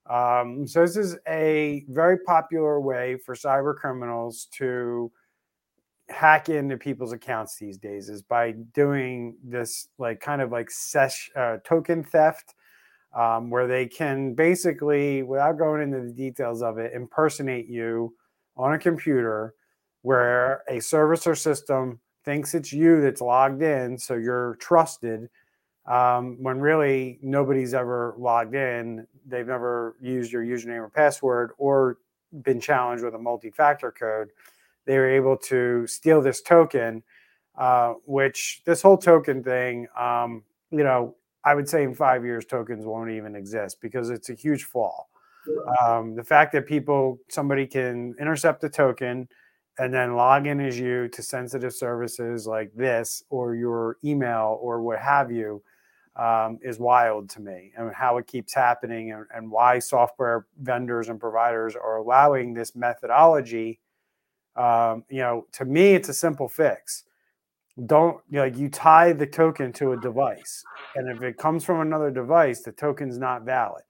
Um, 0.09 0.66
so 0.68 0.82
this 0.82 0.97
is 0.97 1.18
a 1.28 1.86
very 1.89 2.18
popular 2.20 2.80
way 2.80 3.18
for 3.18 3.36
cyber 3.36 3.76
criminals 3.76 4.47
to 4.53 5.12
hack 6.12 6.49
into 6.49 6.78
people's 6.78 7.14
accounts 7.14 7.57
these 7.57 7.78
days 7.78 8.09
is 8.09 8.22
by 8.22 8.51
doing 8.74 9.36
this 9.43 9.88
like 9.97 10.20
kind 10.20 10.41
of 10.41 10.51
like 10.51 10.70
sesh, 10.70 11.30
uh, 11.36 11.57
token 11.64 12.03
theft 12.03 12.53
um, 13.16 13.49
where 13.49 13.68
they 13.68 13.86
can 13.86 14.34
basically 14.34 15.24
without 15.24 15.57
going 15.57 15.82
into 15.82 16.01
the 16.01 16.14
details 16.14 16.62
of 16.62 16.78
it 16.78 16.93
impersonate 16.93 17.68
you 17.68 18.14
on 18.57 18.74
a 18.74 18.80
computer 18.80 19.53
where 20.01 20.64
a 20.70 20.80
service 20.80 21.28
or 21.28 21.36
system 21.36 21.99
thinks 22.24 22.53
it's 22.53 22.72
you 22.72 23.01
that's 23.01 23.22
logged 23.22 23.62
in, 23.62 23.97
so 23.97 24.16
you're 24.16 24.55
trusted. 24.59 25.30
Um, 25.86 26.38
when 26.41 26.59
really 26.59 27.20
nobody's 27.22 27.74
ever 27.74 28.14
logged 28.18 28.55
in, 28.55 29.07
they've 29.26 29.47
never 29.47 29.95
used 30.01 30.32
your 30.32 30.43
username 30.43 30.80
or 30.80 30.89
password 30.89 31.51
or 31.57 31.97
been 32.43 32.62
challenged 32.62 33.03
with 33.03 33.16
a 33.16 33.20
multi-factor 33.20 33.91
code. 33.91 34.30
They 34.86 34.97
were 34.97 35.09
able 35.09 35.38
to 35.38 35.86
steal 35.88 36.21
this 36.21 36.41
token 36.41 37.03
uh, 37.57 37.93
which 38.05 38.61
this 38.65 38.82
whole 38.82 38.97
token 38.97 39.43
thing, 39.43 39.88
um, 39.99 40.43
you 40.71 40.84
know, 40.84 41.15
I 41.43 41.55
would 41.55 41.67
say 41.67 41.84
in 41.84 41.93
five 41.93 42.23
years 42.23 42.45
tokens 42.45 42.86
won't 42.86 43.11
even 43.11 43.36
exist 43.36 43.82
because 43.82 44.09
it's 44.09 44.29
a 44.29 44.34
huge 44.34 44.63
flaw. 44.63 45.05
Um, 45.82 46.15
the 46.15 46.23
fact 46.23 46.53
that 46.53 46.67
people 46.67 47.19
somebody 47.29 47.65
can 47.65 48.15
intercept 48.19 48.63
a 48.63 48.69
token 48.69 49.27
and 49.79 49.93
then 49.93 50.15
log 50.15 50.45
in 50.45 50.59
as 50.59 50.79
you 50.79 51.07
to 51.09 51.23
sensitive 51.23 51.73
services 51.73 52.45
like 52.45 52.71
this 52.75 53.23
or 53.29 53.55
your 53.55 53.97
email 54.03 54.59
or 54.61 54.82
what 54.82 54.99
have 54.99 55.32
you 55.32 55.63
um, 56.15 56.59
is 56.61 56.77
wild 56.77 57.29
to 57.32 57.41
me 57.41 57.71
and 57.75 57.91
how 57.93 58.17
it 58.17 58.27
keeps 58.27 58.53
happening 58.53 59.13
and, 59.13 59.25
and, 59.34 59.49
why 59.49 59.79
software 59.79 60.45
vendors 60.59 61.09
and 61.09 61.19
providers 61.19 61.75
are 61.75 61.97
allowing 61.97 62.53
this 62.53 62.75
methodology 62.75 63.79
um, 64.56 65.04
you 65.10 65.20
know 65.20 65.45
to 65.54 65.66
me 65.66 65.93
it's 65.93 66.10
a 66.10 66.14
simple 66.14 66.47
fix. 66.47 67.04
Don't 67.86 68.22
you 68.30 68.38
know, 68.38 68.43
like 68.43 68.58
you 68.58 68.70
tie 68.70 69.14
the 69.14 69.26
token 69.26 69.72
to 69.74 69.93
a 69.93 69.97
device 69.97 70.64
and 70.95 71.10
if 71.10 71.24
it 71.24 71.38
comes 71.38 71.64
from 71.64 71.80
another 71.80 72.12
device 72.12 72.62
the 72.62 72.72
token's 72.72 73.18
not 73.18 73.43
valid 73.43 73.84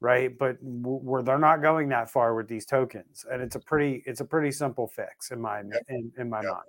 right? 0.00 0.36
But 0.36 0.58
where 0.60 1.22
they're 1.22 1.38
not 1.38 1.62
going 1.62 1.88
that 1.88 2.10
far 2.10 2.34
with 2.34 2.48
these 2.48 2.66
tokens 2.66 3.24
and 3.30 3.40
it's 3.42 3.56
a 3.56 3.60
pretty 3.60 4.02
it's 4.06 4.20
a 4.20 4.24
pretty 4.24 4.50
simple 4.50 4.86
fix 4.86 5.30
in 5.30 5.40
my 5.40 5.58
yep. 5.58 5.82
in, 5.88 6.12
in 6.18 6.28
my 6.28 6.42
yep. 6.42 6.52
mind. 6.52 6.64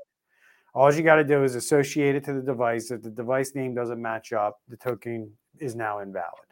All 0.73 0.93
you 0.93 1.01
got 1.01 1.15
to 1.15 1.23
do 1.23 1.43
is 1.43 1.55
associate 1.55 2.15
it 2.15 2.23
to 2.25 2.33
the 2.33 2.41
device. 2.41 2.91
If 2.91 3.01
the 3.01 3.09
device 3.09 3.55
name 3.55 3.73
doesn't 3.73 4.01
match 4.01 4.31
up 4.33 4.61
the 4.67 4.77
token 4.77 5.31
is 5.59 5.75
now 5.75 5.99
invalid 5.99 6.47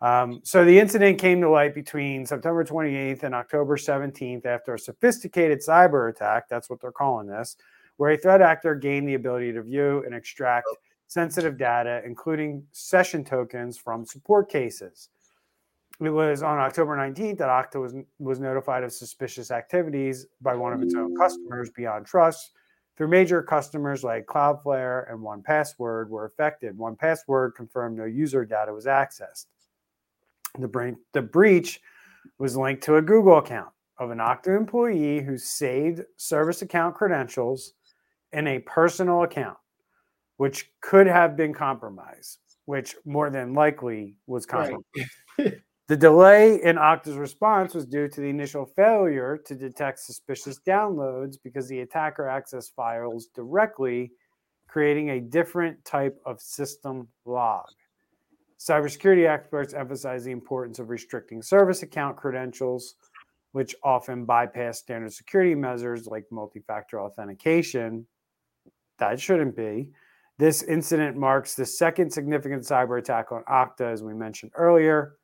um, 0.00 0.40
so 0.44 0.64
the 0.64 0.78
incident 0.78 1.18
came 1.18 1.40
to 1.40 1.48
light 1.48 1.74
between 1.74 2.24
september 2.24 2.64
28th 2.64 3.22
and 3.22 3.34
october 3.34 3.76
17th 3.76 4.46
after 4.46 4.74
a 4.74 4.78
sophisticated 4.78 5.60
cyber 5.60 6.10
attack 6.10 6.48
that's 6.48 6.70
what 6.70 6.80
they're 6.80 6.92
calling 6.92 7.26
this 7.26 7.56
where 7.96 8.12
a 8.12 8.16
threat 8.16 8.40
actor 8.40 8.74
gained 8.74 9.08
the 9.08 9.14
ability 9.14 9.52
to 9.52 9.62
view 9.62 10.02
and 10.04 10.14
extract 10.14 10.66
sensitive 11.06 11.58
data 11.58 12.02
including 12.04 12.62
session 12.72 13.24
tokens 13.24 13.76
from 13.78 14.04
support 14.04 14.48
cases 14.50 15.08
it 16.00 16.10
was 16.10 16.42
on 16.44 16.58
October 16.58 16.96
19th 16.96 17.38
that 17.38 17.48
Okta 17.48 17.80
was, 17.80 17.94
was 18.20 18.38
notified 18.38 18.84
of 18.84 18.92
suspicious 18.92 19.50
activities 19.50 20.26
by 20.40 20.54
one 20.54 20.72
of 20.72 20.80
its 20.80 20.94
own 20.94 21.16
customers, 21.16 21.70
BeyondTrust. 21.70 22.50
Through 22.96 23.08
major 23.08 23.42
customers 23.42 24.04
like 24.04 24.26
Cloudflare 24.26 25.10
and 25.10 25.20
1Password 25.20 26.08
were 26.08 26.24
affected. 26.24 26.76
1Password 26.76 27.54
confirmed 27.54 27.98
no 27.98 28.04
user 28.04 28.44
data 28.44 28.72
was 28.72 28.86
accessed. 28.86 29.46
The, 30.58 30.68
brain, 30.68 30.96
the 31.12 31.22
breach 31.22 31.80
was 32.38 32.56
linked 32.56 32.82
to 32.84 32.96
a 32.96 33.02
Google 33.02 33.38
account 33.38 33.70
of 33.98 34.10
an 34.10 34.18
Okta 34.18 34.56
employee 34.56 35.20
who 35.20 35.36
saved 35.36 36.02
service 36.16 36.62
account 36.62 36.94
credentials 36.94 37.74
in 38.32 38.46
a 38.46 38.60
personal 38.60 39.24
account, 39.24 39.58
which 40.36 40.70
could 40.80 41.06
have 41.06 41.36
been 41.36 41.52
compromised, 41.52 42.38
which 42.66 42.94
more 43.04 43.30
than 43.30 43.54
likely 43.54 44.14
was 44.26 44.46
compromised. 44.46 44.84
Right. 45.38 45.54
The 45.88 45.96
delay 45.96 46.62
in 46.62 46.76
Okta's 46.76 47.16
response 47.16 47.72
was 47.72 47.86
due 47.86 48.08
to 48.08 48.20
the 48.20 48.28
initial 48.28 48.66
failure 48.66 49.38
to 49.46 49.54
detect 49.54 50.00
suspicious 50.00 50.60
downloads 50.60 51.38
because 51.42 51.66
the 51.66 51.80
attacker 51.80 52.24
accessed 52.24 52.74
files 52.74 53.28
directly, 53.34 54.12
creating 54.66 55.08
a 55.08 55.20
different 55.20 55.82
type 55.86 56.20
of 56.26 56.42
system 56.42 57.08
log. 57.24 57.64
Cybersecurity 58.58 59.28
experts 59.28 59.72
emphasize 59.72 60.24
the 60.24 60.32
importance 60.32 60.78
of 60.78 60.90
restricting 60.90 61.42
service 61.42 61.82
account 61.82 62.16
credentials, 62.16 62.94
which 63.52 63.74
often 63.84 64.24
bypass 64.24 64.78
standard 64.78 65.12
security 65.12 65.54
measures 65.54 66.06
like 66.06 66.24
multi 66.30 66.60
factor 66.60 67.00
authentication. 67.00 68.06
That 68.98 69.20
shouldn't 69.20 69.56
be. 69.56 69.90
This 70.38 70.62
incident 70.62 71.16
marks 71.16 71.54
the 71.54 71.66
second 71.66 72.12
significant 72.12 72.62
cyber 72.62 72.98
attack 72.98 73.32
on 73.32 73.42
Okta, 73.44 73.92
as 73.92 74.02
we 74.02 74.14
mentioned 74.14 74.52
earlier. 74.54 75.16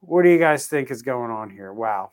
What 0.00 0.22
do 0.22 0.28
you 0.28 0.38
guys 0.38 0.66
think 0.66 0.90
is 0.90 1.02
going 1.02 1.30
on 1.30 1.50
here? 1.50 1.72
Wow. 1.72 2.10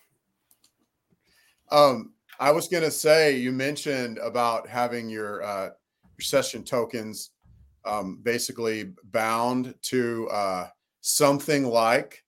Um, 1.71 2.13
I 2.39 2.51
was 2.51 2.67
going 2.67 2.83
to 2.83 2.91
say 2.91 3.37
you 3.37 3.51
mentioned 3.51 4.17
about 4.19 4.67
having 4.67 5.09
your 5.09 5.43
uh, 5.43 5.69
your 6.17 6.21
session 6.21 6.63
tokens 6.63 7.31
um, 7.85 8.19
basically 8.21 8.93
bound 9.05 9.73
to 9.83 10.27
uh, 10.29 10.67
something 11.01 11.65
like 11.65 12.23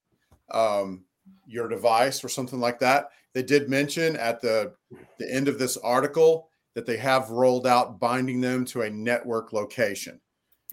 um, 0.51 1.05
your 1.45 1.67
device 1.67 2.23
or 2.23 2.29
something 2.29 2.59
like 2.59 2.79
that. 2.79 3.09
They 3.33 3.43
did 3.43 3.69
mention 3.69 4.15
at 4.15 4.41
the 4.41 4.73
the 5.17 5.31
end 5.31 5.47
of 5.47 5.57
this 5.57 5.77
article 5.77 6.49
that 6.75 6.85
they 6.85 6.97
have 6.97 7.29
rolled 7.29 7.67
out 7.67 7.99
binding 7.99 8.41
them 8.41 8.65
to 8.65 8.81
a 8.81 8.89
network 8.89 9.53
location. 9.53 10.19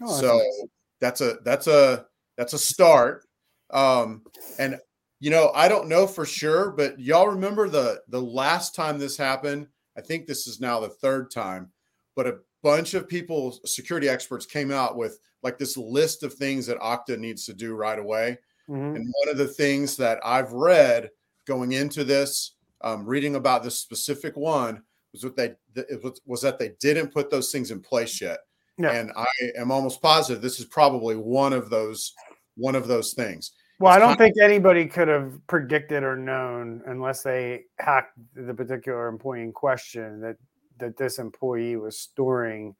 Oh, 0.01 0.19
so 0.19 0.37
nice. 0.37 0.69
that's 0.99 1.21
a 1.21 1.37
that's 1.43 1.67
a 1.67 2.05
that's 2.37 2.53
a 2.53 2.59
start. 2.59 3.25
Um, 3.71 4.23
and 4.59 4.79
you 5.19 5.29
know, 5.29 5.51
I 5.53 5.67
don't 5.67 5.87
know 5.87 6.07
for 6.07 6.25
sure, 6.25 6.71
but 6.71 6.99
y'all 6.99 7.27
remember 7.27 7.69
the 7.69 8.01
the 8.09 8.21
last 8.21 8.75
time 8.75 8.97
this 8.97 9.17
happened? 9.17 9.67
I 9.97 10.01
think 10.01 10.25
this 10.25 10.47
is 10.47 10.59
now 10.59 10.79
the 10.79 10.89
third 10.89 11.31
time, 11.31 11.71
but 12.15 12.27
a 12.27 12.37
bunch 12.63 12.93
of 12.93 13.07
people, 13.07 13.59
security 13.65 14.09
experts, 14.09 14.45
came 14.45 14.71
out 14.71 14.97
with 14.97 15.19
like 15.43 15.57
this 15.57 15.77
list 15.77 16.23
of 16.23 16.33
things 16.33 16.65
that 16.67 16.79
Okta 16.79 17.17
needs 17.17 17.45
to 17.45 17.53
do 17.53 17.75
right 17.75 17.99
away. 17.99 18.37
Mm-hmm. 18.69 18.95
And 18.95 19.13
one 19.23 19.29
of 19.29 19.37
the 19.37 19.47
things 19.47 19.97
that 19.97 20.19
I've 20.23 20.53
read 20.53 21.09
going 21.47 21.73
into 21.73 22.03
this, 22.03 22.53
um, 22.81 23.05
reading 23.05 23.35
about 23.35 23.63
this 23.63 23.79
specific 23.79 24.35
one, 24.37 24.83
was 25.11 25.23
what 25.23 25.35
they 25.35 25.55
was, 26.03 26.21
was 26.25 26.41
that 26.41 26.59
they 26.59 26.73
didn't 26.79 27.13
put 27.13 27.29
those 27.29 27.51
things 27.51 27.71
in 27.71 27.81
place 27.81 28.21
yet. 28.21 28.39
Yeah. 28.77 28.91
And 28.91 29.11
I 29.15 29.25
am 29.57 29.71
almost 29.71 30.01
positive 30.01 30.41
this 30.41 30.59
is 30.59 30.65
probably 30.65 31.15
one 31.15 31.53
of 31.53 31.69
those 31.69 32.13
one 32.55 32.75
of 32.75 32.87
those 32.87 33.13
things. 33.13 33.51
Well, 33.79 33.91
I 33.91 33.97
don't 33.97 34.17
think 34.17 34.35
anybody 34.39 34.85
could 34.85 35.07
have 35.07 35.39
predicted 35.47 36.03
or 36.03 36.15
known 36.15 36.83
unless 36.85 37.23
they 37.23 37.63
hacked 37.79 38.15
the 38.35 38.53
particular 38.53 39.07
employee 39.07 39.41
in 39.41 39.51
question 39.51 40.21
that 40.21 40.37
that 40.81 40.97
this 40.97 41.17
employee 41.17 41.77
was 41.77 41.97
storing 41.97 42.75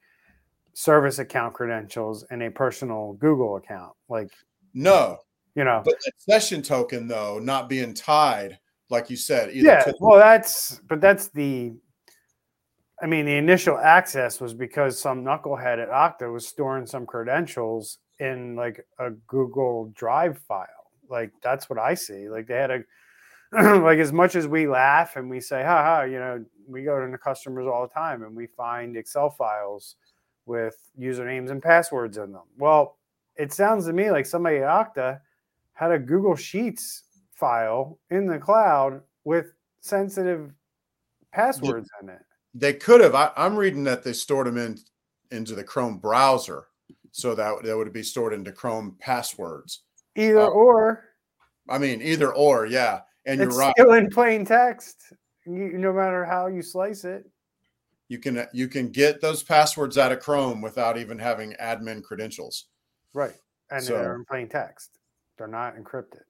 service 0.74 1.18
account 1.18 1.54
credentials 1.54 2.24
in 2.30 2.42
a 2.42 2.50
personal 2.50 3.14
Google 3.14 3.56
account. 3.56 3.92
Like 4.08 4.30
no, 4.74 5.18
you 5.54 5.64
know, 5.64 5.82
but 5.84 5.94
the 6.04 6.12
session 6.16 6.62
token 6.62 7.08
though 7.08 7.38
not 7.38 7.68
being 7.68 7.94
tied, 7.94 8.58
like 8.90 9.10
you 9.10 9.16
said. 9.16 9.54
yeah, 9.54 9.80
to- 9.82 9.94
well, 10.00 10.18
that's 10.18 10.80
but 10.88 11.00
that's 11.00 11.28
the. 11.28 11.72
I 13.02 13.06
mean, 13.06 13.26
the 13.26 13.36
initial 13.36 13.78
access 13.78 14.40
was 14.40 14.54
because 14.54 14.96
some 14.96 15.24
knucklehead 15.24 15.82
at 15.82 15.90
Okta 15.90 16.32
was 16.32 16.46
storing 16.46 16.86
some 16.86 17.04
credentials 17.04 17.98
in 18.20 18.54
like 18.54 18.86
a 19.00 19.10
Google 19.26 19.90
Drive 19.94 20.38
file. 20.38 20.68
Like 21.08 21.32
that's 21.42 21.68
what 21.68 21.80
I 21.80 21.94
see. 21.94 22.28
Like 22.28 22.46
they 22.46 22.54
had 22.54 22.70
a 22.70 22.82
like 23.80 23.98
as 23.98 24.12
much 24.12 24.34
as 24.34 24.46
we 24.46 24.66
laugh 24.66 25.16
and 25.16 25.28
we 25.28 25.40
say, 25.40 25.62
ha 25.62 25.82
ha, 25.82 26.02
you 26.02 26.18
know, 26.18 26.44
we 26.68 26.82
go 26.82 27.04
to 27.04 27.10
the 27.10 27.18
customers 27.18 27.66
all 27.66 27.82
the 27.82 27.92
time 27.92 28.22
and 28.22 28.34
we 28.34 28.46
find 28.46 28.96
Excel 28.96 29.30
files 29.30 29.96
with 30.46 30.76
usernames 30.98 31.50
and 31.50 31.62
passwords 31.62 32.16
in 32.16 32.32
them. 32.32 32.42
Well, 32.58 32.98
it 33.36 33.52
sounds 33.52 33.86
to 33.86 33.92
me 33.92 34.10
like 34.10 34.26
somebody 34.26 34.58
at 34.58 34.68
Okta 34.68 35.20
had 35.74 35.92
a 35.92 35.98
Google 35.98 36.36
Sheets 36.36 37.04
file 37.32 37.98
in 38.10 38.26
the 38.26 38.38
cloud 38.38 39.00
with 39.24 39.52
sensitive 39.80 40.52
passwords 41.32 41.88
in 42.02 42.08
it. 42.08 42.20
They 42.54 42.74
could 42.74 43.00
have. 43.00 43.14
I, 43.14 43.30
am 43.36 43.56
reading 43.56 43.84
that 43.84 44.04
they 44.04 44.12
stored 44.12 44.46
them 44.46 44.58
in 44.58 44.78
into 45.30 45.54
the 45.54 45.64
Chrome 45.64 45.98
browser, 45.98 46.66
so 47.10 47.34
that 47.34 47.62
that 47.64 47.76
would 47.76 47.92
be 47.92 48.02
stored 48.02 48.34
into 48.34 48.52
Chrome 48.52 48.96
passwords. 49.00 49.80
Either 50.16 50.42
uh, 50.42 50.48
or. 50.48 51.04
I 51.68 51.78
mean, 51.78 52.02
either 52.02 52.34
or, 52.34 52.66
yeah. 52.66 53.00
And 53.24 53.40
it's 53.40 53.54
you're 53.54 53.58
right. 53.58 53.74
Still 53.78 53.92
in 53.92 54.10
plain 54.10 54.44
text, 54.44 55.12
you, 55.46 55.78
no 55.78 55.92
matter 55.92 56.24
how 56.24 56.46
you 56.46 56.62
slice 56.62 57.04
it. 57.04 57.28
You 58.08 58.18
can 58.18 58.46
you 58.52 58.68
can 58.68 58.90
get 58.90 59.20
those 59.20 59.42
passwords 59.42 59.96
out 59.96 60.12
of 60.12 60.20
Chrome 60.20 60.60
without 60.60 60.98
even 60.98 61.18
having 61.18 61.54
admin 61.54 62.02
credentials. 62.02 62.66
Right, 63.14 63.34
and 63.70 63.82
so, 63.82 63.94
they're 63.94 64.14
in 64.14 64.24
plain 64.24 64.48
text. 64.48 64.98
They're 65.38 65.46
not 65.46 65.76
encrypted. 65.76 66.22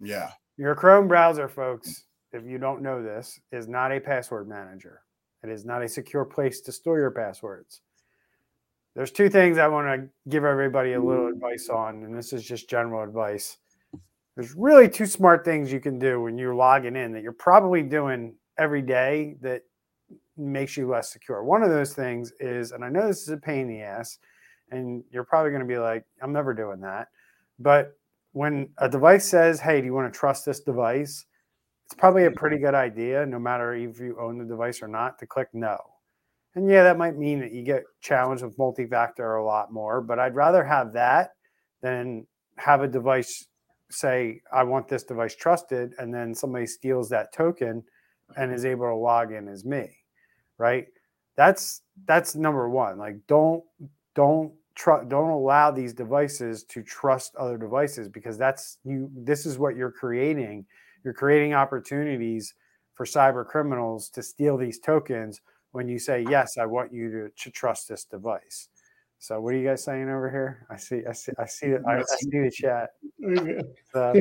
Yeah. 0.00 0.30
Your 0.56 0.74
Chrome 0.74 1.06
browser, 1.06 1.48
folks, 1.48 2.04
if 2.32 2.44
you 2.44 2.58
don't 2.58 2.82
know 2.82 3.02
this, 3.02 3.38
is 3.52 3.68
not 3.68 3.92
a 3.92 4.00
password 4.00 4.48
manager. 4.48 5.02
It 5.44 5.50
is 5.50 5.64
not 5.64 5.82
a 5.82 5.88
secure 5.88 6.24
place 6.24 6.60
to 6.62 6.72
store 6.72 6.98
your 6.98 7.12
passwords 7.12 7.82
there's 8.98 9.12
two 9.12 9.28
things 9.28 9.58
I 9.58 9.68
want 9.68 9.86
to 9.86 10.08
give 10.28 10.44
everybody 10.44 10.94
a 10.94 11.00
little 11.00 11.28
advice 11.28 11.68
on, 11.68 12.02
and 12.02 12.18
this 12.18 12.32
is 12.32 12.44
just 12.44 12.68
general 12.68 13.04
advice. 13.04 13.58
There's 14.34 14.56
really 14.56 14.88
two 14.88 15.06
smart 15.06 15.44
things 15.44 15.72
you 15.72 15.78
can 15.78 16.00
do 16.00 16.22
when 16.22 16.36
you're 16.36 16.56
logging 16.56 16.96
in 16.96 17.12
that 17.12 17.22
you're 17.22 17.30
probably 17.30 17.84
doing 17.84 18.34
every 18.58 18.82
day 18.82 19.36
that 19.40 19.62
makes 20.36 20.76
you 20.76 20.88
less 20.88 21.12
secure. 21.12 21.42
One 21.42 21.62
of 21.62 21.70
those 21.70 21.94
things 21.94 22.32
is, 22.40 22.72
and 22.72 22.84
I 22.84 22.88
know 22.88 23.06
this 23.06 23.22
is 23.22 23.28
a 23.28 23.36
pain 23.36 23.62
in 23.62 23.68
the 23.68 23.82
ass, 23.82 24.18
and 24.70 25.02
you're 25.10 25.24
probably 25.24 25.50
going 25.50 25.62
to 25.62 25.68
be 25.68 25.78
like, 25.78 26.04
I'm 26.22 26.32
never 26.32 26.54
doing 26.54 26.80
that. 26.80 27.08
But 27.58 27.92
when 28.32 28.68
a 28.78 28.88
device 28.88 29.26
says, 29.26 29.60
Hey, 29.60 29.80
do 29.80 29.86
you 29.86 29.94
want 29.94 30.12
to 30.12 30.18
trust 30.18 30.44
this 30.44 30.60
device? 30.60 31.24
It's 31.86 31.94
probably 31.94 32.26
a 32.26 32.30
pretty 32.30 32.56
mm-hmm. 32.56 32.66
good 32.66 32.74
idea, 32.74 33.26
no 33.26 33.38
matter 33.38 33.74
if 33.74 33.98
you 33.98 34.18
own 34.20 34.38
the 34.38 34.44
device 34.44 34.82
or 34.82 34.88
not, 34.88 35.18
to 35.18 35.26
click 35.26 35.48
no 35.54 35.78
And 36.54 36.70
yeah, 36.70 36.82
that 36.82 36.98
might 36.98 37.16
mean 37.16 37.40
that 37.40 37.52
you 37.52 37.62
get 37.62 37.84
challenged 38.00 38.44
with 38.44 38.58
multi-factor 38.58 39.36
a 39.36 39.44
lot 39.44 39.72
more, 39.72 40.00
but 40.00 40.18
I'd 40.18 40.34
rather 40.34 40.62
have 40.64 40.92
that 40.92 41.30
than 41.82 42.26
have 42.56 42.82
a 42.82 42.88
device 42.88 43.46
say, 43.90 44.42
I 44.52 44.64
want 44.64 44.86
this 44.86 45.04
device 45.04 45.34
trusted, 45.34 45.94
and 45.98 46.12
then 46.12 46.34
somebody 46.34 46.66
steals 46.66 47.08
that 47.08 47.32
token 47.32 47.82
and 48.36 48.52
is 48.52 48.64
able 48.64 48.86
to 48.86 48.94
log 48.94 49.32
in 49.32 49.48
as 49.48 49.64
me. 49.64 49.88
Right. 50.58 50.86
That's 51.36 51.82
that's 52.06 52.34
number 52.34 52.68
one. 52.68 52.98
Like 52.98 53.16
don't 53.26 53.62
don't 54.14 54.52
trust 54.74 55.08
don't 55.08 55.30
allow 55.30 55.70
these 55.70 55.92
devices 55.92 56.64
to 56.64 56.82
trust 56.82 57.34
other 57.36 57.56
devices 57.56 58.08
because 58.08 58.36
that's 58.36 58.78
you 58.84 59.10
this 59.14 59.46
is 59.46 59.58
what 59.58 59.76
you're 59.76 59.92
creating. 59.92 60.66
You're 61.04 61.14
creating 61.14 61.54
opportunities 61.54 62.54
for 62.94 63.06
cyber 63.06 63.46
criminals 63.46 64.08
to 64.10 64.22
steal 64.22 64.56
these 64.56 64.80
tokens 64.80 65.40
when 65.70 65.88
you 65.88 65.98
say, 65.98 66.24
Yes, 66.28 66.58
I 66.58 66.66
want 66.66 66.92
you 66.92 67.10
to, 67.10 67.28
to 67.44 67.50
trust 67.50 67.88
this 67.88 68.04
device. 68.04 68.68
So 69.20 69.40
what 69.40 69.54
are 69.54 69.56
you 69.56 69.66
guys 69.66 69.84
saying 69.84 70.08
over 70.08 70.30
here? 70.30 70.66
I 70.70 70.76
see, 70.76 71.02
I 71.08 71.12
see, 71.12 71.32
I 71.38 71.46
see, 71.46 71.74
I, 71.86 71.98
I 71.98 72.02
see 72.02 72.30
the 72.30 72.50
chat. 72.50 72.90
So, 73.92 74.14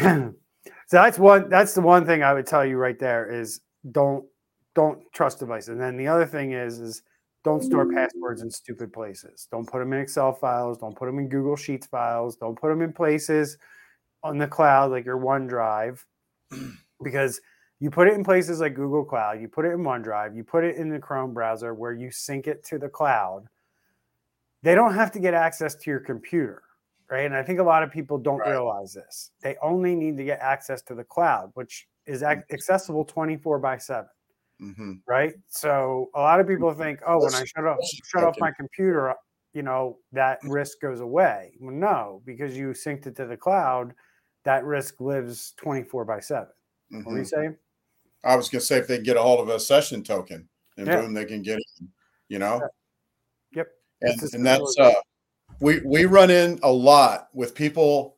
so 0.90 0.96
that's 0.96 1.20
one. 1.20 1.48
That's 1.48 1.74
the 1.74 1.80
one 1.80 2.04
thing 2.04 2.24
I 2.24 2.34
would 2.34 2.48
tell 2.48 2.66
you 2.66 2.76
right 2.76 2.98
there 2.98 3.30
is 3.30 3.60
don't 3.92 4.24
don't 4.74 5.00
trust 5.12 5.38
devices. 5.38 5.68
And 5.68 5.80
then 5.80 5.96
the 5.96 6.08
other 6.08 6.26
thing 6.26 6.50
is 6.50 6.80
is 6.80 7.02
don't 7.44 7.62
store 7.62 7.86
passwords 7.86 8.42
in 8.42 8.50
stupid 8.50 8.92
places. 8.92 9.46
Don't 9.52 9.68
put 9.68 9.78
them 9.78 9.92
in 9.92 10.00
Excel 10.00 10.32
files. 10.32 10.78
Don't 10.78 10.96
put 10.96 11.06
them 11.06 11.20
in 11.20 11.28
Google 11.28 11.54
Sheets 11.54 11.86
files. 11.86 12.34
Don't 12.34 12.58
put 12.60 12.70
them 12.70 12.82
in 12.82 12.92
places 12.92 13.56
on 14.24 14.36
the 14.36 14.48
cloud 14.48 14.90
like 14.90 15.04
your 15.04 15.16
OneDrive, 15.16 16.00
because 17.04 17.40
you 17.78 17.88
put 17.88 18.08
it 18.08 18.14
in 18.14 18.24
places 18.24 18.58
like 18.58 18.74
Google 18.74 19.04
Cloud. 19.04 19.40
You 19.40 19.46
put 19.46 19.66
it 19.66 19.70
in 19.70 19.78
OneDrive. 19.78 20.36
You 20.36 20.42
put 20.42 20.64
it 20.64 20.74
in 20.74 20.88
the 20.88 20.98
Chrome 20.98 21.32
browser 21.32 21.72
where 21.72 21.92
you 21.92 22.10
sync 22.10 22.48
it 22.48 22.64
to 22.64 22.78
the 22.78 22.88
cloud 22.88 23.46
they 24.62 24.74
don't 24.74 24.94
have 24.94 25.10
to 25.12 25.20
get 25.20 25.34
access 25.34 25.74
to 25.74 25.90
your 25.90 26.00
computer, 26.00 26.62
right? 27.10 27.26
And 27.26 27.34
I 27.34 27.42
think 27.42 27.58
a 27.58 27.62
lot 27.62 27.82
of 27.82 27.90
people 27.90 28.18
don't 28.18 28.38
right. 28.38 28.50
realize 28.50 28.92
this. 28.92 29.30
They 29.42 29.56
only 29.62 29.94
need 29.94 30.16
to 30.18 30.24
get 30.24 30.40
access 30.40 30.82
to 30.82 30.94
the 30.94 31.04
cloud, 31.04 31.50
which 31.54 31.86
is 32.06 32.22
mm-hmm. 32.22 32.40
accessible 32.52 33.04
24 33.04 33.58
by 33.58 33.78
7. 33.78 34.06
Mm-hmm. 34.62 34.92
Right. 35.08 35.32
So 35.48 36.10
a 36.14 36.20
lot 36.20 36.40
of 36.40 36.46
people 36.46 36.72
think, 36.74 37.00
oh, 37.06 37.18
when 37.18 37.34
I 37.34 37.44
shut 37.44 37.64
off 37.64 37.78
shut 38.04 38.24
off 38.24 38.36
my 38.38 38.50
computer, 38.52 39.14
you 39.54 39.62
know, 39.62 39.98
that 40.12 40.38
risk 40.44 40.80
goes 40.80 41.00
away. 41.00 41.52
Well, 41.60 41.74
no, 41.74 42.22
because 42.26 42.56
you 42.56 42.68
synced 42.68 43.06
it 43.06 43.16
to 43.16 43.26
the 43.26 43.36
cloud, 43.36 43.94
that 44.44 44.64
risk 44.64 45.00
lives 45.00 45.54
24 45.56 46.04
by 46.04 46.20
7. 46.20 46.46
Mm-hmm. 46.92 47.04
What 47.04 47.14
are 47.14 47.18
you 47.18 47.24
saying? 47.24 47.56
I 48.22 48.36
was 48.36 48.50
gonna 48.50 48.60
say 48.60 48.76
if 48.76 48.86
they 48.86 49.00
get 49.00 49.16
a 49.16 49.22
hold 49.22 49.40
of 49.40 49.48
a 49.48 49.58
session 49.58 50.02
token 50.02 50.46
and 50.76 50.86
yeah. 50.86 51.00
boom, 51.00 51.14
they 51.14 51.24
can 51.24 51.40
get 51.40 51.58
it, 51.58 51.86
you 52.28 52.38
know. 52.38 52.60
Yep 53.54 53.68
and, 54.02 54.34
and 54.34 54.46
that's 54.46 54.76
uh, 54.78 54.92
we 55.60 55.80
we 55.84 56.04
run 56.06 56.30
in 56.30 56.58
a 56.62 56.72
lot 56.72 57.28
with 57.34 57.54
people 57.54 58.16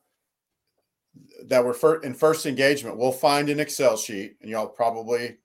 that 1.45 1.63
were 1.63 1.73
fir- 1.73 2.01
in 2.01 2.13
first 2.13 2.45
engagement. 2.45 2.97
We'll 2.97 3.11
find 3.11 3.49
an 3.49 3.59
Excel 3.59 3.97
sheet, 3.97 4.37
and 4.41 4.49
y'all 4.49 4.67
probably 4.67 5.37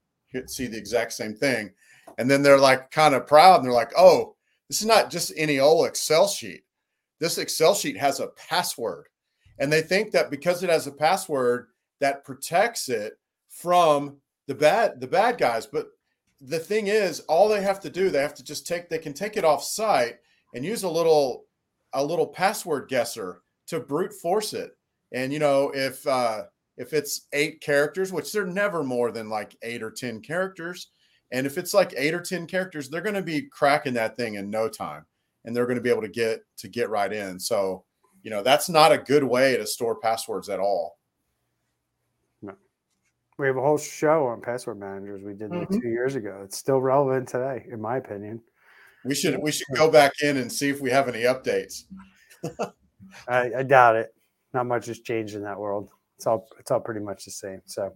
see 0.46 0.66
the 0.66 0.78
exact 0.78 1.12
same 1.12 1.34
thing, 1.34 1.72
and 2.16 2.30
then 2.30 2.42
they're 2.42 2.58
like 2.58 2.90
kind 2.90 3.14
of 3.14 3.26
proud, 3.26 3.56
and 3.56 3.64
they're 3.64 3.72
like, 3.72 3.92
"Oh, 3.96 4.36
this 4.68 4.80
is 4.80 4.86
not 4.86 5.10
just 5.10 5.32
any 5.36 5.58
old 5.58 5.86
Excel 5.86 6.28
sheet. 6.28 6.62
This 7.18 7.38
Excel 7.38 7.74
sheet 7.74 7.96
has 7.96 8.20
a 8.20 8.28
password." 8.28 9.06
And 9.58 9.72
they 9.72 9.82
think 9.82 10.12
that 10.12 10.30
because 10.30 10.62
it 10.62 10.70
has 10.70 10.86
a 10.86 10.92
password 10.92 11.68
that 12.00 12.24
protects 12.24 12.88
it 12.88 13.14
from 13.48 14.18
the 14.46 14.54
bad 14.54 15.00
the 15.00 15.08
bad 15.08 15.36
guys, 15.36 15.66
but 15.66 15.88
the 16.40 16.58
thing 16.60 16.86
is, 16.86 17.20
all 17.20 17.48
they 17.48 17.62
have 17.62 17.80
to 17.80 17.90
do, 17.90 18.10
they 18.10 18.22
have 18.22 18.34
to 18.34 18.44
just 18.44 18.66
take, 18.66 18.88
they 18.88 18.98
can 18.98 19.12
take 19.12 19.36
it 19.36 19.44
off 19.44 19.64
site 19.64 20.18
and 20.54 20.64
use 20.64 20.84
a 20.84 20.88
little 20.88 21.47
a 21.92 22.04
little 22.04 22.26
password 22.26 22.88
guesser 22.88 23.42
to 23.68 23.80
brute 23.80 24.12
force 24.12 24.52
it. 24.52 24.76
And 25.12 25.32
you 25.32 25.38
know, 25.38 25.70
if 25.74 26.06
uh, 26.06 26.44
if 26.76 26.92
it's 26.92 27.26
eight 27.32 27.60
characters, 27.60 28.12
which 28.12 28.32
they're 28.32 28.46
never 28.46 28.82
more 28.82 29.10
than 29.10 29.28
like 29.28 29.56
eight 29.62 29.82
or 29.82 29.90
ten 29.90 30.20
characters, 30.20 30.88
and 31.32 31.46
if 31.46 31.58
it's 31.58 31.74
like 31.74 31.94
eight 31.96 32.14
or 32.14 32.20
ten 32.20 32.46
characters, 32.46 32.88
they're 32.88 33.00
going 33.00 33.14
to 33.14 33.22
be 33.22 33.42
cracking 33.42 33.94
that 33.94 34.16
thing 34.16 34.34
in 34.34 34.50
no 34.50 34.68
time, 34.68 35.04
and 35.44 35.54
they're 35.54 35.66
going 35.66 35.76
to 35.76 35.82
be 35.82 35.90
able 35.90 36.02
to 36.02 36.08
get 36.08 36.42
to 36.58 36.68
get 36.68 36.90
right 36.90 37.12
in. 37.12 37.38
So, 37.40 37.84
you 38.22 38.30
know, 38.30 38.42
that's 38.42 38.68
not 38.68 38.92
a 38.92 38.98
good 38.98 39.24
way 39.24 39.56
to 39.56 39.66
store 39.66 39.96
passwords 39.96 40.48
at 40.48 40.60
all. 40.60 40.98
No. 42.42 42.54
We 43.38 43.46
have 43.46 43.56
a 43.56 43.62
whole 43.62 43.78
show 43.78 44.26
on 44.26 44.40
password 44.40 44.78
managers 44.78 45.22
we 45.22 45.34
did 45.34 45.50
mm-hmm. 45.50 45.80
two 45.80 45.88
years 45.88 46.14
ago. 46.14 46.42
It's 46.44 46.58
still 46.58 46.80
relevant 46.80 47.28
today, 47.28 47.66
in 47.70 47.80
my 47.80 47.96
opinion. 47.96 48.40
We 49.04 49.14
should 49.14 49.38
we 49.38 49.52
should 49.52 49.66
go 49.74 49.90
back 49.90 50.12
in 50.22 50.36
and 50.36 50.50
see 50.50 50.68
if 50.68 50.80
we 50.80 50.90
have 50.90 51.08
any 51.08 51.22
updates. 51.22 51.84
I, 53.28 53.50
I, 53.58 53.62
doubt 53.62 53.96
it. 53.96 54.14
Not 54.52 54.66
much 54.66 54.86
has 54.86 55.00
changed 55.00 55.34
in 55.34 55.42
that 55.42 55.58
world. 55.58 55.90
It's 56.16 56.26
all 56.26 56.48
it's 56.58 56.70
all 56.70 56.80
pretty 56.80 57.00
much 57.00 57.24
the 57.24 57.30
same. 57.30 57.62
So, 57.64 57.92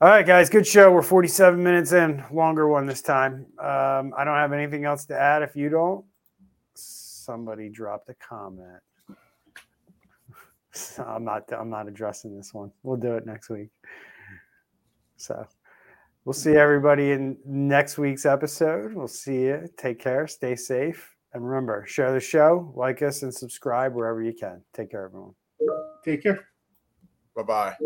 all 0.00 0.08
right, 0.08 0.26
guys, 0.26 0.48
good 0.48 0.66
show. 0.66 0.92
We're 0.92 1.02
47 1.02 1.62
minutes 1.62 1.92
in, 1.92 2.24
longer 2.32 2.68
one 2.68 2.86
this 2.86 3.02
time. 3.02 3.46
Um, 3.58 4.14
I 4.16 4.24
don't 4.24 4.36
have 4.36 4.52
anything 4.52 4.84
else 4.84 5.06
to 5.06 5.18
add. 5.18 5.42
If 5.42 5.56
you 5.56 5.68
don't, 5.68 6.04
somebody 6.74 7.68
dropped 7.68 8.08
a 8.08 8.14
comment. 8.14 8.80
So 10.72 11.02
I'm 11.08 11.24
not 11.24 11.52
I'm 11.52 11.70
not 11.70 11.88
addressing 11.88 12.36
this 12.36 12.54
one. 12.54 12.70
We'll 12.82 12.96
do 12.96 13.16
it 13.16 13.26
next 13.26 13.50
week. 13.50 13.70
So. 15.16 15.46
We'll 16.26 16.32
see 16.32 16.56
everybody 16.56 17.12
in 17.12 17.38
next 17.46 17.98
week's 17.98 18.26
episode. 18.26 18.94
We'll 18.94 19.06
see 19.06 19.42
you. 19.42 19.68
Take 19.76 20.00
care. 20.00 20.26
Stay 20.26 20.56
safe. 20.56 21.14
And 21.32 21.48
remember, 21.48 21.86
share 21.86 22.12
the 22.12 22.18
show, 22.18 22.72
like 22.74 23.00
us, 23.00 23.22
and 23.22 23.32
subscribe 23.32 23.94
wherever 23.94 24.20
you 24.20 24.32
can. 24.32 24.60
Take 24.74 24.90
care, 24.90 25.04
everyone. 25.04 25.34
Take 26.04 26.24
care. 26.24 26.48
Bye 27.36 27.42
bye. 27.44 27.76